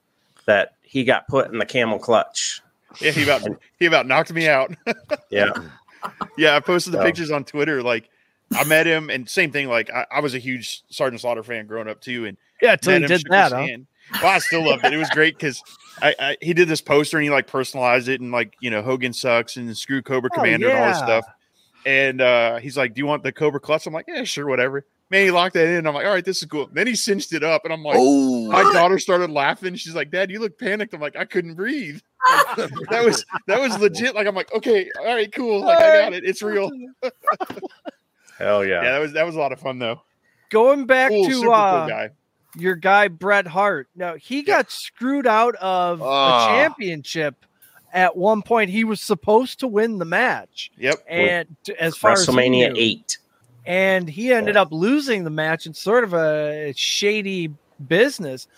that 0.44 0.74
he 0.82 1.02
got 1.02 1.26
put 1.26 1.50
in 1.50 1.58
the 1.58 1.66
camel 1.66 1.98
clutch. 1.98 2.62
Yeah, 3.00 3.10
he 3.12 3.22
about 3.24 3.42
he 3.78 3.86
about 3.86 4.06
knocked 4.06 4.32
me 4.32 4.48
out. 4.48 4.74
Yeah. 5.30 5.50
yeah, 6.38 6.56
I 6.56 6.60
posted 6.60 6.92
the 6.92 6.98
So- 6.98 7.04
pictures 7.04 7.30
on 7.30 7.44
Twitter. 7.44 7.82
Like 7.82 8.08
I 8.54 8.64
met 8.64 8.86
him, 8.86 9.10
and 9.10 9.28
same 9.28 9.50
thing. 9.50 9.68
Like 9.68 9.90
I, 9.90 10.06
I 10.10 10.20
was 10.20 10.34
a 10.34 10.38
huge 10.38 10.82
Sergeant 10.88 11.20
Slaughter 11.20 11.42
fan 11.42 11.66
growing 11.66 11.88
up 11.88 12.00
too, 12.00 12.26
and 12.26 12.36
Yeah, 12.62 12.76
till 12.76 12.92
met 12.92 13.02
you 13.08 13.14
him, 13.14 13.18
did 13.22 13.26
that, 13.30 13.52
huh? 13.52 13.66
Well, 14.22 14.32
I 14.34 14.38
still 14.38 14.64
loved 14.64 14.84
it. 14.84 14.92
It 14.92 14.98
was 14.98 15.10
great 15.10 15.36
because 15.36 15.60
I, 16.00 16.14
I 16.18 16.36
he 16.40 16.54
did 16.54 16.68
this 16.68 16.80
poster 16.80 17.16
and 17.16 17.24
he 17.24 17.30
like 17.30 17.48
personalized 17.48 18.08
it 18.08 18.20
and 18.20 18.30
like 18.30 18.54
you 18.60 18.70
know 18.70 18.82
Hogan 18.82 19.12
sucks 19.12 19.56
and 19.56 19.76
screw 19.76 20.00
Cobra 20.00 20.30
Oh, 20.32 20.36
Commander 20.36 20.68
and 20.70 20.78
all 20.78 20.88
this 20.88 20.98
stuff. 20.98 21.24
And 21.84 22.20
uh, 22.20 22.56
he's 22.58 22.76
like, 22.76 22.94
"Do 22.94 23.00
you 23.00 23.06
want 23.06 23.22
the 23.24 23.32
Cobra 23.32 23.58
Clutch?" 23.60 23.86
I'm 23.86 23.92
like, 23.92 24.06
"Yeah, 24.08 24.22
sure, 24.24 24.46
whatever." 24.46 24.84
Man, 25.08 25.24
he 25.24 25.30
locked 25.30 25.54
that 25.54 25.66
in. 25.68 25.86
I'm 25.86 25.94
like, 25.94 26.04
"All 26.06 26.12
right, 26.12 26.24
this 26.24 26.42
is 26.42 26.48
cool." 26.48 26.68
Then 26.72 26.86
he 26.88 26.96
cinched 26.96 27.32
it 27.32 27.44
up, 27.44 27.62
and 27.64 27.72
I'm 27.72 27.82
like, 27.84 27.96
Oh. 27.98 28.48
"My 28.50 28.62
daughter 28.72 28.98
started 28.98 29.30
laughing." 29.30 29.74
She's 29.76 29.94
like, 29.94 30.10
"Dad, 30.10 30.30
you 30.30 30.40
look 30.40 30.58
panicked." 30.58 30.94
I'm 30.94 31.00
like, 31.00 31.14
"I 31.16 31.24
couldn't 31.24 31.54
breathe." 31.54 32.00
that 32.90 33.02
was 33.04 33.24
that 33.46 33.60
was 33.60 33.78
legit. 33.78 34.14
Like 34.14 34.26
I'm 34.26 34.34
like, 34.34 34.52
"Okay, 34.54 34.88
all 34.98 35.06
right, 35.14 35.32
cool. 35.32 35.60
Like 35.60 35.78
I 35.78 36.00
got 36.02 36.12
it. 36.14 36.24
It's 36.24 36.42
real." 36.42 36.70
Hell 38.38 38.64
yeah. 38.64 38.82
Yeah, 38.82 38.92
that 38.92 38.98
was 38.98 39.12
that 39.12 39.26
was 39.26 39.34
a 39.34 39.38
lot 39.38 39.52
of 39.52 39.60
fun 39.60 39.78
though. 39.78 40.02
Going 40.50 40.86
back 40.86 41.10
Cool, 41.10 41.24
to 41.26 41.32
super 41.32 41.46
cool 41.46 41.52
uh, 41.54 41.88
guy. 41.88 42.10
your 42.56 42.76
guy 42.76 43.08
Bret 43.08 43.46
Hart. 43.46 43.88
Now 43.96 44.14
he 44.16 44.42
got 44.42 44.70
screwed 44.70 45.26
out 45.26 45.54
of 45.56 46.02
Ah. 46.02 46.44
a 46.44 46.48
championship. 46.48 47.34
At 47.92 48.16
one 48.16 48.42
point, 48.42 48.68
he 48.70 48.84
was 48.84 49.00
supposed 49.00 49.60
to 49.60 49.66
win 49.68 49.98
the 49.98 50.04
match. 50.04 50.70
Yep. 50.76 50.96
And 51.08 51.56
t- 51.64 51.74
as 51.78 51.96
far 51.96 52.12
as 52.12 52.26
he 52.26 52.32
WrestleMania 52.32 52.72
knew. 52.72 52.80
eight. 52.80 53.18
and 53.64 54.08
he 54.08 54.32
ended 54.34 54.56
up 54.56 54.68
losing 54.70 55.24
the 55.24 55.30
match 55.30 55.64
in 55.66 55.72
sort 55.72 56.04
of 56.04 56.12
a 56.12 56.74
shady 56.76 57.54
business. 57.88 58.48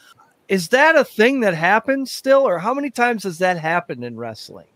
Is 0.49 0.69
that 0.69 0.97
a 0.97 1.05
thing 1.05 1.41
that 1.41 1.55
happens 1.55 2.11
still, 2.11 2.41
or 2.41 2.59
how 2.59 2.73
many 2.73 2.91
times 2.91 3.25
has 3.25 3.39
that 3.39 3.59
happened 3.59 4.03
in 4.03 4.17
wrestling? 4.17 4.67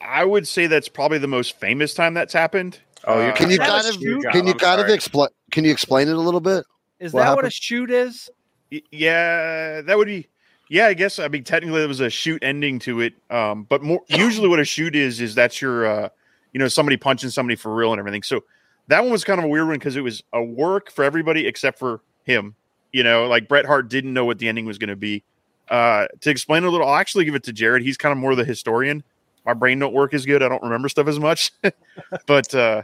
I 0.00 0.24
would 0.24 0.46
say 0.46 0.66
that's 0.66 0.88
probably 0.88 1.18
the 1.18 1.26
most 1.26 1.58
famous 1.58 1.94
time 1.94 2.14
that's 2.14 2.34
happened. 2.34 2.78
Oh, 3.04 3.20
you 3.20 3.28
Uh, 3.28 3.32
Can 3.36 3.50
you 3.50 3.58
kind 3.58 3.86
of 3.86 3.94
shoot 3.94 4.22
job? 4.22 4.32
can 4.32 4.46
you 4.46 4.52
I'm 4.52 4.58
kind 4.58 4.80
of 4.80 4.88
explain 4.88 5.28
can 5.50 5.64
you 5.64 5.70
explain 5.70 6.08
it 6.08 6.14
a 6.14 6.20
little 6.20 6.40
bit? 6.40 6.64
Is 7.00 7.12
What 7.12 7.24
that 7.24 7.34
what 7.34 7.44
a 7.44 7.50
shoot 7.50 7.90
is? 7.90 8.30
Y- 8.70 8.82
Yeah, 8.90 9.80
that 9.82 9.96
would 9.96 10.06
be. 10.08 10.28
Yeah, 10.68 10.86
I 10.86 10.94
guess. 10.94 11.18
I 11.18 11.28
mean, 11.28 11.44
technically, 11.44 11.78
there 11.78 11.88
was 11.88 12.00
a 12.00 12.10
shoot 12.10 12.42
ending 12.42 12.80
to 12.80 13.00
it. 13.00 13.14
Um, 13.30 13.64
but 13.64 13.82
more 13.82 14.02
usually, 14.08 14.48
what 14.48 14.60
a 14.60 14.64
shoot 14.64 14.96
is 14.96 15.20
is 15.20 15.34
that's 15.34 15.62
your, 15.62 15.86
uh, 15.86 16.08
you 16.52 16.58
know, 16.58 16.68
somebody 16.68 16.96
punching 16.96 17.30
somebody 17.30 17.56
for 17.56 17.74
real 17.74 17.92
and 17.92 17.98
everything. 17.98 18.22
So 18.22 18.44
that 18.88 19.02
one 19.02 19.12
was 19.12 19.24
kind 19.24 19.38
of 19.38 19.44
a 19.44 19.48
weird 19.48 19.66
one 19.68 19.76
because 19.78 19.96
it 19.96 20.02
was 20.02 20.22
a 20.32 20.42
work 20.42 20.90
for 20.90 21.04
everybody 21.04 21.46
except 21.46 21.78
for 21.78 22.00
him. 22.24 22.54
You 22.92 23.02
know, 23.02 23.26
like 23.26 23.48
Bret 23.48 23.66
Hart 23.66 23.88
didn't 23.88 24.14
know 24.14 24.24
what 24.24 24.38
the 24.38 24.48
ending 24.48 24.66
was 24.66 24.78
going 24.78 24.88
to 24.88 24.96
be. 24.96 25.22
Uh, 25.68 26.06
to 26.20 26.30
explain 26.30 26.64
a 26.64 26.70
little, 26.70 26.86
I'll 26.86 26.94
actually 26.94 27.24
give 27.24 27.34
it 27.34 27.42
to 27.44 27.52
Jared. 27.52 27.82
He's 27.82 27.96
kind 27.96 28.12
of 28.12 28.18
more 28.18 28.34
the 28.34 28.44
historian. 28.44 29.02
My 29.44 29.54
brain 29.54 29.78
don't 29.78 29.92
work 29.92 30.14
as 30.14 30.26
good. 30.26 30.42
I 30.42 30.48
don't 30.48 30.62
remember 30.62 30.88
stuff 30.88 31.06
as 31.06 31.18
much, 31.18 31.52
but 32.26 32.54
uh, 32.54 32.82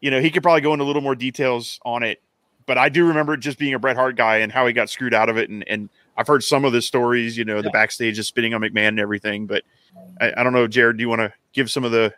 you 0.00 0.10
know, 0.10 0.20
he 0.20 0.30
could 0.30 0.42
probably 0.42 0.60
go 0.60 0.72
into 0.72 0.84
a 0.84 0.86
little 0.86 1.02
more 1.02 1.14
details 1.14 1.80
on 1.84 2.02
it. 2.02 2.22
But 2.66 2.76
I 2.76 2.90
do 2.90 3.06
remember 3.06 3.36
just 3.36 3.58
being 3.58 3.74
a 3.74 3.78
Bret 3.78 3.96
Hart 3.96 4.16
guy 4.16 4.38
and 4.38 4.52
how 4.52 4.66
he 4.66 4.74
got 4.74 4.90
screwed 4.90 5.14
out 5.14 5.30
of 5.30 5.38
it. 5.38 5.48
And, 5.48 5.66
and 5.68 5.88
I've 6.18 6.26
heard 6.26 6.44
some 6.44 6.66
of 6.66 6.72
the 6.72 6.82
stories, 6.82 7.36
you 7.36 7.44
know, 7.44 7.62
the 7.62 7.70
backstage 7.70 8.18
is 8.18 8.28
spitting 8.28 8.52
on 8.52 8.60
McMahon 8.60 8.88
and 8.88 9.00
everything. 9.00 9.46
But 9.46 9.62
I, 10.20 10.32
I 10.36 10.42
don't 10.42 10.52
know, 10.52 10.66
Jared, 10.66 10.98
do 10.98 11.00
you 11.00 11.08
want 11.08 11.20
to 11.20 11.32
give 11.54 11.70
some 11.70 11.84
of 11.84 11.92
the 11.92 12.12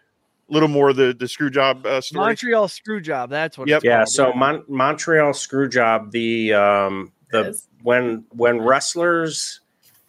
little 0.49 0.69
more 0.69 0.91
of 0.91 0.97
the, 0.97 1.15
the 1.17 1.29
screw 1.29 1.51
job 1.51 1.87
uh, 1.87 2.01
story? 2.01 2.27
Montreal 2.27 2.67
screw 2.67 3.01
job. 3.01 3.31
That's 3.31 3.57
what. 3.57 3.69
Yep. 3.69 3.77
It's 3.79 3.85
yeah 3.85 4.05
so 4.05 4.33
Mon- 4.33 4.65
montreal 4.69 5.33
screw 5.33 5.69
job 5.69 6.11
the 6.11 6.53
um 6.55 7.13
the 7.31 7.61
when 7.83 8.25
when 8.31 8.61
wrestlers 8.61 9.61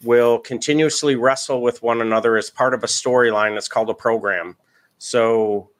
will 0.02 0.38
continuously 0.38 1.14
wrestle 1.16 1.62
with 1.62 1.82
one 1.82 2.00
another 2.00 2.36
as 2.36 2.50
part 2.50 2.74
of 2.74 2.82
a 2.82 2.88
storyline 2.88 3.54
that's 3.54 3.68
called 3.68 3.90
a 3.90 3.94
program. 3.94 4.56
So 4.98 5.70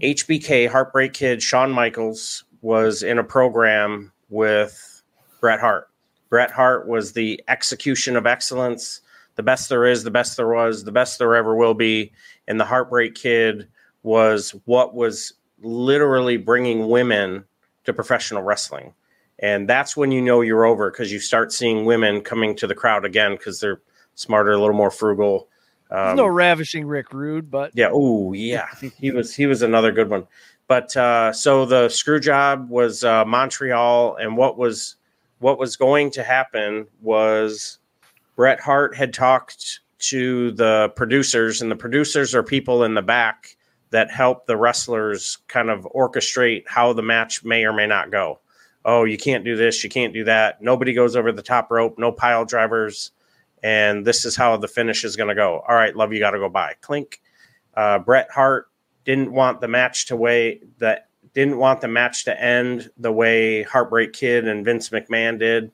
hbk 0.00 0.70
heartbreak 0.70 1.12
kid 1.12 1.42
shawn 1.42 1.70
michaels 1.70 2.44
was 2.62 3.02
in 3.02 3.18
a 3.18 3.24
program 3.24 4.12
with 4.30 5.02
bret 5.40 5.60
hart. 5.60 5.88
Bret 6.30 6.50
hart 6.50 6.88
was 6.88 7.12
the 7.12 7.42
execution 7.48 8.16
of 8.16 8.26
excellence. 8.26 9.00
The 9.34 9.42
best 9.42 9.68
there 9.68 9.84
is 9.84 10.04
the 10.04 10.10
best 10.10 10.36
there 10.36 10.48
was 10.48 10.84
the 10.84 10.92
best 10.92 11.18
there 11.18 11.34
ever 11.34 11.54
will 11.54 11.74
be. 11.74 12.12
And 12.48 12.58
the 12.58 12.64
heartbreak 12.64 13.14
kid 13.14 13.68
was 14.02 14.54
what 14.64 14.94
was 14.94 15.34
literally 15.60 16.36
bringing 16.36 16.88
women 16.88 17.44
to 17.84 17.92
professional 17.92 18.42
wrestling. 18.42 18.94
And 19.38 19.68
that's 19.68 19.96
when 19.96 20.12
you 20.12 20.20
know 20.20 20.40
you're 20.40 20.64
over 20.64 20.90
because 20.90 21.12
you 21.12 21.18
start 21.18 21.52
seeing 21.52 21.84
women 21.84 22.20
coming 22.20 22.54
to 22.56 22.66
the 22.66 22.74
crowd 22.74 23.04
again 23.04 23.32
because 23.32 23.60
they're 23.60 23.80
smarter, 24.14 24.52
a 24.52 24.60
little 24.60 24.76
more 24.76 24.90
frugal. 24.90 25.48
Um, 25.90 26.16
no 26.16 26.26
ravishing 26.26 26.86
Rick 26.86 27.12
Rude, 27.12 27.50
but 27.50 27.72
yeah, 27.74 27.90
oh 27.92 28.32
yeah, 28.32 28.66
he 28.98 29.10
was 29.10 29.34
he 29.34 29.44
was 29.46 29.60
another 29.60 29.92
good 29.92 30.08
one. 30.08 30.26
But 30.66 30.96
uh, 30.96 31.32
so 31.32 31.66
the 31.66 31.90
screw 31.90 32.18
job 32.18 32.70
was 32.70 33.04
uh, 33.04 33.26
Montreal, 33.26 34.16
and 34.16 34.36
what 34.36 34.56
was 34.56 34.96
what 35.40 35.58
was 35.58 35.76
going 35.76 36.10
to 36.12 36.22
happen 36.22 36.86
was 37.02 37.78
Bret 38.36 38.60
Hart 38.60 38.96
had 38.96 39.12
talked 39.12 39.80
to 39.98 40.52
the 40.52 40.92
producers, 40.96 41.60
and 41.60 41.70
the 41.70 41.76
producers 41.76 42.34
are 42.34 42.42
people 42.42 42.84
in 42.84 42.94
the 42.94 43.02
back 43.02 43.56
that 43.90 44.10
help 44.10 44.46
the 44.46 44.56
wrestlers 44.56 45.38
kind 45.48 45.68
of 45.68 45.86
orchestrate 45.94 46.64
how 46.66 46.92
the 46.92 47.02
match 47.02 47.44
may 47.44 47.64
or 47.64 47.72
may 47.72 47.86
not 47.86 48.10
go. 48.10 48.40
Oh, 48.84 49.04
you 49.04 49.16
can't 49.16 49.44
do 49.44 49.56
this, 49.56 49.84
you 49.84 49.90
can't 49.90 50.12
do 50.12 50.24
that. 50.24 50.60
Nobody 50.60 50.92
goes 50.92 51.14
over 51.16 51.32
the 51.32 51.42
top 51.42 51.70
rope, 51.70 51.98
no 51.98 52.10
pile 52.10 52.44
drivers, 52.44 53.12
and 53.62 54.04
this 54.04 54.24
is 54.24 54.34
how 54.34 54.56
the 54.56 54.68
finish 54.68 55.04
is 55.04 55.16
going 55.16 55.28
to 55.28 55.34
go. 55.34 55.62
All 55.68 55.74
right, 55.74 55.94
love, 55.94 56.12
you 56.12 56.18
got 56.18 56.32
to 56.32 56.38
go 56.38 56.48
by. 56.48 56.74
Clink. 56.80 57.20
Uh, 57.74 57.98
Bret 58.00 58.30
Hart 58.30 58.68
didn't 59.04 59.32
want 59.32 59.60
the 59.60 59.68
match 59.68 60.06
to 60.06 60.16
way 60.16 60.60
that 60.78 61.08
didn't 61.34 61.58
want 61.58 61.80
the 61.80 61.88
match 61.88 62.24
to 62.24 62.42
end 62.42 62.90
the 62.98 63.12
way 63.12 63.62
Heartbreak 63.62 64.12
Kid 64.12 64.46
and 64.46 64.64
Vince 64.64 64.90
McMahon 64.90 65.38
did 65.38 65.70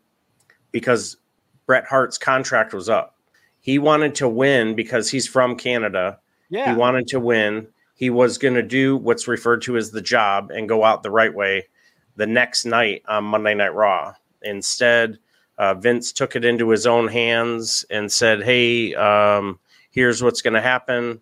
because 0.70 1.16
Bret 1.66 1.84
Hart's 1.86 2.18
contract 2.18 2.72
was 2.72 2.88
up. 2.88 3.16
He 3.60 3.78
wanted 3.78 4.14
to 4.16 4.28
win 4.28 4.74
because 4.74 5.10
he's 5.10 5.26
from 5.26 5.56
Canada. 5.56 6.18
Yeah. 6.48 6.70
He 6.70 6.78
wanted 6.78 7.08
to 7.08 7.20
win. 7.20 7.66
He 7.94 8.10
was 8.10 8.38
going 8.38 8.54
to 8.54 8.62
do 8.62 8.96
what's 8.96 9.26
referred 9.26 9.62
to 9.62 9.76
as 9.76 9.90
the 9.90 10.00
job 10.00 10.50
and 10.50 10.68
go 10.68 10.84
out 10.84 11.02
the 11.02 11.10
right 11.10 11.34
way 11.34 11.66
the 12.18 12.26
next 12.26 12.66
night 12.66 13.02
on 13.08 13.24
Monday 13.24 13.54
Night 13.54 13.74
Raw. 13.74 14.12
Instead, 14.42 15.18
uh, 15.56 15.72
Vince 15.72 16.12
took 16.12 16.36
it 16.36 16.44
into 16.44 16.68
his 16.68 16.86
own 16.86 17.08
hands 17.08 17.86
and 17.90 18.12
said, 18.12 18.42
Hey, 18.42 18.94
um, 18.94 19.58
here's 19.90 20.22
what's 20.22 20.42
going 20.42 20.54
to 20.54 20.60
happen 20.60 21.18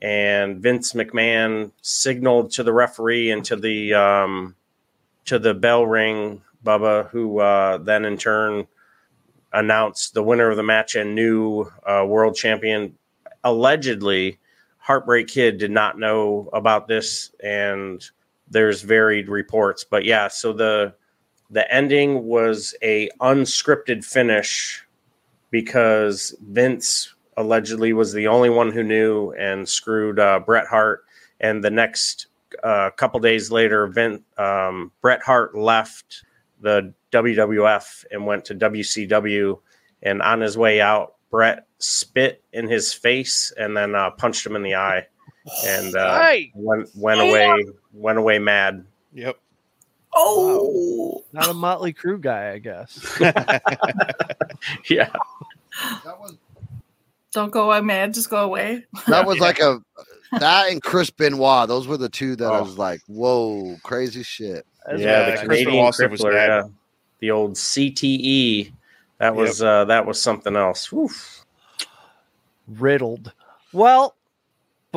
and 0.00 0.60
Vince 0.60 0.92
McMahon 0.92 1.72
signaled 1.82 2.52
to 2.52 2.62
the 2.62 2.72
referee 2.72 3.30
and 3.30 3.44
to 3.46 3.56
the 3.56 3.94
um, 3.94 4.54
to 5.24 5.38
the 5.38 5.54
bell 5.54 5.86
ring, 5.86 6.42
Bubba, 6.64 7.08
who 7.10 7.40
uh, 7.40 7.78
then 7.78 8.04
in 8.04 8.16
turn 8.16 8.66
announced 9.52 10.14
the 10.14 10.22
winner 10.22 10.50
of 10.50 10.56
the 10.56 10.62
match 10.62 10.94
and 10.94 11.14
new 11.14 11.64
uh, 11.86 12.04
world 12.06 12.36
champion. 12.36 12.96
Allegedly, 13.44 14.38
Heartbreak 14.78 15.28
Kid 15.28 15.58
did 15.58 15.70
not 15.70 15.98
know 15.98 16.48
about 16.52 16.86
this, 16.86 17.32
and 17.42 18.08
there's 18.50 18.82
varied 18.82 19.28
reports. 19.28 19.84
But 19.84 20.04
yeah, 20.04 20.28
so 20.28 20.52
the 20.52 20.94
the 21.50 21.72
ending 21.72 22.24
was 22.24 22.74
a 22.82 23.08
unscripted 23.20 24.04
finish 24.04 24.84
because 25.50 26.34
Vince 26.42 27.14
allegedly 27.38 27.92
was 27.92 28.12
the 28.12 28.26
only 28.26 28.50
one 28.50 28.70
who 28.70 28.82
knew 28.82 29.32
and 29.32 29.66
screwed 29.66 30.18
uh, 30.18 30.40
Bret 30.40 30.66
Hart. 30.66 31.04
And 31.40 31.64
the 31.64 31.70
next 31.70 32.26
uh, 32.62 32.90
couple 32.90 33.20
days 33.20 33.50
later, 33.50 33.86
Vince, 33.86 34.20
um, 34.36 34.92
Bret 35.00 35.22
Hart 35.22 35.56
left 35.56 36.24
the 36.60 36.92
WWF 37.12 38.04
and 38.10 38.26
went 38.26 38.44
to 38.46 38.54
WCW. 38.54 39.58
And 40.02 40.20
on 40.20 40.40
his 40.40 40.58
way 40.58 40.80
out, 40.80 41.14
Bret 41.30 41.66
spit 41.78 42.42
in 42.52 42.68
his 42.68 42.92
face 42.92 43.52
and 43.56 43.76
then 43.76 43.94
uh, 43.94 44.10
punched 44.10 44.44
him 44.44 44.56
in 44.56 44.62
the 44.62 44.74
eye, 44.74 45.06
and 45.66 45.94
uh, 45.96 46.20
Hey! 46.20 46.52
went 46.54 46.88
went 46.96 47.20
away 47.20 47.64
went 47.92 48.18
away 48.18 48.38
mad. 48.38 48.84
Yep. 49.14 49.38
Oh, 50.14 51.22
not 51.32 51.48
a 51.48 51.54
Motley 51.54 51.92
Crue 51.92 52.20
guy, 52.20 52.52
I 52.52 52.58
guess. 52.58 53.16
yeah. 53.20 55.10
That 56.04 56.18
was. 56.18 56.36
don't 57.32 57.50
go 57.52 57.66
away, 57.70 57.80
man. 57.82 58.12
Just 58.12 58.30
go 58.30 58.42
away. 58.44 58.84
That 59.06 59.26
was 59.26 59.38
like 59.40 59.60
a 59.60 59.80
that 60.40 60.70
and 60.70 60.82
Chris 60.82 61.10
Benoit. 61.10 61.68
Those 61.68 61.86
were 61.86 61.96
the 61.98 62.08
two 62.08 62.36
that 62.36 62.50
I 62.52 62.58
Oh. 62.58 62.62
was 62.62 62.78
like, 62.78 63.00
whoa, 63.06 63.76
crazy 63.82 64.22
shit. 64.22 64.66
yeah, 64.96 65.24
the 65.26 65.30
Chris 65.32 65.40
Canadian 65.42 65.70
Benoit 65.70 66.10
was 66.10 66.20
crippler, 66.20 66.32
yeah. 66.32 66.62
the 67.20 67.30
old 67.30 67.52
CTE. 67.54 68.72
That 69.18 69.34
was 69.36 69.62
uh, 69.62 69.84
that 69.86 70.06
was 70.06 70.20
something 70.20 70.56
else. 70.56 70.92
Oof. 70.92 71.44
riddled. 72.66 73.32
Well, 73.72 74.14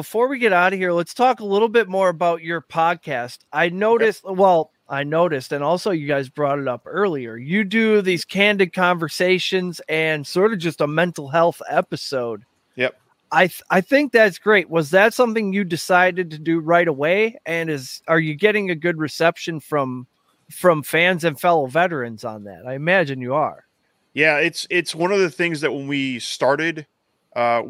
before 0.02 0.28
we 0.28 0.40
get 0.40 0.52
out 0.52 0.74
of 0.74 0.80
here, 0.80 0.92
let's 0.92 1.14
talk 1.14 1.42
a 1.42 1.46
little 1.46 1.70
bit 1.70 1.88
more 1.88 2.10
about 2.10 2.42
your 2.42 2.60
podcast. 2.60 3.38
I 3.54 3.70
noticed, 3.70 4.24
well, 4.24 4.72
I 4.90 5.04
noticed, 5.04 5.52
and 5.52 5.64
also 5.64 5.92
you 5.92 6.08
guys 6.08 6.28
brought 6.28 6.58
it 6.58 6.68
up 6.68 6.82
earlier. 6.88 7.38
You 7.38 7.64
do 7.64 8.02
these 8.02 8.26
candid 8.26 8.74
conversations 8.74 9.80
and 9.88 10.26
sort 10.26 10.54
of 10.54 10.58
just 10.58 10.82
a 10.82 10.88
mental 10.88 11.28
health 11.28 11.62
episode. 11.70 12.46
Yep. 12.78 13.00
I 13.32 13.46
th- 13.46 13.62
I 13.70 13.82
think 13.82 14.12
that's 14.12 14.40
great. 14.40 14.72
Was 14.72 14.90
that 14.90 15.14
something 15.14 15.54
you 15.54 15.64
decided 15.64 16.32
to 16.32 16.40
do 16.40 16.60
right 16.60 16.88
away? 16.88 17.40
And 17.46 17.70
is 17.70 18.02
are 18.08 18.20
you 18.20 18.34
getting 18.34 18.72
a 18.72 18.76
good 18.76 18.98
reception 18.98 19.60
from 19.60 20.08
from 20.50 20.82
fans 20.82 21.24
and 21.24 21.40
fellow 21.40 21.68
veterans 21.68 22.26
on 22.26 22.46
that? 22.46 22.66
I 22.66 22.74
imagine 22.74 23.22
you 23.22 23.36
are. 23.36 23.68
Yeah, 24.16 24.40
it's 24.40 24.66
it's 24.72 24.96
one 24.96 25.12
of 25.12 25.20
the 25.20 25.30
things 25.30 25.62
that 25.62 25.72
when 25.72 25.88
we 25.88 26.18
started, 26.18 26.88
uh, 27.36 27.62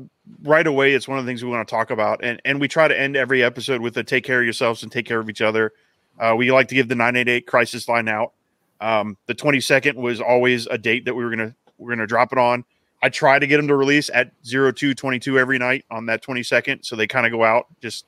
right 0.43 0.65
away, 0.65 0.93
it's 0.93 1.07
one 1.07 1.17
of 1.17 1.25
the 1.25 1.29
things 1.29 1.43
we 1.43 1.49
want 1.49 1.67
to 1.67 1.71
talk 1.71 1.91
about, 1.91 2.23
and 2.23 2.41
and 2.45 2.59
we 2.59 2.67
try 2.67 2.88
to 2.88 2.99
end 2.99 3.15
every 3.15 3.43
episode 3.43 3.82
with 3.82 3.97
a 3.97 4.03
take 4.03 4.23
care 4.23 4.39
of 4.39 4.45
yourselves 4.45 4.84
and 4.84 4.91
take 4.91 5.05
care 5.05 5.19
of 5.19 5.29
each 5.29 5.41
other. 5.41 5.73
Uh, 6.19 6.36
we 6.38 6.51
like 6.51 6.67
to 6.69 6.75
give 6.75 6.88
the 6.88 6.95
nine 6.95 7.15
eight 7.15 7.29
eight 7.29 7.47
crisis 7.47 7.88
line 7.88 8.07
out. 8.07 8.34
Um, 8.79 9.17
the 9.27 9.34
twenty 9.34 9.59
second 9.59 9.97
was 9.97 10.21
always 10.21 10.67
a 10.67 10.77
date 10.77 11.05
that 11.05 11.15
we 11.15 11.23
were 11.23 11.29
gonna 11.29 11.55
we 11.77 11.91
are 11.91 11.95
gonna 11.95 12.07
drop 12.07 12.32
it 12.32 12.38
on. 12.38 12.63
I 13.03 13.09
try 13.09 13.39
to 13.39 13.47
get 13.47 13.57
them 13.57 13.67
to 13.67 13.75
release 13.75 14.11
at 14.13 14.32
0222 14.43 15.39
every 15.39 15.57
night 15.57 15.86
on 15.89 16.05
that 16.05 16.23
22nd, 16.23 16.86
so 16.86 16.95
they 16.95 17.07
kind 17.07 17.25
of 17.25 17.32
go 17.32 17.43
out. 17.43 17.65
Just 17.82 18.05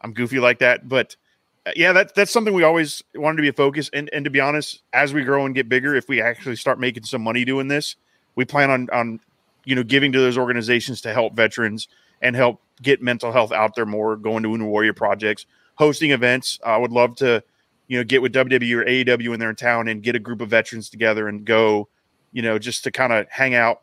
I'm 0.00 0.12
goofy 0.12 0.38
like 0.38 0.60
that, 0.60 0.88
but 0.88 1.16
uh, 1.66 1.72
yeah, 1.74 1.92
that's 1.92 2.12
that's 2.12 2.30
something 2.30 2.54
we 2.54 2.62
always 2.62 3.02
wanted 3.14 3.36
to 3.38 3.42
be 3.42 3.48
a 3.48 3.52
focus. 3.52 3.90
And 3.92 4.08
and 4.12 4.24
to 4.24 4.30
be 4.30 4.40
honest, 4.40 4.82
as 4.92 5.12
we 5.12 5.24
grow 5.24 5.44
and 5.46 5.54
get 5.54 5.68
bigger, 5.68 5.94
if 5.94 6.08
we 6.08 6.20
actually 6.20 6.56
start 6.56 6.78
making 6.78 7.04
some 7.04 7.22
money 7.22 7.44
doing 7.44 7.68
this, 7.68 7.96
we 8.36 8.44
plan 8.44 8.70
on 8.70 8.88
on 8.92 9.20
you 9.66 9.74
know 9.74 9.82
giving 9.82 10.12
to 10.12 10.20
those 10.20 10.38
organizations 10.38 11.02
to 11.02 11.12
help 11.12 11.34
veterans 11.34 11.88
and 12.22 12.34
help 12.34 12.62
get 12.80 13.02
mental 13.02 13.30
health 13.30 13.52
out 13.52 13.74
there 13.74 13.84
more. 13.84 14.16
Going 14.16 14.42
to 14.42 14.48
Wounded 14.48 14.68
Warrior 14.68 14.94
projects, 14.94 15.44
hosting 15.74 16.12
events. 16.12 16.58
I 16.64 16.78
would 16.78 16.92
love 16.92 17.16
to 17.16 17.42
you 17.88 17.98
know 17.98 18.04
get 18.04 18.22
with 18.22 18.32
WWE 18.32 18.74
or 18.74 18.84
AEW 18.86 19.28
when 19.28 19.38
they're 19.38 19.50
in 19.50 19.56
town 19.56 19.88
and 19.88 20.02
get 20.02 20.16
a 20.16 20.20
group 20.20 20.40
of 20.40 20.48
veterans 20.48 20.88
together 20.88 21.28
and 21.28 21.44
go, 21.44 21.88
you 22.32 22.40
know, 22.40 22.58
just 22.58 22.84
to 22.84 22.90
kind 22.90 23.12
of 23.12 23.26
hang 23.28 23.54
out. 23.54 23.82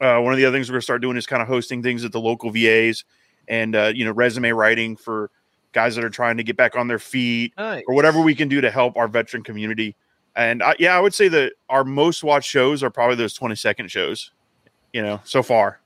Uh, 0.00 0.20
one 0.20 0.32
of 0.32 0.36
the 0.36 0.44
other 0.44 0.54
things 0.56 0.68
we're 0.68 0.74
going 0.74 0.80
to 0.80 0.84
start 0.84 1.02
doing 1.02 1.16
is 1.16 1.26
kind 1.26 1.42
of 1.42 1.48
hosting 1.48 1.82
things 1.82 2.04
at 2.04 2.12
the 2.12 2.20
local 2.20 2.50
VAs 2.50 3.04
and 3.48 3.74
uh, 3.74 3.90
you 3.94 4.04
know 4.04 4.12
resume 4.12 4.52
writing 4.52 4.94
for 4.96 5.30
guys 5.72 5.94
that 5.94 6.04
are 6.04 6.10
trying 6.10 6.36
to 6.38 6.42
get 6.42 6.56
back 6.56 6.74
on 6.74 6.88
their 6.88 6.98
feet 6.98 7.52
Nice. 7.58 7.84
or 7.86 7.94
whatever 7.94 8.20
we 8.20 8.34
can 8.34 8.48
do 8.48 8.60
to 8.62 8.70
help 8.70 8.96
our 8.96 9.08
veteran 9.08 9.42
community. 9.42 9.94
And 10.34 10.62
I, 10.62 10.74
yeah, 10.78 10.96
I 10.96 11.00
would 11.00 11.14
say 11.14 11.28
that 11.28 11.52
our 11.68 11.84
most 11.84 12.24
watched 12.24 12.48
shows 12.48 12.82
are 12.82 12.90
probably 12.90 13.16
those 13.16 13.34
20 13.34 13.54
second 13.56 13.90
shows, 13.90 14.32
you 14.92 15.02
know, 15.02 15.20
so 15.24 15.42
far. 15.42 15.80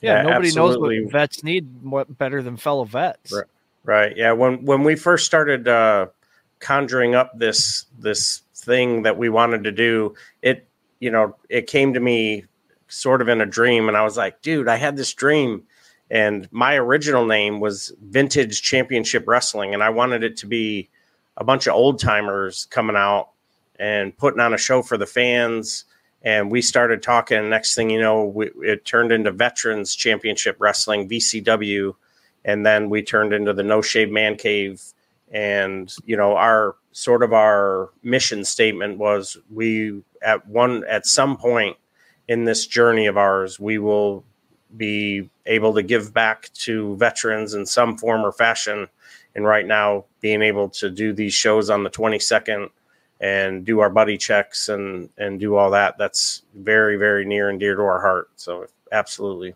Yeah, 0.00 0.16
Yeah, 0.16 0.22
nobody 0.22 0.48
absolutely. 0.48 0.98
knows 0.98 1.04
what 1.04 1.12
vets 1.12 1.44
need 1.44 1.82
more 1.84 2.04
better 2.04 2.42
than 2.42 2.56
fellow 2.56 2.84
vets. 2.84 3.32
Right. 3.32 3.44
Right. 3.84 4.16
Yeah. 4.16 4.32
When 4.32 4.64
when 4.64 4.84
we 4.84 4.94
first 4.96 5.26
started 5.26 5.66
uh, 5.68 6.06
conjuring 6.60 7.14
up 7.14 7.36
this 7.38 7.86
this 7.98 8.42
thing 8.54 9.02
that 9.02 9.16
we 9.18 9.28
wanted 9.28 9.64
to 9.64 9.72
do, 9.72 10.14
it 10.40 10.66
you 11.00 11.10
know 11.10 11.36
it 11.48 11.66
came 11.66 11.94
to 11.94 12.00
me 12.00 12.44
sort 12.88 13.22
of 13.22 13.28
in 13.28 13.40
a 13.40 13.46
dream, 13.46 13.88
and 13.88 13.96
I 13.96 14.04
was 14.04 14.16
like, 14.16 14.40
dude, 14.42 14.68
I 14.68 14.76
had 14.76 14.96
this 14.96 15.12
dream, 15.14 15.62
and 16.10 16.46
my 16.52 16.74
original 16.76 17.24
name 17.26 17.58
was 17.58 17.92
Vintage 18.02 18.60
Championship 18.62 19.26
Wrestling, 19.26 19.72
and 19.74 19.82
I 19.82 19.90
wanted 19.90 20.22
it 20.22 20.36
to 20.38 20.46
be 20.46 20.88
a 21.36 21.44
bunch 21.44 21.66
of 21.66 21.74
old 21.74 21.98
timers 21.98 22.66
coming 22.66 22.96
out 22.96 23.30
and 23.78 24.16
putting 24.16 24.40
on 24.40 24.52
a 24.54 24.58
show 24.58 24.82
for 24.82 24.96
the 24.98 25.06
fans. 25.06 25.86
And 26.24 26.50
we 26.50 26.62
started 26.62 27.02
talking. 27.02 27.50
Next 27.50 27.74
thing 27.74 27.90
you 27.90 28.00
know, 28.00 28.24
we, 28.24 28.50
it 28.62 28.84
turned 28.84 29.10
into 29.12 29.32
Veterans 29.32 29.94
Championship 29.94 30.56
Wrestling 30.60 31.08
(VCW), 31.08 31.94
and 32.44 32.64
then 32.64 32.90
we 32.90 33.02
turned 33.02 33.32
into 33.32 33.52
the 33.52 33.64
No 33.64 33.82
Shave 33.82 34.10
Man 34.10 34.36
Cave. 34.36 34.82
And 35.32 35.92
you 36.04 36.16
know, 36.16 36.36
our 36.36 36.76
sort 36.92 37.22
of 37.22 37.32
our 37.32 37.90
mission 38.02 38.44
statement 38.44 38.98
was 38.98 39.36
we 39.50 40.02
at 40.20 40.46
one 40.46 40.84
at 40.84 41.06
some 41.06 41.36
point 41.36 41.76
in 42.28 42.44
this 42.44 42.66
journey 42.66 43.06
of 43.06 43.16
ours, 43.16 43.58
we 43.58 43.78
will 43.78 44.24
be 44.76 45.28
able 45.44 45.74
to 45.74 45.82
give 45.82 46.14
back 46.14 46.50
to 46.54 46.96
veterans 46.96 47.54
in 47.54 47.66
some 47.66 47.98
form 47.98 48.24
or 48.24 48.32
fashion. 48.32 48.88
And 49.34 49.44
right 49.44 49.66
now, 49.66 50.04
being 50.20 50.42
able 50.42 50.68
to 50.70 50.90
do 50.90 51.12
these 51.12 51.34
shows 51.34 51.70
on 51.70 51.84
the 51.84 51.90
22nd 51.90 52.70
and 53.22 53.64
do 53.64 53.78
our 53.80 53.88
buddy 53.88 54.18
checks 54.18 54.68
and 54.68 55.08
and 55.16 55.40
do 55.40 55.54
all 55.56 55.70
that, 55.70 55.96
that's 55.96 56.42
very 56.54 56.96
very 56.96 57.24
near 57.24 57.48
and 57.48 57.58
dear 57.58 57.74
to 57.76 57.82
our 57.82 58.00
heart. 58.02 58.28
So 58.36 58.66
absolutely. 58.90 59.54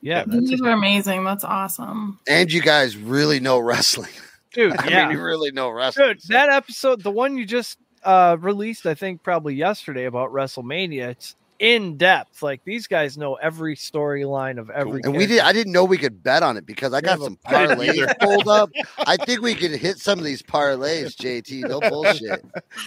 Yeah, 0.00 0.24
These 0.28 0.60
are 0.62 0.70
amazing. 0.70 1.24
That's 1.24 1.42
awesome. 1.42 2.20
And 2.28 2.52
you 2.52 2.62
guys 2.62 2.96
really 2.96 3.40
know 3.40 3.58
wrestling. 3.58 4.12
dude. 4.52 4.76
I 4.78 4.88
Yeah, 4.88 5.08
mean, 5.08 5.16
you 5.18 5.24
really 5.24 5.50
know 5.50 5.70
wrestling. 5.70 6.10
dude. 6.10 6.22
That 6.28 6.50
episode, 6.50 7.02
the 7.02 7.10
one 7.10 7.36
you 7.36 7.44
just 7.44 7.78
uh 8.04 8.36
released, 8.38 8.86
I 8.86 8.94
think 8.94 9.24
probably 9.24 9.54
yesterday 9.56 10.04
about 10.04 10.30
WrestleMania. 10.32 11.08
It's 11.10 11.34
in 11.58 11.96
depth. 11.96 12.42
Like 12.42 12.62
these 12.64 12.86
guys 12.86 13.18
know 13.18 13.34
every 13.34 13.74
storyline 13.76 14.58
of 14.58 14.70
every. 14.70 15.00
And 15.04 15.16
we 15.16 15.26
did. 15.26 15.40
I 15.40 15.52
didn't 15.52 15.72
know 15.72 15.84
we 15.84 15.98
could 15.98 16.22
bet 16.22 16.42
on 16.42 16.56
it 16.56 16.64
because 16.66 16.92
I 16.92 17.00
got 17.00 17.18
some 17.20 17.38
but- 17.44 17.54
I 17.54 17.66
parlays 17.74 18.18
pulled 18.20 18.48
up. 18.48 18.70
I 19.06 19.16
think 19.16 19.42
we 19.42 19.54
could 19.54 19.72
hit 19.72 19.98
some 19.98 20.18
of 20.18 20.24
these 20.24 20.42
parlays, 20.42 21.16
JT. 21.16 21.68
No 21.68 21.80
bullshit. 21.90 22.44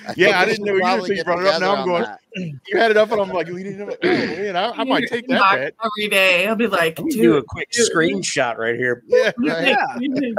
I 0.08 0.14
Yeah, 0.16 0.40
I 0.40 0.46
didn't 0.46 0.66
know 0.66 0.74
you 0.76 0.80
probably 0.80 1.02
until 1.12 1.18
you 1.18 1.24
brought 1.24 1.40
it 1.42 1.48
up. 1.48 1.54
together 1.56 1.66
Now 1.66 1.74
I'm 1.74 1.80
on 1.82 1.88
going. 1.88 2.04
that. 2.04 2.20
You 2.70 2.78
had 2.80 2.92
it 2.92 2.96
up, 2.98 3.12
and 3.12 3.20
I'm 3.20 3.30
like 3.30 3.48
leaning. 3.50 3.82
up. 3.90 3.90
Oh 4.02 4.08
man, 4.08 4.56
I, 4.56 4.70
I 4.72 4.84
might 4.86 5.08
take 5.10 5.28
that 5.28 5.34
Knock 5.36 5.52
bet. 5.52 5.74
every 5.84 6.08
day. 6.08 6.48
I'll 6.48 6.56
be 6.56 6.68
like, 6.68 6.96
dude, 6.96 7.10
do 7.12 7.36
a 7.38 7.44
quick 7.44 7.70
dude. 7.72 7.92
screenshot 7.92 8.58
right 8.58 8.76
here. 8.78 9.04
Yeah, 9.08 9.32
Right. 9.38 9.76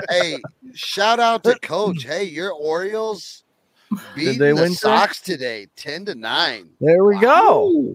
Hey, 0.09 0.39
shout 0.73 1.21
out 1.21 1.45
to 1.45 1.59
Coach. 1.59 2.05
Hey, 2.05 2.25
your 2.25 2.51
Orioles 2.53 3.45
beating 4.15 4.39
they 4.39 4.49
the 4.49 4.55
win, 4.55 4.71
sir? 4.73 4.89
Sox 4.89 5.21
today, 5.21 5.67
ten 5.77 6.07
to 6.07 6.15
nine. 6.15 6.71
There 6.81 7.05
we 7.05 7.19
go. 7.19 7.95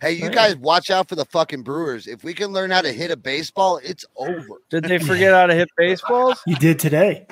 Hey, 0.00 0.12
you 0.12 0.26
Nice. 0.26 0.34
guys, 0.34 0.56
watch 0.56 0.90
out 0.90 1.08
for 1.08 1.14
the 1.14 1.24
fucking 1.24 1.62
Brewers. 1.62 2.06
If 2.06 2.22
we 2.22 2.34
can 2.34 2.52
learn 2.52 2.70
how 2.70 2.82
to 2.82 2.92
hit 2.92 3.10
a 3.10 3.16
baseball, 3.16 3.80
it's 3.82 4.04
over. 4.16 4.60
Did 4.68 4.84
they 4.84 4.98
forget 5.10 5.32
how 5.32 5.46
to 5.46 5.54
hit 5.54 5.70
baseballs? 5.76 6.38
You 6.46 6.56
did 6.56 6.78
today. 6.78 7.26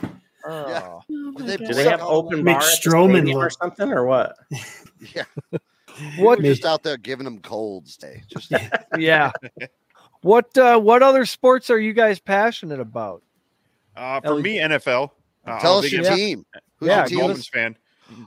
Oh. 0.46 1.02
Did 1.36 1.46
they 1.46 1.56
Do 1.58 1.74
they 1.74 1.84
have 1.84 2.00
open 2.00 2.42
bar 2.44 2.60
at 2.60 2.82
the 2.82 3.34
or 3.34 3.50
something 3.50 3.90
or 3.92 4.04
what? 4.06 4.36
Yeah. 5.14 5.24
What? 6.16 6.38
We're 6.38 6.44
just 6.54 6.64
out 6.64 6.82
there 6.82 6.96
giving 6.96 7.24
them 7.24 7.38
colds 7.40 7.96
day. 7.98 8.22
Just 8.28 8.50
Yeah. 8.98 9.32
What 10.22 10.56
uh 10.56 10.78
what 10.80 11.02
other 11.02 11.26
sports 11.26 11.68
are 11.68 11.78
you 11.78 11.92
guys 11.92 12.18
passionate 12.18 12.80
about? 12.80 13.22
Uh, 13.94 14.20
for 14.22 14.26
Ellie- 14.28 14.42
me, 14.42 14.58
NFL. 14.58 15.10
Uh, 15.46 15.60
tell 15.60 15.78
us 15.78 15.92
your 15.92 16.02
NFL 16.04 16.16
team. 16.16 16.46
Who's 16.78 16.88
Yeah, 16.88 16.96
your 17.00 17.06
team? 17.06 17.18
Dolphins 17.18 17.48
fan. 17.48 17.76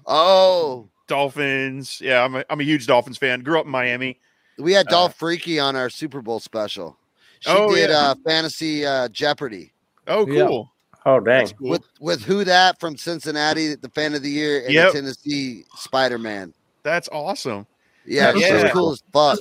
Oh, 0.06 0.90
Dolphins. 1.08 2.00
Yeah, 2.02 2.24
I'm 2.24 2.36
a, 2.36 2.46
I'm 2.50 2.60
a 2.60 2.64
huge 2.64 2.88
Dolphins 2.88 3.18
fan. 3.18 3.42
Grew 3.42 3.60
up 3.60 3.66
in 3.66 3.72
Miami. 3.72 4.20
we 4.58 4.74
had 4.74 4.88
Uh, 4.88 4.92
Dolph 4.92 5.16
Freaky 5.16 5.60
on 5.60 5.76
our 5.76 5.90
Super 5.90 6.22
Bowl 6.22 6.40
special. 6.40 6.98
She 7.40 7.50
Oh, 7.52 7.74
did 7.76 7.90
yeah. 7.90 7.98
uh, 7.98 8.16
fantasy 8.26 8.86
uh, 8.86 9.08
Jeopardy 9.10 9.74
Oh, 10.08 10.26
Yeah. 10.26 10.48
cool. 10.48 10.72
Oh 11.06 11.20
dang! 11.20 11.40
That's 11.40 11.54
cool. 11.54 11.70
with 11.70 11.84
with 12.02 12.24
who 12.24 12.44
that 12.44 12.80
from 12.80 12.98
Cincinnati, 12.98 13.76
the 13.76 13.90
fan 13.90 14.14
of 14.14 14.22
the 14.24 14.30
year, 14.30 14.64
and 14.66 14.74
Yep. 14.74 14.92
the 14.92 15.00
Tennessee 15.00 15.64
Spider 15.76 16.18
Man. 16.18 16.54
That's 16.84 17.08
awesome. 17.10 17.66
Yeah, 18.06 18.34
she 18.34 18.54
was 18.54 18.72
cool 18.72 18.92
as 18.92 19.04
fuck. 19.14 19.40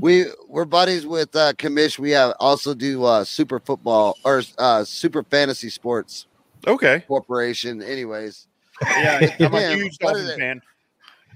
We 0.00 0.26
we're 0.48 0.64
buddies 0.64 1.06
with 1.06 1.34
uh 1.34 1.54
Commish. 1.54 1.98
We 1.98 2.10
have 2.12 2.34
also 2.38 2.74
do 2.74 3.04
uh 3.04 3.24
super 3.24 3.58
football 3.58 4.16
or 4.24 4.42
uh 4.58 4.84
super 4.84 5.22
fantasy 5.24 5.70
sports 5.70 6.26
Okay. 6.66 7.02
corporation. 7.08 7.82
Anyways, 7.82 8.46
Yeah, 8.80 9.20
I'm 9.40 9.54
a 9.54 9.60
huge 9.76 9.96
what 10.00 10.16
is 10.16 10.22
Dolphins 10.28 10.32
fan. 10.38 10.62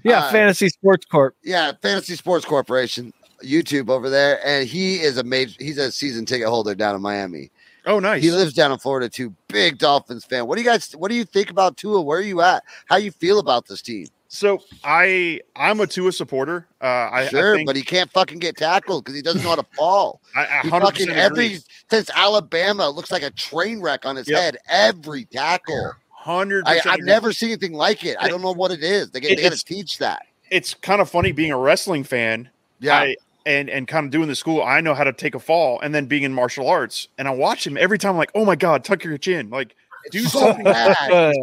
Yeah, 0.09 0.19
Uh, 0.25 0.31
Fantasy 0.31 0.69
Sports 0.69 1.05
Corp. 1.05 1.35
yeah, 1.43 1.71
Fantasy 1.81 2.15
Sports 2.15 2.45
Corporation, 2.45 3.13
YouTube 3.43 3.89
over 3.89 4.09
there, 4.09 4.39
and 4.45 4.67
he 4.67 4.95
is 5.01 5.17
a 5.17 5.23
major. 5.23 5.55
He's 5.59 5.77
a 5.77 5.91
season 5.91 6.25
ticket 6.25 6.47
holder 6.47 6.75
down 6.75 6.95
in 6.95 7.01
Miami. 7.01 7.51
Oh, 7.85 7.99
nice. 7.99 8.21
He 8.21 8.31
lives 8.31 8.53
down 8.53 8.71
in 8.73 8.79
Florida 8.79 9.07
too. 9.09 9.33
Big 9.47 9.77
Dolphins 9.77 10.25
fan. 10.25 10.45
What 10.47 10.55
do 10.57 10.61
you 10.61 10.67
guys? 10.67 10.91
What 10.93 11.09
do 11.09 11.15
you 11.15 11.23
think 11.23 11.49
about 11.49 11.77
Tua? 11.77 12.01
Where 12.01 12.19
are 12.19 12.21
you 12.21 12.41
at? 12.41 12.63
How 12.89 12.97
you 12.97 13.11
feel 13.11 13.39
about 13.39 13.67
this 13.67 13.81
team? 13.81 14.07
So 14.29 14.59
I 14.83 15.39
I'm 15.55 15.79
a 15.79 15.87
Tua 15.87 16.11
supporter. 16.11 16.67
Uh, 16.81 16.85
I, 17.11 17.27
sure, 17.29 17.53
I 17.53 17.57
think, 17.57 17.65
but 17.67 17.77
he 17.77 17.81
can't 17.83 18.11
fucking 18.11 18.39
get 18.39 18.57
tackled 18.57 19.05
because 19.05 19.15
he 19.15 19.21
doesn't 19.21 19.41
know 19.41 19.49
how 19.51 19.55
to 19.55 19.65
fall. 19.77 20.19
I, 20.35 20.41
I 20.45 20.59
He 20.63 20.69
100% 20.69 20.81
fucking 20.81 21.09
every 21.11 21.45
agree. 21.45 21.59
since 21.89 22.09
Alabama 22.13 22.89
looks 22.89 23.09
like 23.09 23.23
a 23.23 23.31
train 23.31 23.79
wreck 23.79 24.05
on 24.05 24.17
his 24.17 24.27
Yep. 24.27 24.39
head. 24.41 24.57
Every 24.67 25.23
tackle. 25.25 25.93
Hundred. 26.27 26.65
I've 26.67 26.99
never 26.99 27.31
seen 27.31 27.49
anything 27.51 27.73
like 27.73 28.03
it. 28.03 28.17
I 28.19 28.27
don't 28.27 28.41
know 28.41 28.51
what 28.53 28.71
it 28.71 28.83
is. 28.83 29.09
They, 29.11 29.19
It- 29.21 29.37
they 29.37 29.43
got 29.43 29.53
to 29.53 29.63
teach 29.65 29.97
that. 29.99 30.23
It's 30.51 30.73
kind 30.73 31.01
of 31.01 31.09
funny 31.09 31.31
being 31.31 31.51
a 31.51 31.57
wrestling 31.57 32.03
fan. 32.03 32.49
Yeah. 32.79 32.97
I, 32.99 33.15
and 33.45 33.69
and 33.69 33.87
kind 33.87 34.05
of 34.05 34.11
doing 34.11 34.27
the 34.27 34.35
school. 34.35 34.61
I 34.61 34.81
know 34.81 34.93
how 34.93 35.05
to 35.05 35.13
take 35.13 35.35
a 35.35 35.39
fall, 35.39 35.79
and 35.79 35.95
then 35.95 36.05
being 36.05 36.23
in 36.23 36.33
martial 36.33 36.67
arts, 36.67 37.07
and 37.17 37.27
I 37.29 37.31
watch 37.31 37.65
him 37.65 37.77
every 37.77 37.97
time. 37.97 38.11
I'm 38.11 38.17
like, 38.17 38.31
oh 38.35 38.43
my 38.43 38.55
god, 38.57 38.83
tuck 38.83 39.03
your 39.05 39.17
chin, 39.17 39.49
like 39.49 39.73
do 40.11 40.23
so 40.23 40.39
something. 40.39 40.65
bad. 40.65 41.33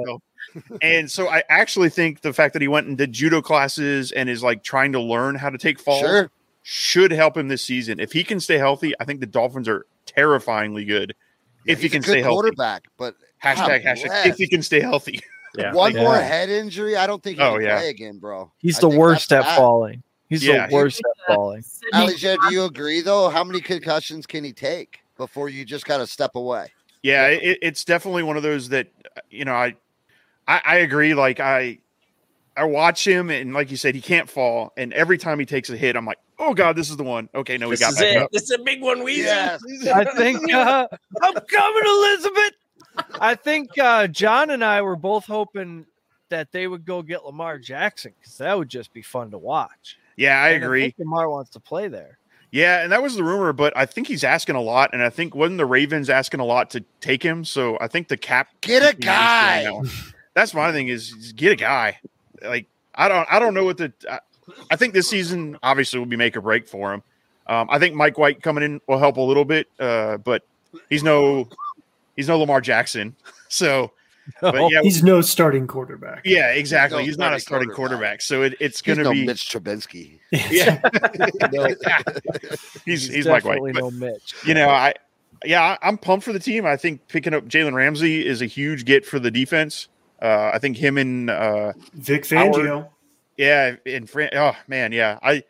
and 0.83 1.11
so 1.11 1.29
I 1.29 1.43
actually 1.49 1.89
think 1.91 2.21
the 2.21 2.33
fact 2.33 2.53
that 2.53 2.63
he 2.63 2.69
went 2.69 2.87
and 2.87 2.97
did 2.99 3.13
judo 3.13 3.41
classes 3.43 4.13
and 4.13 4.29
is 4.29 4.43
like 4.43 4.63
trying 4.63 4.93
to 4.93 5.01
learn 5.01 5.35
how 5.35 5.51
to 5.51 5.59
take 5.59 5.81
falls 5.81 6.01
Sure. 6.01 6.31
should 6.63 7.11
help 7.11 7.37
him 7.37 7.49
this 7.49 7.65
season. 7.65 7.99
If 8.01 8.13
he 8.13 8.23
can 8.23 8.39
stay 8.41 8.59
healthy, 8.59 8.93
I 9.01 9.05
think 9.05 9.21
the 9.21 9.27
Dolphins 9.27 9.69
are 9.69 9.87
terrifyingly 10.07 10.85
good. 10.85 11.15
if 11.67 11.81
he 11.81 11.89
can 11.89 12.03
stay 12.03 12.21
healthy. 12.21 12.35
quarterback, 12.35 12.85
but 12.99 13.17
Hashtag 13.45 13.85
God 13.85 13.97
hashtag 13.97 14.07
bless. 14.07 14.27
if 14.27 14.37
he 14.37 14.47
can 14.49 14.63
stay 14.63 14.81
healthy. 14.81 15.21
Yeah. 15.57 15.73
one 15.73 15.95
Yeah. 15.95 16.03
more 16.03 16.17
head 16.17 16.49
injury, 16.51 16.97
I 16.97 17.07
don't 17.07 17.23
think 17.23 17.39
he 17.39 17.45
Oh, 17.45 17.53
can 17.55 17.63
yeah. 17.63 17.79
play 17.79 17.89
again, 17.91 18.19
bro. 18.19 18.51
He's 18.59 18.79
I 18.79 18.81
the 18.81 18.89
worst 18.89 19.33
at 19.33 19.43
bad. 19.45 19.57
falling. 19.57 20.03
He's 20.29 20.45
Yeah, 20.45 20.63
the 20.67 20.71
he- 20.71 20.75
worst 20.75 21.01
at 21.01 21.35
falling. 21.35 21.63
Sydney 21.63 22.17
do 22.17 22.37
you 22.51 22.65
agree 22.65 23.03
though? 23.03 23.29
How 23.29 23.45
many 23.45 23.61
concussions 23.61 24.27
can 24.27 24.43
he 24.43 24.53
take 24.53 24.99
before 25.17 25.49
you 25.49 25.65
just 25.65 25.87
got 25.87 25.99
to 25.99 26.09
step 26.09 26.35
away? 26.35 26.73
Yeah, 27.05 27.29
it, 27.29 27.59
it's 27.63 27.85
definitely 27.85 28.25
one 28.25 28.37
of 28.37 28.43
those 28.43 28.71
that 28.71 28.89
uh, 29.17 29.21
you 29.31 29.45
know 29.45 29.53
I, 29.55 29.77
I 30.49 30.61
I 30.65 30.75
agree. 30.79 31.15
Like 31.15 31.39
I 31.39 31.79
I 32.57 32.65
watch 32.65 33.07
him 33.07 33.31
and 33.31 33.55
like 33.55 33.71
you 33.71 33.77
said, 33.77 33.95
he 33.95 34.01
can't 34.01 34.29
fall, 34.29 34.73
and 34.77 34.93
every 34.93 35.19
time 35.19 35.39
he 35.39 35.47
takes 35.47 35.71
a 35.71 35.77
hit, 35.77 35.95
I'm 35.95 36.05
like, 36.07 36.19
oh 36.41 36.55
god, 36.55 36.75
this 36.75 36.91
is 36.91 36.97
the 36.97 37.05
one. 37.05 37.29
Okay, 37.35 37.59
no, 37.59 37.69
we 37.69 37.75
This 37.75 37.81
got 37.81 37.93
is 37.93 37.99
back 38.01 38.17
it. 38.17 38.23
up. 38.23 38.31
This 38.33 38.43
is 38.45 38.51
a 38.53 38.59
big 38.59 38.83
one, 38.83 39.01
Weezy. 39.01 39.19
Yes. 39.19 39.61
I 39.87 40.05
think 40.17 40.53
uh, 40.53 40.89
I'm 41.23 41.35
coming, 41.35 41.83
Elizabeth. 41.87 42.53
I 43.21 43.35
think 43.35 43.77
uh, 43.79 44.07
John 44.07 44.51
and 44.51 44.65
I 44.65 44.83
were 44.83 44.97
both 44.97 45.27
hoping 45.27 45.87
that 46.29 46.53
they 46.53 46.67
would 46.67 46.85
go 46.85 47.03
get 47.03 47.25
Lamar 47.25 47.59
Jackson 47.59 48.13
because 48.19 48.39
that 48.39 48.57
would 48.57 48.69
just 48.69 48.93
be 48.93 49.03
fun 49.03 49.31
to 49.33 49.39
watch. 49.39 49.99
Yeah, 50.17 50.41
I 50.41 50.51
And 50.51 50.65
agree. 50.65 50.83
think 50.83 50.95
Lamar 50.99 51.29
wants 51.29 51.51
to 51.51 51.61
play 51.61 51.89
there. 51.89 52.19
Yeah, 52.51 52.83
and 52.85 52.93
that 52.93 53.03
was 53.03 53.17
the 53.17 53.25
rumor, 53.25 53.53
but 53.53 53.77
I 53.77 53.85
think 53.85 54.07
he's 54.07 54.23
asking 54.23 54.55
a 54.55 54.61
lot, 54.61 54.91
and 54.93 55.03
I 55.03 55.11
think 55.11 55.35
wasn't 55.35 55.59
the 55.59 55.67
Ravens 55.67 56.09
asking 56.09 56.39
a 56.39 56.45
lot 56.45 56.71
to 56.71 56.85
take 57.01 57.21
him? 57.21 57.45
So 57.45 57.77
I 57.81 57.89
think 57.89 58.07
the 58.07 58.17
cap 58.17 58.49
Get 58.61 58.83
a 58.83 58.91
is 58.91 58.95
being 58.95 59.03
used 59.03 59.07
right 59.09 59.65
guy. 59.65 59.83
That's 60.35 60.55
my 60.55 60.71
thing 60.71 60.87
is, 60.89 61.11
is 61.13 61.33
get 61.33 61.51
a 61.53 61.57
guy. 61.57 61.99
Like 62.43 62.67
I 62.95 63.09
don't 63.09 63.27
I 63.31 63.39
don't 63.41 63.55
know 63.55 63.65
what 63.65 63.79
the 63.79 63.93
I, 64.09 64.21
I 64.71 64.77
think 64.77 64.95
this 64.95 65.09
season 65.09 65.59
obviously 65.65 65.99
will 65.99 66.07
be 66.07 66.17
make 66.17 66.37
or 66.37 66.41
break 66.43 66.69
for 66.69 66.93
him. 66.95 67.03
Um, 67.49 67.69
I 67.71 67.79
think 67.81 67.95
Mike 67.97 68.19
White 68.19 68.41
coming 68.43 68.63
in 68.63 68.81
will 68.87 68.99
help 68.99 69.17
a 69.17 69.21
little 69.21 69.45
bit, 69.45 69.67
uh, 69.81 70.19
but 70.19 70.45
he's 70.91 71.03
no 71.03 71.49
he's 72.17 72.29
no 72.29 72.39
Lamar 72.39 72.61
Jackson. 72.61 73.15
So, 73.51 73.93
but 74.41 74.55
yeah, 74.73 74.83
He's 74.83 75.05
no 75.05 75.21
starting 75.21 75.69
quarterback. 75.69 76.23
yeah, 76.25 76.51
exactly. 76.51 76.99
no 77.01 77.05
He's 77.05 77.17
not 77.19 77.35
a 77.35 77.39
starting 77.39 77.69
starting 77.69 77.71
quarterback, 77.77 78.21
so 78.21 78.43
it, 78.43 78.55
it's 78.59 78.83
going 78.83 78.99
to 78.99 79.05
no 79.05 79.13
be 79.13 79.25
Mitch 79.25 79.49
Trubinsky. 79.49 80.19
yeah. 80.51 80.81
he's 82.85 83.07
he's 83.09 83.27
Mike 83.27 83.45
White. 83.45 83.57
definitely 83.57 83.73
But, 83.75 83.81
no 83.81 83.91
Mitch. 83.93 84.35
you 84.45 84.55
know, 84.55 84.69
I 84.71 84.95
yeah, 85.45 85.63
I- 85.63 85.87
I'm 85.87 85.99
pumped 85.99 86.25
for 86.25 86.33
the 86.33 86.39
team. 86.41 86.67
I 86.67 86.77
think 86.77 87.07
picking 87.07 87.33
up 87.35 87.45
Jalen 87.45 87.75
Ramsey 87.75 88.27
is 88.27 88.43
a 88.43 88.47
huge 88.47 88.85
get 88.85 89.05
for 89.07 89.19
the 89.21 89.31
defense. 89.31 89.89
Uh, 90.21 90.51
I 90.55 90.59
think 90.59 90.77
him 90.79 90.97
and 90.99 91.31
uh, 91.31 91.73
Vic 91.93 92.27
Howard- 92.31 92.55
Fangio. 92.55 92.89
yeah, 93.37 93.77
and 93.87 94.09
Fran- 94.09 94.31
oh 94.35 94.57
man, 94.69 94.91
yeah, 94.91 95.19
I 95.23 95.45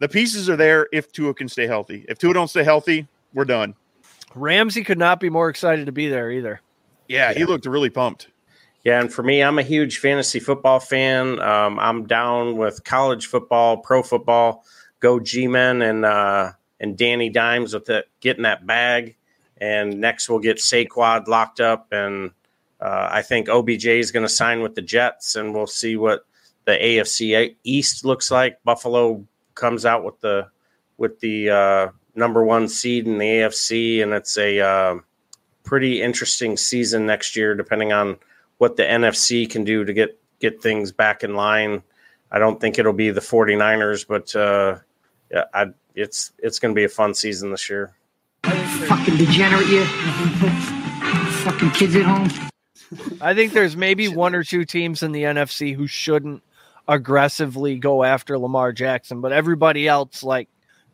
the 0.00 0.08
pieces 0.08 0.50
are 0.50 0.56
there 0.56 0.86
if 0.92 1.12
Tua 1.12 1.32
can 1.34 1.48
stay 1.48 1.66
healthy. 1.66 2.04
If 2.08 2.18
Tua 2.18 2.34
don't 2.34 2.48
stay 2.48 2.64
healthy, 2.64 3.06
we're 3.32 3.44
done. 3.46 3.74
Ramsey 4.34 4.84
could 4.84 4.98
not 4.98 5.20
be 5.20 5.30
more 5.30 5.48
excited 5.48 5.86
to 5.86 5.92
be 5.92 6.08
there 6.08 6.30
either. 6.30 6.60
Yeah, 7.08 7.32
he 7.32 7.44
looked 7.44 7.66
really 7.66 7.90
pumped. 7.90 8.28
Yeah, 8.84 9.00
and 9.00 9.12
for 9.12 9.22
me, 9.22 9.42
I'm 9.42 9.58
a 9.58 9.62
huge 9.62 9.98
fantasy 9.98 10.40
football 10.40 10.80
fan. 10.80 11.40
Um, 11.40 11.78
I'm 11.78 12.06
down 12.06 12.56
with 12.56 12.84
college 12.84 13.26
football, 13.26 13.78
pro 13.78 14.02
football. 14.02 14.64
Go 15.00 15.18
G-men 15.20 15.82
and 15.82 16.04
uh, 16.04 16.52
and 16.80 16.96
Danny 16.96 17.30
Dimes 17.30 17.74
with 17.74 17.90
it, 17.90 18.06
getting 18.20 18.44
that 18.44 18.66
bag. 18.66 19.16
And 19.60 20.00
next 20.00 20.28
we'll 20.28 20.38
get 20.38 20.58
Saquon 20.58 21.26
locked 21.26 21.60
up, 21.60 21.88
and 21.90 22.30
uh, 22.80 23.08
I 23.10 23.22
think 23.22 23.48
OBJ 23.48 23.86
is 23.86 24.12
going 24.12 24.24
to 24.24 24.28
sign 24.28 24.60
with 24.60 24.74
the 24.74 24.82
Jets, 24.82 25.34
and 25.34 25.52
we'll 25.52 25.66
see 25.66 25.96
what 25.96 26.24
the 26.64 26.72
AFC 26.72 27.56
East 27.64 28.04
looks 28.04 28.30
like. 28.30 28.62
Buffalo 28.62 29.26
comes 29.54 29.84
out 29.84 30.04
with 30.04 30.20
the 30.20 30.48
with 30.96 31.18
the 31.20 31.50
uh, 31.50 31.88
number 32.18 32.44
one 32.44 32.68
seed 32.68 33.06
in 33.06 33.18
the 33.18 33.24
AFC, 33.24 34.02
and 34.02 34.12
it's 34.12 34.36
a 34.36 34.60
uh, 34.60 34.98
pretty 35.64 36.02
interesting 36.02 36.56
season 36.56 37.06
next 37.06 37.36
year, 37.36 37.54
depending 37.54 37.92
on 37.92 38.18
what 38.58 38.76
the 38.76 38.82
NFC 38.82 39.48
can 39.48 39.64
do 39.64 39.84
to 39.84 39.92
get 39.92 40.18
get 40.40 40.60
things 40.62 40.92
back 40.92 41.24
in 41.24 41.34
line. 41.34 41.82
I 42.30 42.38
don't 42.38 42.60
think 42.60 42.78
it'll 42.78 42.92
be 42.92 43.10
the 43.10 43.20
49ers, 43.20 44.06
but 44.06 44.34
uh, 44.36 44.78
yeah, 45.30 45.44
I, 45.54 45.66
it's 45.94 46.32
it's 46.38 46.58
going 46.58 46.74
to 46.74 46.78
be 46.78 46.84
a 46.84 46.88
fun 46.88 47.14
season 47.14 47.50
this 47.50 47.70
year. 47.70 47.94
Fucking 48.42 49.16
degenerate 49.16 49.68
you. 49.68 49.84
Fucking 51.44 51.70
kids 51.70 51.96
at 51.96 52.02
home. 52.02 52.28
I 53.20 53.34
think 53.34 53.52
there's 53.52 53.76
maybe 53.76 54.08
one 54.08 54.34
or 54.34 54.42
two 54.42 54.64
teams 54.64 55.02
in 55.02 55.12
the 55.12 55.24
NFC 55.24 55.74
who 55.74 55.86
shouldn't 55.86 56.42
aggressively 56.86 57.78
go 57.78 58.02
after 58.02 58.38
Lamar 58.38 58.72
Jackson, 58.72 59.20
but 59.20 59.32
everybody 59.32 59.86
else, 59.86 60.22
like 60.22 60.48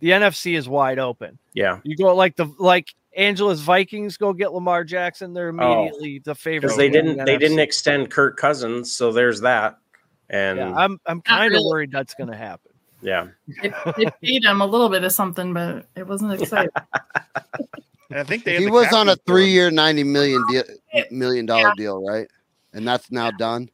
the 0.05 0.11
NFC 0.11 0.55
is 0.55 0.68
wide 0.68 0.98
open. 0.98 1.38
Yeah. 1.55 1.80
You 1.82 1.96
go 1.96 2.14
like 2.14 2.36
the 2.36 2.44
like 2.59 2.94
Angela's 3.16 3.62
Vikings 3.62 4.18
go 4.18 4.34
get 4.34 4.52
Lamar 4.52 4.84
Jackson, 4.84 5.32
they're 5.32 5.48
oh. 5.59 5.84
immediately 5.86 6.18
the 6.18 6.34
favorite. 6.34 6.61
because 6.68 6.74
Oh. 6.74 6.76
they 6.76 6.90
didn't 6.90 7.16
the 7.16 7.24
they 7.24 7.36
NFC. 7.36 7.40
didn't 7.40 7.59
extend 7.61 8.11
Kirk 8.11 8.36
Cousins, 8.36 8.92
so 8.92 9.12
there's 9.12 9.40
that. 9.40 9.78
And 10.28 10.59
Yeah, 10.59 10.68
yeah, 10.68 10.76
I'm 10.76 11.00
I'm 11.07 11.22
kind 11.22 11.46
of 11.46 11.52
really. 11.52 11.70
worried 11.70 11.90
that's 11.90 12.12
going 12.12 12.30
to 12.30 12.36
happen. 12.36 12.72
yeah. 13.00 13.28
it, 13.62 13.72
they 13.96 14.05
paid 14.22 14.44
him 14.44 14.61
a 14.61 14.66
little 14.66 14.90
bit 14.90 15.05
of 15.05 15.12
something, 15.12 15.55
but 15.55 15.86
it 15.96 16.07
wasn't 16.07 16.34
exciting. 16.38 16.68
And 18.11 18.18
I 18.18 18.24
think 18.24 18.44
they. 18.44 18.59
He 18.59 18.66
the 18.66 18.70
was 18.72 18.92
on 18.92 19.09
a 19.09 19.12
captain 19.12 19.24
for 19.26 19.32
him. 19.32 19.36
three-year, 19.38 19.70
ninety 19.70 20.05
million 20.05 20.44
deal, 20.50 20.64
million 21.11 21.46
dollar 21.46 21.72
deal, 21.78 22.07
right? 22.07 22.28
And 22.74 22.86
that's 22.86 23.11
now 23.11 23.30
done. 23.30 23.70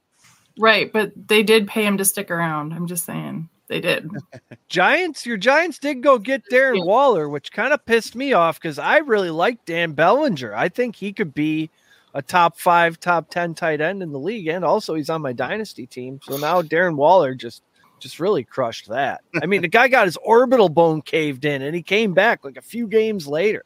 right, 0.61 0.93
but 0.93 1.11
they 1.27 1.43
did 1.43 1.67
pay 1.67 1.85
him 1.85 1.99
to 1.99 2.05
stick 2.05 2.31
around. 2.31 2.73
I'm 2.73 2.87
just 2.87 3.05
saying 3.05 3.49
they 3.71 3.81
did. 3.81 4.11
Giants, 4.69 5.25
your 5.25 5.37
Giants 5.37 5.79
did 5.79 6.03
go 6.03 6.19
get 6.19 6.43
Darren 6.51 6.85
Waller, 6.85 7.29
which 7.29 7.53
kind 7.53 7.73
of 7.73 7.87
pissed 7.87 8.17
me 8.17 8.33
off 8.33 8.61
because 8.61 8.81
I 8.81 8.99
really 8.99 9.31
like 9.31 9.65
Dan 9.65 9.93
Bellinger. 9.93 10.53
I 10.53 10.69
think 10.69 10.97
he 10.97 11.13
could 11.13 11.33
be 11.33 11.71
a 12.13 12.21
top 12.21 12.59
five, 12.59 12.99
top 12.99 13.31
ten 13.31 13.55
tight 13.55 13.81
end 13.81 14.03
in 14.03 14.11
the 14.11 14.19
league, 14.19 14.49
and 14.49 14.65
also 14.65 14.95
he's 14.95 15.09
on 15.09 15.23
my 15.23 15.33
dynasty 15.33 15.87
team. 15.87 16.19
So 16.25 16.37
now 16.37 16.63
Darren 16.63 16.97
Waller 16.97 17.33
just 17.33 17.63
just 18.01 18.19
really 18.19 18.43
crushed 18.43 18.89
that. 18.89 19.21
I 19.41 19.47
mean, 19.47 19.63
the 19.63 19.69
guy 19.69 19.87
got 19.87 20.07
his 20.07 20.17
orbital 20.17 20.69
bone 20.69 21.01
caved 21.01 21.45
in, 21.45 21.63
and 21.63 21.73
he 21.73 21.83
came 21.83 22.13
back 22.13 22.45
like 22.45 22.57
a 22.57 22.63
few 22.63 22.89
games 22.89 23.29
later. 23.29 23.65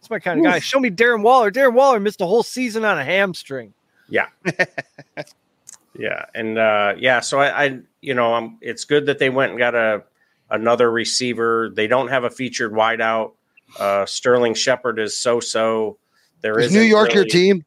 That's 0.00 0.08
my 0.08 0.18
kind 0.18 0.40
of 0.40 0.46
guy. 0.46 0.60
Show 0.60 0.80
me 0.80 0.90
Darren 0.90 1.20
Waller. 1.20 1.50
Darren 1.50 1.74
Waller 1.74 2.00
missed 2.00 2.22
a 2.22 2.26
whole 2.26 2.42
season 2.42 2.86
on 2.86 2.98
a 2.98 3.04
hamstring. 3.04 3.74
Yeah. 4.08 4.28
yeah. 5.98 6.26
And 6.34 6.58
uh 6.58 6.94
yeah, 6.98 7.20
so 7.20 7.38
I, 7.40 7.64
I 7.64 7.78
you 8.00 8.14
know, 8.14 8.34
um 8.34 8.58
it's 8.60 8.84
good 8.84 9.06
that 9.06 9.18
they 9.18 9.30
went 9.30 9.50
and 9.50 9.58
got 9.58 9.74
a 9.74 10.02
another 10.50 10.90
receiver. 10.90 11.70
They 11.74 11.86
don't 11.86 12.08
have 12.08 12.24
a 12.24 12.30
featured 12.30 12.72
wideout. 12.72 13.32
Uh 13.78 14.06
Sterling 14.06 14.54
Shepard 14.54 14.98
is 14.98 15.16
so 15.16 15.40
so. 15.40 15.98
There 16.42 16.58
Is 16.58 16.66
is 16.66 16.72
New 16.72 16.82
York 16.82 17.14
your 17.14 17.24
team? 17.24 17.64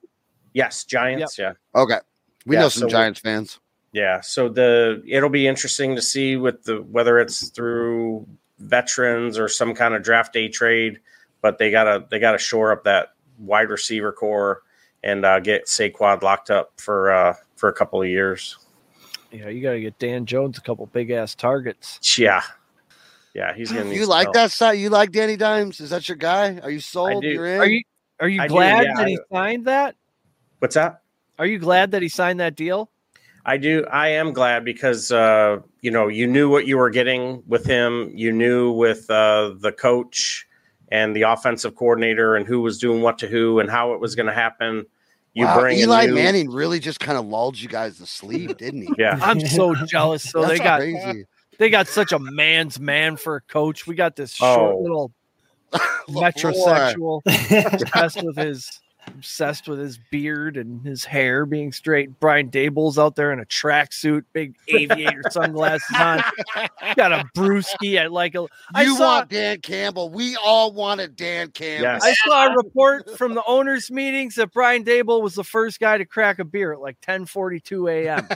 Yes, 0.54 0.84
Giants, 0.84 1.38
yeah. 1.38 1.54
Okay, 1.76 1.98
we 2.46 2.56
Yeah, 2.56 2.62
know 2.64 2.70
some 2.70 2.82
so- 2.82 2.88
Giants 2.90 3.20
fans. 3.20 3.60
Yeah, 3.92 4.22
so 4.22 4.50
the 4.50 5.02
it'll 5.08 5.30
be 5.30 5.48
interesting 5.48 5.96
to 5.96 6.02
see 6.02 6.38
with 6.38 6.64
the 6.64 6.78
whether 6.84 7.18
it's 7.20 7.50
through 7.50 8.28
veterans 8.60 9.40
or 9.40 9.48
some 9.48 9.74
kind 9.74 9.96
of 9.96 10.04
draft 10.04 10.32
day 10.34 10.48
trade, 10.48 11.00
but 11.42 11.58
they 11.58 11.72
gotta 11.72 12.06
they 12.10 12.20
gotta 12.20 12.38
shore 12.38 12.72
up 12.72 12.84
that 12.84 13.14
wide 13.40 13.70
receiver 13.70 14.12
corps 14.12 14.62
and 15.04 15.26
uh, 15.26 15.40
get 15.40 15.66
Saquon 15.66 16.22
locked 16.22 16.50
up 16.50 16.74
for 16.78 17.12
uh, 17.12 17.34
for 17.56 17.70
a 17.70 17.74
couple 17.74 18.02
of 18.02 18.08
years. 18.08 18.58
Yeah, 19.32 19.50
you 19.50 19.62
got 19.62 19.74
to 19.74 19.82
get 19.82 20.00
Dan 20.00 20.26
Jones 20.26 20.58
a 20.58 20.62
couple 20.62 20.86
big 20.88 21.12
ass 21.12 21.36
targets. 21.36 22.18
Yeah, 22.18 22.42
yeah, 23.34 23.54
he's 23.54 23.72
gonna. 23.72 23.90
You 23.94 24.06
like 24.06 24.26
help. 24.26 24.36
that 24.36 24.52
side? 24.52 24.74
You 24.74 24.90
like 24.90 25.12
Danny 25.12 25.38
Dimes? 25.38 25.80
Is 25.80 25.92
that 25.92 26.08
your 26.08 26.18
guy? 26.18 26.60
Are 26.60 26.72
you 26.72 26.80
sold? 26.80 27.24
You're 27.24 27.46
in. 27.46 27.60
Are 27.60 27.68
you 27.68 27.82
are 28.20 28.28
you 28.28 28.42
I 28.42 28.48
do, 28.48 28.54
glad 28.54 28.84
yeah, 28.84 28.94
that 28.98 29.08
he 29.08 29.20
signed 29.32 29.66
that? 29.66 29.96
What's 30.60 30.76
that? 30.76 31.02
Are 31.38 31.46
you 31.46 31.58
glad 31.58 31.92
that 31.92 32.02
he 32.02 32.10
signed 32.10 32.40
that 32.42 32.56
deal? 32.56 32.92
I 33.46 33.58
do. 33.58 33.86
I 33.90 34.10
am 34.10 34.34
glad 34.34 34.66
because 34.66 35.12
uh, 35.12 35.60
you 35.82 35.92
know 35.92 36.08
you 36.08 36.28
knew 36.28 36.50
what 36.50 36.68
you 36.68 36.78
were 36.78 36.90
getting 36.90 37.44
with 37.48 37.66
him. 37.66 38.12
You 38.14 38.32
knew 38.32 38.72
with 38.72 39.10
uh, 39.10 39.54
the 39.60 39.72
coach 39.72 40.46
and 40.92 41.16
the 41.16 41.22
offensive 41.24 41.76
coordinator 41.76 42.36
and 42.36 42.46
who 42.48 42.62
was 42.62 42.78
doing 42.78 43.02
what 43.02 43.18
to 43.20 43.28
who 43.28 43.60
and 43.60 43.70
how 43.70 43.94
it 43.94 44.00
was 44.00 44.16
going 44.16 44.26
to 44.28 44.34
happen. 44.34 44.86
You 45.34 45.46
Wow, 45.46 45.60
bring 45.62 45.78
Eli 45.78 46.08
new- 46.08 46.16
Manning 46.16 46.50
really 46.52 46.80
just 46.80 47.00
kind 47.00 47.18
of 47.18 47.26
lulled 47.26 47.60
you 47.60 47.70
guys 47.70 47.98
to 48.00 48.06
sleep, 48.06 48.58
didn't 48.58 48.82
he? 48.82 48.90
Yeah, 48.98 49.18
I'm 49.22 49.40
so 49.40 49.76
jealous. 49.76 50.24
So 50.24 50.42
That's 50.42 50.54
they 50.54 50.64
got 50.64 50.80
crazy. 50.82 51.26
they 51.60 51.70
got 51.70 51.88
such 51.88 52.12
a 52.12 52.20
man's 52.20 52.80
man 52.80 53.16
for 53.16 53.36
a 53.38 53.42
coach. 53.42 53.86
We 53.86 53.96
got 53.96 54.16
this 54.16 54.32
short 54.34 54.76
Oh. 54.76 54.80
little 54.82 55.12
metrosexual 56.10 57.22
obsessed 57.26 58.24
with 58.24 58.38
his 58.38 58.70
obsessed 59.16 59.68
with 59.68 59.80
his 59.80 60.00
beard 60.12 60.58
and 60.58 60.86
his 60.86 61.06
hair 61.06 61.46
being 61.46 61.72
straight. 61.72 62.20
Brian 62.20 62.50
Daboll's 62.50 62.98
out 62.98 63.16
there 63.16 63.32
in 63.32 63.40
a 63.40 63.46
tracksuit, 63.46 64.24
big 64.34 64.56
aviator 64.68 65.22
sunglasses 65.32 65.96
on. 65.98 66.24
Got 66.96 67.12
a 67.12 67.26
brewski 67.36 68.00
I 68.00 68.08
like 68.08 68.36
a. 68.36 68.48
I 68.74 68.84
You 68.84 68.98
saw 68.98 69.18
want 69.18 69.30
Dan 69.30 69.60
Campbell? 69.62 70.10
We 70.10 70.36
all 70.38 70.74
wanted 70.74 71.16
Dan 71.16 71.52
Campbell. 71.52 71.84
Yes. 71.84 72.02
I 72.04 72.14
saw 72.28 72.48
a 72.48 72.56
report 72.56 73.18
from 73.18 73.34
the 73.34 73.44
owners' 73.46 73.92
meetings 73.92 74.36
that 74.36 74.54
Brian 74.54 74.84
Daboll 74.84 75.22
was 75.22 75.36
the 75.36 75.44
first 75.44 75.80
guy 75.80 75.98
to 75.98 76.06
crack 76.06 76.40
a 76.40 76.46
beer 76.46 76.74
at 76.74 76.80
like 76.80 77.00
10:42 77.02 77.92
a.m. 77.92 78.28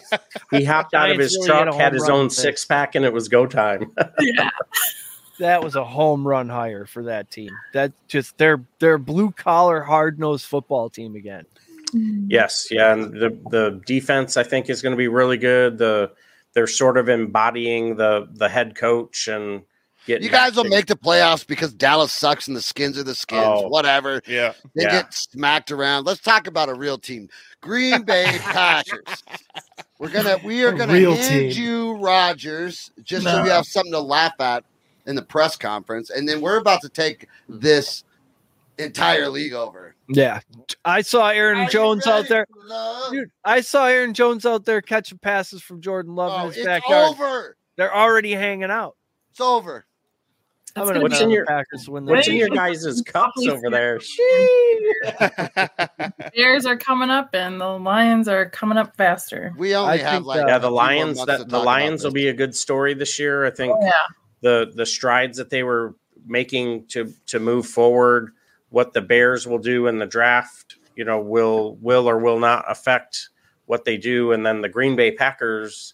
he 0.52 0.64
hopped 0.64 0.94
out 0.94 1.10
of 1.10 1.20
his 1.20 1.36
really 1.36 1.48
truck, 1.48 1.74
a 1.74 1.78
had 1.78 1.94
his 1.94 2.10
own 2.10 2.30
six 2.30 2.66
pack, 2.66 2.96
and 2.96 3.06
it 3.06 3.14
was 3.14 3.28
go 3.28 3.46
time. 3.46 3.92
that 5.44 5.64
was 5.64 5.76
a 5.76 5.84
home 5.84 6.28
run 6.28 6.50
hire 6.50 6.86
for 6.86 7.04
that 7.04 7.30
team. 7.32 7.52
That 7.74 7.92
just 8.08 8.38
they're 8.38 8.64
they're 8.80 8.98
blue 8.98 9.32
collar, 9.32 9.82
hard 9.82 10.20
nosed 10.20 10.46
football 10.46 10.90
team 10.90 11.16
again. 11.16 11.46
Mm-hmm. 11.94 12.26
yes, 12.30 12.68
yeah, 12.72 12.94
and 12.94 13.14
the 13.14 13.38
the 13.52 13.82
defense 13.86 14.36
I 14.38 14.44
think 14.44 14.70
is 14.70 14.82
going 14.82 14.94
to 14.94 14.98
be 14.98 15.08
really 15.08 15.38
good. 15.38 15.78
The 15.78 16.12
they're 16.54 16.68
sort 16.68 16.98
of 16.98 17.08
embodying 17.10 17.96
the 17.98 18.28
the 18.34 18.50
head 18.50 18.76
coach 18.76 19.28
and 19.28 19.62
getting 20.08 20.24
You 20.24 20.30
guys 20.30 20.56
will 20.56 20.64
to- 20.64 20.70
make 20.70 20.88
the 20.88 20.96
playoffs 20.96 21.46
because 21.46 21.72
Dallas 21.74 22.12
sucks 22.12 22.48
and 22.48 22.58
the 22.58 22.62
skins 22.62 22.98
are 22.98 23.04
the 23.04 23.16
skins. 23.16 23.44
Oh. 23.46 23.68
Whatever. 23.70 24.22
Yeah. 24.28 24.54
They 24.76 24.84
Yeah. 24.84 24.92
get 24.92 25.14
smacked 25.14 25.72
around. 25.72 26.06
Let's 26.06 26.20
talk 26.22 26.48
about 26.48 26.68
a 26.70 26.74
real 26.74 26.98
team. 26.98 27.30
Green 27.62 28.02
Bay 28.04 28.26
Packers. 28.42 29.24
We're 30.00 30.10
gonna 30.10 30.38
we 30.44 30.64
are 30.64 30.72
gonna 30.74 30.94
real 30.94 31.16
hand 31.16 31.54
team. 31.54 31.64
you 31.64 31.94
Rodgers 31.98 32.92
just 33.04 33.24
so 33.26 33.44
we 33.44 33.50
have 33.50 33.66
something 33.66 33.94
to 33.94 34.00
laugh 34.02 34.34
at 34.40 34.64
in 35.06 35.16
the 35.16 35.22
press 35.22 35.56
conference, 35.56 36.10
and 36.10 36.28
then 36.28 36.42
we're 36.42 36.58
about 36.58 36.82
to 36.82 36.90
take 36.90 37.28
this 37.50 38.04
entire 38.78 39.30
league 39.30 39.54
over. 39.54 39.96
Yeah, 40.10 40.40
I 40.84 41.02
saw 41.02 41.30
Aaron 41.30 41.60
Are 41.60 41.70
Jones 41.70 42.06
out 42.08 42.28
there. 42.28 42.46
Dude, 43.12 43.30
I 43.46 43.62
saw 43.62 43.86
Aaron 43.88 44.14
Jones 44.14 44.46
out 44.46 44.66
there 44.66 44.82
catching 44.82 45.18
passes 45.18 45.62
from 45.62 45.82
Jordan 45.82 46.16
Love 46.16 46.32
Oh, 46.34 46.42
in 46.42 46.48
his 46.50 46.58
it's 46.58 46.66
backyard. 46.66 47.10
over. 47.12 47.58
They're 47.78 47.96
already 47.96 48.34
hanging 48.34 48.70
out. 48.72 48.96
It's 49.32 49.40
over. 49.42 49.86
I'm 50.76 50.84
gonna 50.86 50.94
gonna 50.94 51.04
What's 51.04 51.22
in 51.22 51.30
your- 51.30 51.46
Packers 51.46 51.88
win 51.88 52.06
What's 52.06 52.28
in 52.28 52.36
your 52.36 52.50
guys' 52.50 53.02
cups 53.06 53.48
over 53.48 53.70
there? 53.70 54.00
Bears 56.36 56.66
are 56.66 56.78
coming 56.78 57.10
up, 57.10 57.30
and 57.34 57.62
the 57.62 57.68
Lions 57.80 58.28
are 58.28 58.50
coming 58.50 58.78
up 58.78 58.96
faster. 58.98 59.54
We 59.58 59.76
only 59.76 59.94
I 59.94 59.98
have 59.98 60.12
think, 60.14 60.26
like 60.26 60.48
yeah, 60.48 60.58
the 60.58 60.72
Lions. 60.72 61.24
That 61.26 61.48
the 61.50 61.60
Lions 61.60 62.04
will 62.04 62.12
this. 62.12 62.24
be 62.24 62.28
a 62.30 62.34
good 62.34 62.56
story 62.56 62.94
this 62.96 63.20
year. 63.20 63.46
I 63.46 63.52
think 63.52 63.74
Oh, 63.76 63.86
yeah. 63.86 63.92
The 64.44 64.72
the 64.76 64.86
strides 64.86 65.38
that 65.38 65.50
they 65.50 65.64
were 65.64 65.96
making 66.28 66.86
to 66.90 67.14
to 67.28 67.40
move 67.40 67.66
forward, 67.66 68.34
what 68.70 68.94
the 68.94 69.02
Bears 69.02 69.48
will 69.48 69.58
do 69.58 69.88
in 69.88 69.98
the 69.98 70.06
draft, 70.06 70.76
you 70.96 71.06
know, 71.06 71.20
will 71.20 71.76
will 71.76 72.08
or 72.08 72.20
will 72.20 72.40
not 72.40 72.66
affect 72.68 73.30
what 73.66 73.86
they 73.86 73.98
do, 73.98 74.32
and 74.32 74.46
then 74.46 74.62
the 74.62 74.70
Green 74.70 74.96
Bay 74.96 75.12
Packers 75.12 75.94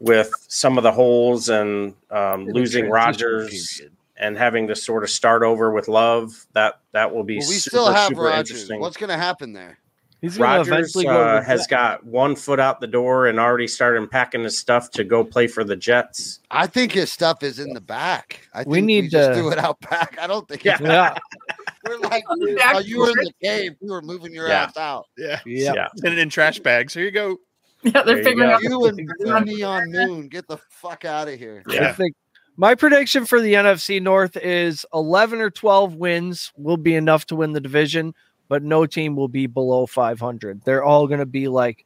with 0.00 0.30
some 0.48 0.76
of 0.76 0.82
the 0.82 0.92
holes 0.92 1.48
and 1.48 1.94
um, 2.10 2.46
losing 2.46 2.88
transition 2.88 2.90
Rodgers 2.90 3.76
period. 3.78 3.92
and 4.16 4.36
having 4.36 4.66
to 4.68 4.76
sort 4.76 5.04
of 5.04 5.10
start 5.10 5.42
over 5.42 5.72
with 5.72 5.88
Love. 5.88 6.46
That 6.52 6.80
that 6.92 7.14
will 7.14 7.24
be 7.24 7.38
Well, 7.38 7.48
we 7.48 7.54
super, 7.54 7.76
still 7.76 7.92
have 7.92 8.08
super 8.08 8.22
Rodgers. 8.22 8.68
What's 8.70 8.96
going 8.96 9.10
to 9.10 9.16
happen 9.16 9.52
there? 9.52 9.78
He's 10.24 10.38
gonna 10.38 10.58
Rodgers 10.58 10.68
eventually 10.68 11.04
go 11.04 11.20
uh, 11.22 11.42
has 11.42 11.60
Jets. 11.60 11.66
got 11.68 12.04
one 12.04 12.34
foot 12.36 12.58
out 12.58 12.80
the 12.80 12.86
door 12.86 13.26
and 13.26 13.38
already 13.38 13.68
started 13.68 14.10
packing 14.10 14.42
his 14.44 14.58
stuff 14.58 14.90
to 14.92 15.04
go 15.04 15.22
play 15.24 15.46
for 15.46 15.64
the 15.64 15.76
Jets. 15.76 16.40
I 16.50 16.66
think 16.66 16.92
his 16.92 17.12
stuff 17.12 17.42
is 17.42 17.58
in 17.58 17.74
the 17.74 17.80
back. 17.80 18.48
I 18.54 18.58
think 18.64 18.68
We 18.68 18.80
need 18.80 19.10
just 19.10 19.30
to- 19.30 19.34
do 19.34 19.48
it 19.50 19.58
out 19.58 19.78
back. 19.80 20.16
I 20.20 20.26
don't 20.26 20.48
think. 20.48 20.64
Yeah. 20.64 20.78
Yeah, 20.80 21.16
We're 21.86 21.98
like 21.98 22.24
On 22.30 22.38
while 22.40 22.80
you 22.82 22.98
were 23.00 23.08
in 23.10 23.16
the 23.26 23.32
cave, 23.42 23.72
you 23.80 23.92
were 23.92 24.00
moving 24.02 24.32
your 24.32 24.48
Yeah. 24.48 24.62
ass 24.64 24.76
out. 24.78 25.06
Yeah. 25.18 25.40
yeah. 25.44 25.74
Yeah. 25.74 25.88
Send 25.96 26.14
it 26.14 26.18
in 26.18 26.30
trash 26.30 26.58
bags. 26.60 26.94
Here 26.94 27.04
you 27.04 27.10
go. 27.10 27.36
Yeah, 27.82 28.02
they're 28.02 28.16
you 28.16 28.24
figuring 28.24 28.48
go. 28.48 28.54
out. 28.54 28.62
You 28.62 28.86
and 28.86 29.10
Blue 29.18 29.40
Neon 29.40 29.92
Moon, 29.92 30.28
get 30.28 30.48
the 30.48 30.56
fuck 30.70 31.04
out 31.04 31.28
of 31.28 31.38
here. 31.38 31.62
I 31.68 31.74
Yeah. 31.74 31.92
think 31.92 32.14
my 32.56 32.74
prediction 32.74 33.26
for 33.26 33.42
the 33.42 33.52
NFC 33.52 34.00
North 34.00 34.38
is 34.38 34.86
11 34.94 35.38
or 35.42 35.50
12 35.50 35.94
wins 35.94 36.50
will 36.56 36.78
be 36.78 36.94
enough 36.94 37.26
to 37.26 37.36
win 37.36 37.52
the 37.52 37.60
division, 37.60 38.14
but 38.48 38.62
no 38.62 38.86
team 38.86 39.16
will 39.16 39.28
be 39.28 39.46
below 39.46 39.86
500. 39.86 40.62
They're 40.64 40.84
all 40.84 41.06
going 41.06 41.20
to 41.20 41.26
be 41.26 41.48
like 41.48 41.84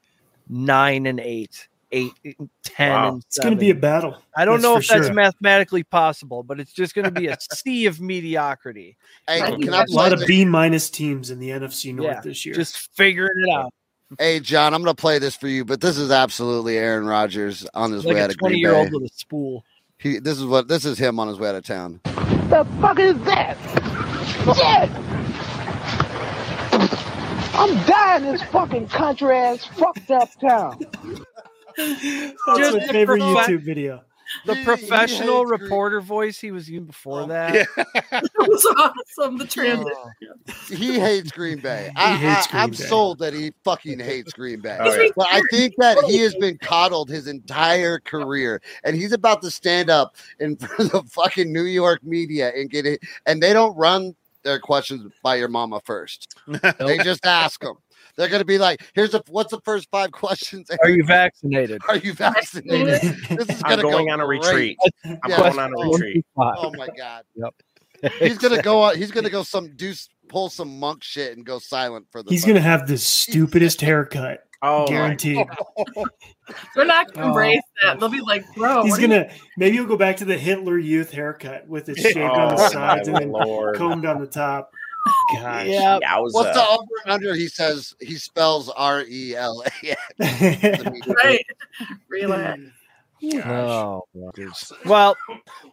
9 0.49 1.07
and 1.07 1.21
8, 1.21 1.69
8 1.93 2.13
eh, 2.25 2.33
10 2.65 2.91
Wow. 2.91 3.09
and 3.09 3.23
It's 3.25 3.39
going 3.39 3.55
to 3.55 3.61
be 3.61 3.71
a 3.71 3.75
battle. 3.75 4.17
I 4.37 4.45
don't 4.45 4.55
That's 4.57 4.63
know 4.63 4.77
if 4.77 4.89
that's 4.89 5.07
sure. 5.07 5.15
mathematically 5.15 5.85
possible, 5.85 6.43
but 6.43 6.61
it's 6.61 6.73
just 6.73 6.95
going 6.95 7.05
to 7.07 7.11
be 7.11 7.29
a 7.29 7.37
sea 7.53 7.87
of 7.87 8.01
mediocrity. 8.01 8.97
Hey, 9.27 9.43
I 9.43 9.51
can 9.51 9.61
think 9.61 9.73
I 9.73 9.83
A 9.83 9.87
lot 9.91 10.13
of? 10.13 10.27
B 10.27 10.45
minus 10.45 10.91
teams 10.91 11.31
in 11.31 11.39
the 11.39 11.51
NFC 11.51 11.95
North 11.95 12.09
Yeah, 12.09 12.21
this 12.21 12.45
year. 12.45 12.55
Just 12.55 12.95
figuring 12.97 13.45
it 13.47 13.51
out. 13.51 13.73
Hey, 14.19 14.41
John, 14.41 14.73
I'm 14.73 14.83
going 14.83 14.95
to 14.97 15.01
play 15.01 15.19
this 15.19 15.37
for 15.37 15.49
you, 15.49 15.67
but 15.67 15.83
this 15.83 15.99
is 15.99 16.11
absolutely 16.11 16.79
Aaron 16.79 17.07
Rodgers 17.07 17.67
on 17.75 17.93
his 17.93 18.07
Like 18.07 18.15
way 18.15 18.23
out 18.23 18.31
of 18.31 18.39
Green 18.39 18.53
Bay. 18.55 18.61
20 18.63 18.75
year 18.75 18.75
old 18.75 18.93
with 18.93 19.11
a 19.11 19.15
spool. 19.15 19.65
He, 19.99 20.19
this 20.19 20.39
is 20.39 20.47
what 20.47 20.69
this 20.69 20.85
is 20.85 20.97
him 20.97 21.19
on 21.19 21.29
his 21.29 21.39
way 21.39 21.49
out 21.51 21.57
of 21.57 21.65
town. 21.65 22.01
The 22.05 22.67
fuck 22.81 22.99
is 23.01 23.19
that? 23.25 23.59
Shit! 24.57 25.08
I'm 27.59 27.75
dying 27.87 28.25
in 28.25 28.33
this 28.33 28.43
fucking 28.45 28.87
country 28.89 29.37
ass 29.37 29.65
fucked 29.65 30.11
up 30.13 30.29
town. 30.41 30.79
That's 31.77 32.03
Just 32.57 32.77
my 32.79 32.87
favorite 32.87 33.21
for 33.21 33.35
fun. 33.35 33.51
YouTube 33.51 33.63
video. 33.63 34.03
the 34.47 34.55
He- 34.55 34.61
he 34.61 34.65
professional 34.65 35.39
hates 35.39 35.49
Green- 35.51 35.63
reporter 35.63 36.01
voice 36.01 36.39
he 36.39 36.51
was 36.53 36.69
using 36.71 36.87
before 36.87 37.23
oh. 37.23 37.27
that. 37.27 37.67
That 38.11 38.23
was 38.49 38.65
awesome. 39.19 39.39
The 39.39 39.47
transition. 39.47 39.93
he 40.69 41.01
hates 41.01 41.33
Green 41.33 41.59
Bay. 41.59 41.91
I, 41.97 42.15
hates 42.17 42.49
I, 42.55 42.63
I'm 42.63 42.71
Bay. 42.71 42.77
sold 42.77 43.19
that 43.19 43.35
he 43.35 43.53
fucking 43.65 43.99
hates 43.99 44.33
Green 44.33 44.61
Bay. 44.61 44.77
Oh, 44.81 44.95
yeah. 44.95 45.09
But 45.17 45.27
I 45.29 45.41
think 45.51 45.75
that 45.79 45.99
he 46.05 46.19
has 46.19 46.35
been 46.37 46.59
coddled 46.59 47.09
his 47.11 47.27
entire 47.27 47.99
career, 47.99 48.63
and 48.85 48.95
he's 48.95 49.13
about 49.13 49.43
to 49.43 49.51
stand 49.51 49.91
up 49.91 50.15
in 50.39 50.57
front 50.59 50.93
of 50.95 51.05
the 51.05 51.11
fucking 51.11 51.53
New 51.53 51.65
York 51.65 52.03
media 52.05 52.53
and 52.55 52.71
get 52.71 52.87
it. 52.87 53.01
And 53.27 53.43
they 53.43 53.53
don't 53.53 53.77
run 53.77 54.15
their 54.49 54.59
questions 54.59 55.13
by 55.23 55.37
your 55.37 55.49
mama 55.49 55.81
first. 55.85 56.35
They 56.79 56.99
just 56.99 57.25
ask 57.27 57.61
them. 57.61 57.75
They're 58.17 58.29
going 58.29 58.41
to 58.41 58.45
be 58.47 58.59
like, 58.59 58.83
"Here's 58.95 59.11
the 59.13 59.23
what's 59.29 59.51
the 59.51 59.61
first 59.61 59.89
five 59.93 60.11
questions? 60.11 60.69
Are 60.83 60.89
you 60.91 61.05
vaccinated? 61.05 61.81
Are 61.89 61.97
you 61.99 62.13
vaccinated? 62.15 63.01
This 63.31 63.49
is 63.49 63.63
I'm 63.65 63.79
gonna 63.79 63.83
go 63.83 63.99
on 64.11 64.21
a 64.21 64.27
great. 64.27 64.41
retreat. 64.43 64.79
I'm 65.05 65.19
Yeah. 65.29 65.37
going 65.37 65.59
on 65.59 65.73
a 65.73 65.77
oh 65.79 65.93
retreat. 65.93 66.27
Oh 66.37 66.73
my 66.77 66.89
god. 66.97 67.23
Yep. 67.37 67.55
He's 68.21 68.39
gonna 68.39 68.63
go. 68.63 68.85
out- 68.85 68.97
He's 68.97 69.11
gonna 69.11 69.31
go 69.31 69.43
some 69.43 69.75
do 69.77 69.91
s- 69.91 70.09
pull 70.29 70.49
some 70.51 70.79
monk 70.81 71.03
shit 71.05 71.37
and 71.37 71.45
go 71.47 71.59
silent 71.59 72.07
for 72.11 72.23
the. 72.23 72.31
He's 72.31 72.45
gonna 72.45 72.61
have 72.61 72.87
the 72.89 72.97
stupidest 72.99 73.81
haircut. 73.81 74.41
Oh, 74.61 74.81
my 74.83 74.87
guaranteed. 74.89 75.47
They're 76.75 76.85
not 76.85 77.13
gonna 77.13 77.27
Oh. 77.27 77.29
embrace 77.31 77.61
that. 77.83 78.01
They'll 78.01 78.09
be 78.09 78.21
like, 78.21 78.45
bro. 78.57 78.83
He's 78.83 78.91
what 78.93 78.99
are 78.99 79.03
you- 79.03 79.09
gonna 79.09 79.31
maybe 79.57 79.77
he'll 79.77 79.87
go 79.87 79.97
back 79.97 80.17
to 80.19 80.25
the 80.25 80.37
Hitler 80.37 80.79
Youth 80.79 81.13
haircut 81.13 81.69
with 81.69 81.89
it 81.89 81.97
shaved 81.99 82.19
on 82.19 82.57
the 82.57 82.63
Oh, 82.65 82.69
sides 82.69 83.09
and 83.09 83.15
my 83.15 83.21
then 83.21 83.31
Lord. 83.33 83.77
combed 83.77 84.05
on 84.07 84.21
the 84.21 84.27
top. 84.27 84.71
Gosh. 85.35 85.67
Yeah. 85.69 85.99
Yowza. 86.03 86.33
What's 86.33 86.57
the 86.57 86.67
over 86.69 86.85
and 87.05 87.13
under? 87.13 87.35
He 87.35 87.47
says 87.49 87.95
he 88.01 88.17
spells 88.17 88.69
R 88.71 89.05
E 89.09 89.35
L 89.37 89.63
A. 89.83 89.97
right? 91.25 91.47
Relax. 92.09 92.61
Oh, 93.45 94.03
well, 94.85 95.17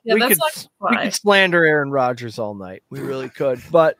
Yeah, 0.03 0.13
we 0.15 0.19
that's 0.19 0.35
could 0.39 0.39
we 0.81 0.87
fly. 0.95 1.03
could 1.05 1.13
slander 1.13 1.63
Aaron 1.65 1.91
Rodgers 1.91 2.39
all 2.39 2.55
night. 2.55 2.81
We 2.89 2.99
really 3.01 3.29
could, 3.29 3.61
but 3.71 3.97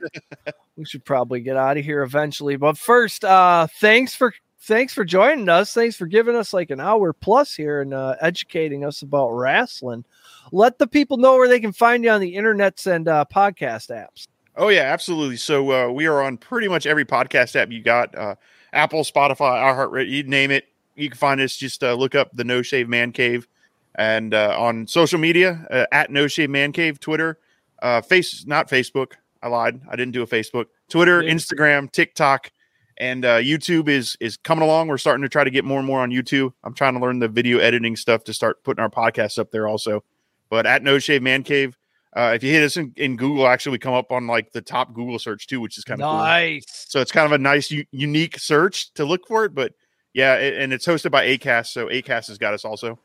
we 0.77 0.85
should 0.85 1.05
probably 1.05 1.41
get 1.41 1.55
out 1.57 1.77
of 1.77 1.85
here 1.85 2.01
eventually. 2.01 2.55
But 2.55 2.77
first, 2.77 3.23
uh, 3.23 3.67
thanks 3.79 4.15
for 4.15 4.33
thanks 4.65 4.93
for 4.93 5.05
joining 5.05 5.47
us. 5.49 5.73
Thanks 5.73 5.95
for 5.95 6.05
giving 6.05 6.35
us 6.35 6.53
like 6.53 6.69
an 6.71 6.79
hour 6.79 7.13
plus 7.13 7.55
here 7.55 7.81
and 7.81 7.93
uh, 7.93 8.15
educating 8.21 8.83
us 8.83 9.01
about 9.01 9.31
wrestling. 9.31 10.03
Let 10.51 10.77
the 10.79 10.87
people 10.87 11.17
know 11.17 11.35
where 11.35 11.47
they 11.47 11.59
can 11.59 11.71
find 11.71 12.03
you 12.03 12.09
on 12.09 12.21
the 12.21 12.35
internets 12.35 12.87
and 12.87 13.07
uh, 13.07 13.25
podcast 13.33 13.89
apps. 13.89 14.27
Oh 14.57 14.69
yeah, 14.69 14.83
absolutely. 14.83 15.37
So 15.37 15.71
uh, 15.71 15.91
we 15.91 16.07
are 16.07 16.21
on 16.21 16.37
pretty 16.37 16.67
much 16.67 16.85
every 16.85 17.05
podcast 17.05 17.55
app 17.55 17.71
you 17.71 17.81
got: 17.81 18.15
uh, 18.15 18.35
Apple, 18.73 19.01
Spotify, 19.03 19.61
iHeartRadio, 19.61 20.09
you 20.09 20.23
name 20.23 20.51
it. 20.51 20.65
You 20.95 21.09
can 21.09 21.17
find 21.17 21.41
us. 21.41 21.55
Just 21.57 21.83
uh, 21.83 21.93
look 21.93 22.15
up 22.15 22.31
the 22.33 22.43
No 22.45 22.61
Shave 22.61 22.87
Man 22.87 23.11
Cave, 23.11 23.47
and 23.95 24.33
uh, 24.33 24.55
on 24.57 24.87
social 24.87 25.19
media 25.19 25.65
uh, 25.69 25.85
at 25.91 26.09
No 26.09 26.27
Shave 26.27 26.49
Man 26.49 26.71
Cave, 26.71 26.99
Twitter, 26.99 27.37
uh, 27.81 28.01
face 28.01 28.45
not 28.45 28.69
Facebook. 28.69 29.13
I 29.43 29.49
lied. 29.49 29.81
I 29.89 29.95
didn't 29.95 30.13
do 30.13 30.23
a 30.23 30.27
Facebook. 30.27 30.67
Twitter, 30.89 31.21
Yeah. 31.21 31.33
Instagram, 31.33 31.91
TikTok, 31.91 32.51
and 32.97 33.25
uh, 33.25 33.37
YouTube 33.37 33.87
is 33.89 34.17
is 34.19 34.37
coming 34.37 34.63
along. 34.63 34.87
We're 34.87 34.97
starting 34.97 35.23
to 35.23 35.29
try 35.29 35.43
to 35.43 35.49
get 35.49 35.65
more 35.65 35.79
and 35.79 35.87
more 35.87 36.01
on 36.01 36.11
YouTube. 36.11 36.53
I'm 36.63 36.73
trying 36.73 36.93
to 36.93 36.99
learn 36.99 37.19
the 37.19 37.27
video 37.27 37.59
editing 37.59 37.95
stuff 37.95 38.23
to 38.25 38.33
start 38.33 38.63
putting 38.63 38.81
our 38.81 38.89
podcasts 38.89 39.37
up 39.37 39.51
there 39.51 39.67
also. 39.67 40.03
But 40.49 40.65
at 40.65 40.83
No 40.83 40.99
Shave 40.99 41.21
Man 41.21 41.43
Cave, 41.43 41.77
uh, 42.15 42.31
if 42.35 42.43
you 42.43 42.51
hit 42.51 42.63
us 42.63 42.77
in, 42.77 42.93
in 42.95 43.17
Google, 43.17 43.47
actually, 43.47 43.73
we 43.73 43.79
come 43.79 43.93
up 43.93 44.11
on 44.11 44.27
like 44.27 44.51
the 44.51 44.61
top 44.61 44.93
Google 44.93 45.19
search 45.19 45.47
too, 45.47 45.59
which 45.59 45.77
is 45.77 45.83
kind 45.83 46.01
of 46.01 46.05
cool. 46.05 46.17
Nice. 46.17 46.63
So 46.87 47.01
it's 47.01 47.11
kind 47.11 47.25
of 47.25 47.33
a 47.33 47.37
nice, 47.37 47.69
u- 47.71 47.85
unique 47.91 48.39
search 48.39 48.93
to 48.93 49.03
look 49.03 49.27
for 49.27 49.43
it. 49.43 49.53
But 49.53 49.73
yeah, 50.13 50.35
it, 50.35 50.61
and 50.61 50.71
it's 50.71 50.85
hosted 50.85 51.11
by 51.11 51.25
Acast, 51.27 51.67
so 51.67 51.87
Acast 51.87 52.27
has 52.27 52.37
got 52.37 52.53
us 52.53 52.63
also. 52.63 52.97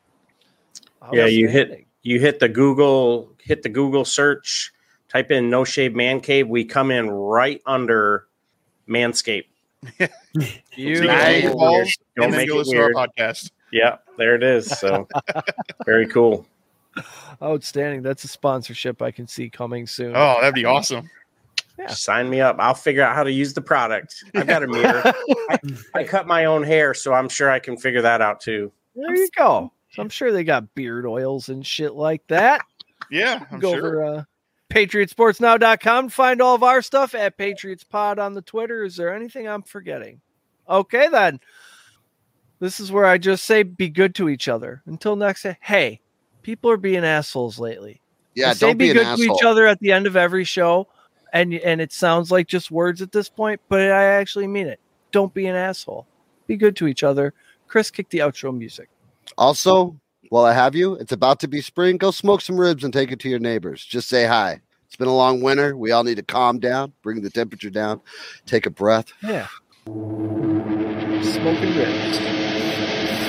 Yeah, 1.13 1.27
you 1.27 1.49
hit 1.49 1.87
you 2.03 2.21
hit 2.21 2.39
the 2.39 2.49
Google 2.49 3.35
hit 3.43 3.63
the 3.63 3.69
Google 3.69 4.05
search, 4.05 4.71
type 5.09 5.31
in 5.31 5.51
no 5.51 5.65
shave 5.65 5.95
man 5.95 6.21
cave. 6.21 6.47
We 6.49 6.65
come 6.65 6.91
in 6.91 7.11
right 7.11 7.61
under 7.67 8.27
Manscaped. 8.89 9.47
So 9.99 10.09
you 10.77 11.05
Nice. 11.05 11.53
balls 11.55 11.97
Don't 12.17 12.25
and 12.25 12.33
then 12.33 12.39
make 12.41 12.49
go 12.49 12.55
it 12.57 12.59
listen 12.59 12.75
to 12.75 12.81
our 12.83 12.93
weird. 12.95 12.97
podcast. 13.17 13.51
Yeah, 13.73 13.97
there 14.19 14.35
it 14.35 14.43
is. 14.43 14.67
So 14.79 15.07
very 15.87 16.07
cool. 16.07 16.47
Outstanding. 17.43 18.03
That's 18.03 18.25
a 18.25 18.29
sponsorship 18.29 19.01
I 19.01 19.11
can 19.11 19.27
see 19.27 19.49
coming 19.49 19.87
soon. 19.87 20.13
Oh, 20.17 20.39
that'd 20.41 20.55
be 20.55 20.65
awesome. 20.65 21.09
Sign 21.89 22.29
me 22.29 22.41
up. 22.43 22.57
I'll 22.59 22.75
figure 22.75 23.03
out 23.03 23.15
how 23.15 23.23
to 23.25 23.33
use 23.33 23.55
the 23.55 23.63
product. 23.63 24.23
I've 24.35 24.47
got 24.47 24.63
a 24.63 24.67
mirror. 24.67 25.03
I, 25.51 25.59
I 25.95 26.05
cut 26.05 26.27
my 26.27 26.45
own 26.45 26.63
hair, 26.63 26.93
so 26.93 27.15
I'm 27.15 27.29
sure 27.29 27.51
I 27.51 27.59
can 27.59 27.77
figure 27.79 28.03
that 28.03 28.21
out 28.21 28.41
too. 28.41 28.71
There 28.95 29.15
you 29.17 29.29
go. 29.35 29.73
So 29.93 30.03
I'm 30.03 30.11
sure 30.11 30.31
they 30.31 30.45
got 30.45 30.75
beard 30.75 31.07
oils 31.07 31.49
and 31.49 31.67
shit 31.67 31.95
like 31.95 32.23
that. 32.29 32.61
Yeah, 33.11 33.45
I'm 33.51 33.61
Go 33.61 33.73
sure. 33.75 34.05
over 34.05 34.05
uh, 34.19 34.25
patriotsportsnow.com. 34.71 36.09
Find 36.09 36.41
all 36.41 36.55
of 36.55 36.63
our 36.63 36.81
stuff 36.81 37.15
at 37.15 37.37
Patriots 37.37 37.85
Pod 37.85 38.19
on 38.19 38.35
the 38.35 38.43
Twitter. 38.43 38.85
Is 38.85 38.97
there 38.97 39.15
anything 39.15 39.49
I'm 39.49 39.63
forgetting? 39.63 40.21
Okay, 40.69 41.09
then. 41.09 41.41
This 42.61 42.79
is 42.79 42.93
where 42.93 43.07
I 43.07 43.19
just 43.19 43.45
say 43.45 43.63
be 43.63 43.89
good 43.89 44.15
to 44.17 44.29
each 44.29 44.49
other. 44.49 44.83
Until 44.87 45.17
next 45.17 45.43
day. 45.43 45.57
Hey, 45.61 46.01
people 46.43 46.71
are 46.71 46.77
being 46.77 47.05
assholes 47.05 47.59
lately. 47.59 48.01
Yeah, 48.35 48.55
don't 48.55 48.79
be, 48.79 48.89
be 48.89 48.95
good 48.95 49.17
to 49.17 49.23
each 49.23 49.45
other 49.45 49.67
at 49.67 49.81
the 49.81 49.93
end 49.93 50.07
of 50.07 50.17
every 50.17 50.45
show. 50.45 50.89
And 51.33 51.55
and 51.55 51.81
it 51.81 51.93
sounds 51.93 52.31
like 52.31 52.49
just 52.49 52.71
words 52.71 53.03
at 53.03 53.13
this 53.13 53.29
point, 53.29 53.61
but 53.69 53.81
I 53.81 54.05
actually 54.05 54.47
mean 54.47 54.67
it. 54.67 54.81
Don't 55.13 55.33
be 55.33 55.47
an 55.47 55.57
asshole. 55.57 56.07
Be 56.47 56.57
good 56.57 56.77
to 56.77 56.87
each 56.87 57.03
other. 57.03 57.35
Chris, 57.69 57.91
kick 57.91 58.09
the 58.11 58.19
outro 58.19 58.57
music. 58.57 58.89
Also, 59.39 60.00
while 60.31 60.45
I 60.45 60.55
have 60.55 60.75
you, 60.75 60.95
it's 60.95 61.13
about 61.13 61.41
to 61.41 61.49
be 61.49 61.61
spring. 61.61 61.99
Go 61.99 62.11
smoke 62.13 62.41
some 62.41 62.59
ribs 62.59 62.83
and 62.83 62.93
take 62.93 63.13
it 63.13 63.19
to 63.21 63.29
your 63.29 63.41
neighbors. 63.41 63.85
Just 63.85 64.09
say 64.09 64.27
hi. 64.27 64.61
It's 64.87 64.97
been 64.97 65.09
a 65.09 65.15
long 65.15 65.43
winter. 65.43 65.77
We 65.77 65.91
all 65.91 66.05
need 66.05 66.17
to 66.17 66.23
calm 66.23 66.59
down, 66.59 66.93
bring 67.03 67.21
the 67.23 67.31
temperature 67.31 67.69
down, 67.69 68.01
take 68.47 68.65
a 68.65 68.71
breath. 68.71 69.13
Yeah. 69.23 69.49
Smoking 69.85 71.77
ribs. 71.77 72.19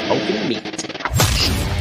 Smoking 0.06 0.48
meat. 0.48 1.81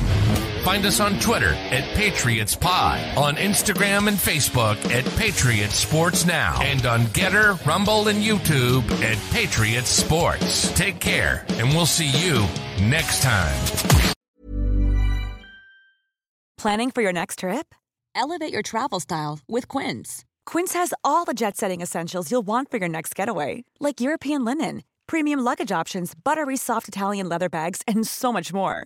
Find 0.63 0.85
us 0.85 0.99
on 0.99 1.19
Twitter 1.19 1.53
at 1.71 1.83
Patriots 1.95 2.55
Pod, 2.55 2.99
on 3.17 3.35
Instagram 3.35 4.07
and 4.07 4.15
Facebook 4.15 4.77
at 4.91 5.03
Patriots 5.17 5.73
Sports 5.73 6.23
Now, 6.23 6.61
and 6.61 6.85
on 6.85 7.01
Gettr, 7.07 7.63
Rumble, 7.65 8.09
and 8.09 8.23
YouTube 8.23 8.89
at 9.01 9.17
Patriots 9.33 9.89
Sports. 9.89 10.71
Take 10.73 10.99
care, 10.99 11.45
and 11.49 11.67
we'll 11.69 11.87
see 11.87 12.09
you 12.09 12.45
next 12.79 13.23
time. 13.23 13.57
Planning 16.59 16.91
for 16.91 17.01
your 17.01 17.13
next 17.13 17.39
trip? 17.39 17.73
Elevate 18.13 18.53
your 18.53 18.61
travel 18.61 18.99
style 18.99 19.39
with 19.47 19.67
Quince. 19.67 20.25
Quince 20.45 20.73
has 20.73 20.93
all 21.03 21.25
the 21.25 21.33
jet 21.33 21.57
setting 21.57 21.81
essentials 21.81 22.29
you'll 22.29 22.43
want 22.43 22.69
for 22.69 22.77
your 22.77 22.89
next 22.89 23.15
getaway, 23.15 23.63
like 23.79 23.99
European 23.99 24.45
linen, 24.45 24.83
premium 25.07 25.39
luggage 25.39 25.71
options, 25.71 26.13
buttery 26.13 26.55
soft 26.55 26.87
Italian 26.87 27.27
leather 27.27 27.49
bags, 27.49 27.81
and 27.87 28.05
so 28.05 28.31
much 28.31 28.53
more. 28.53 28.85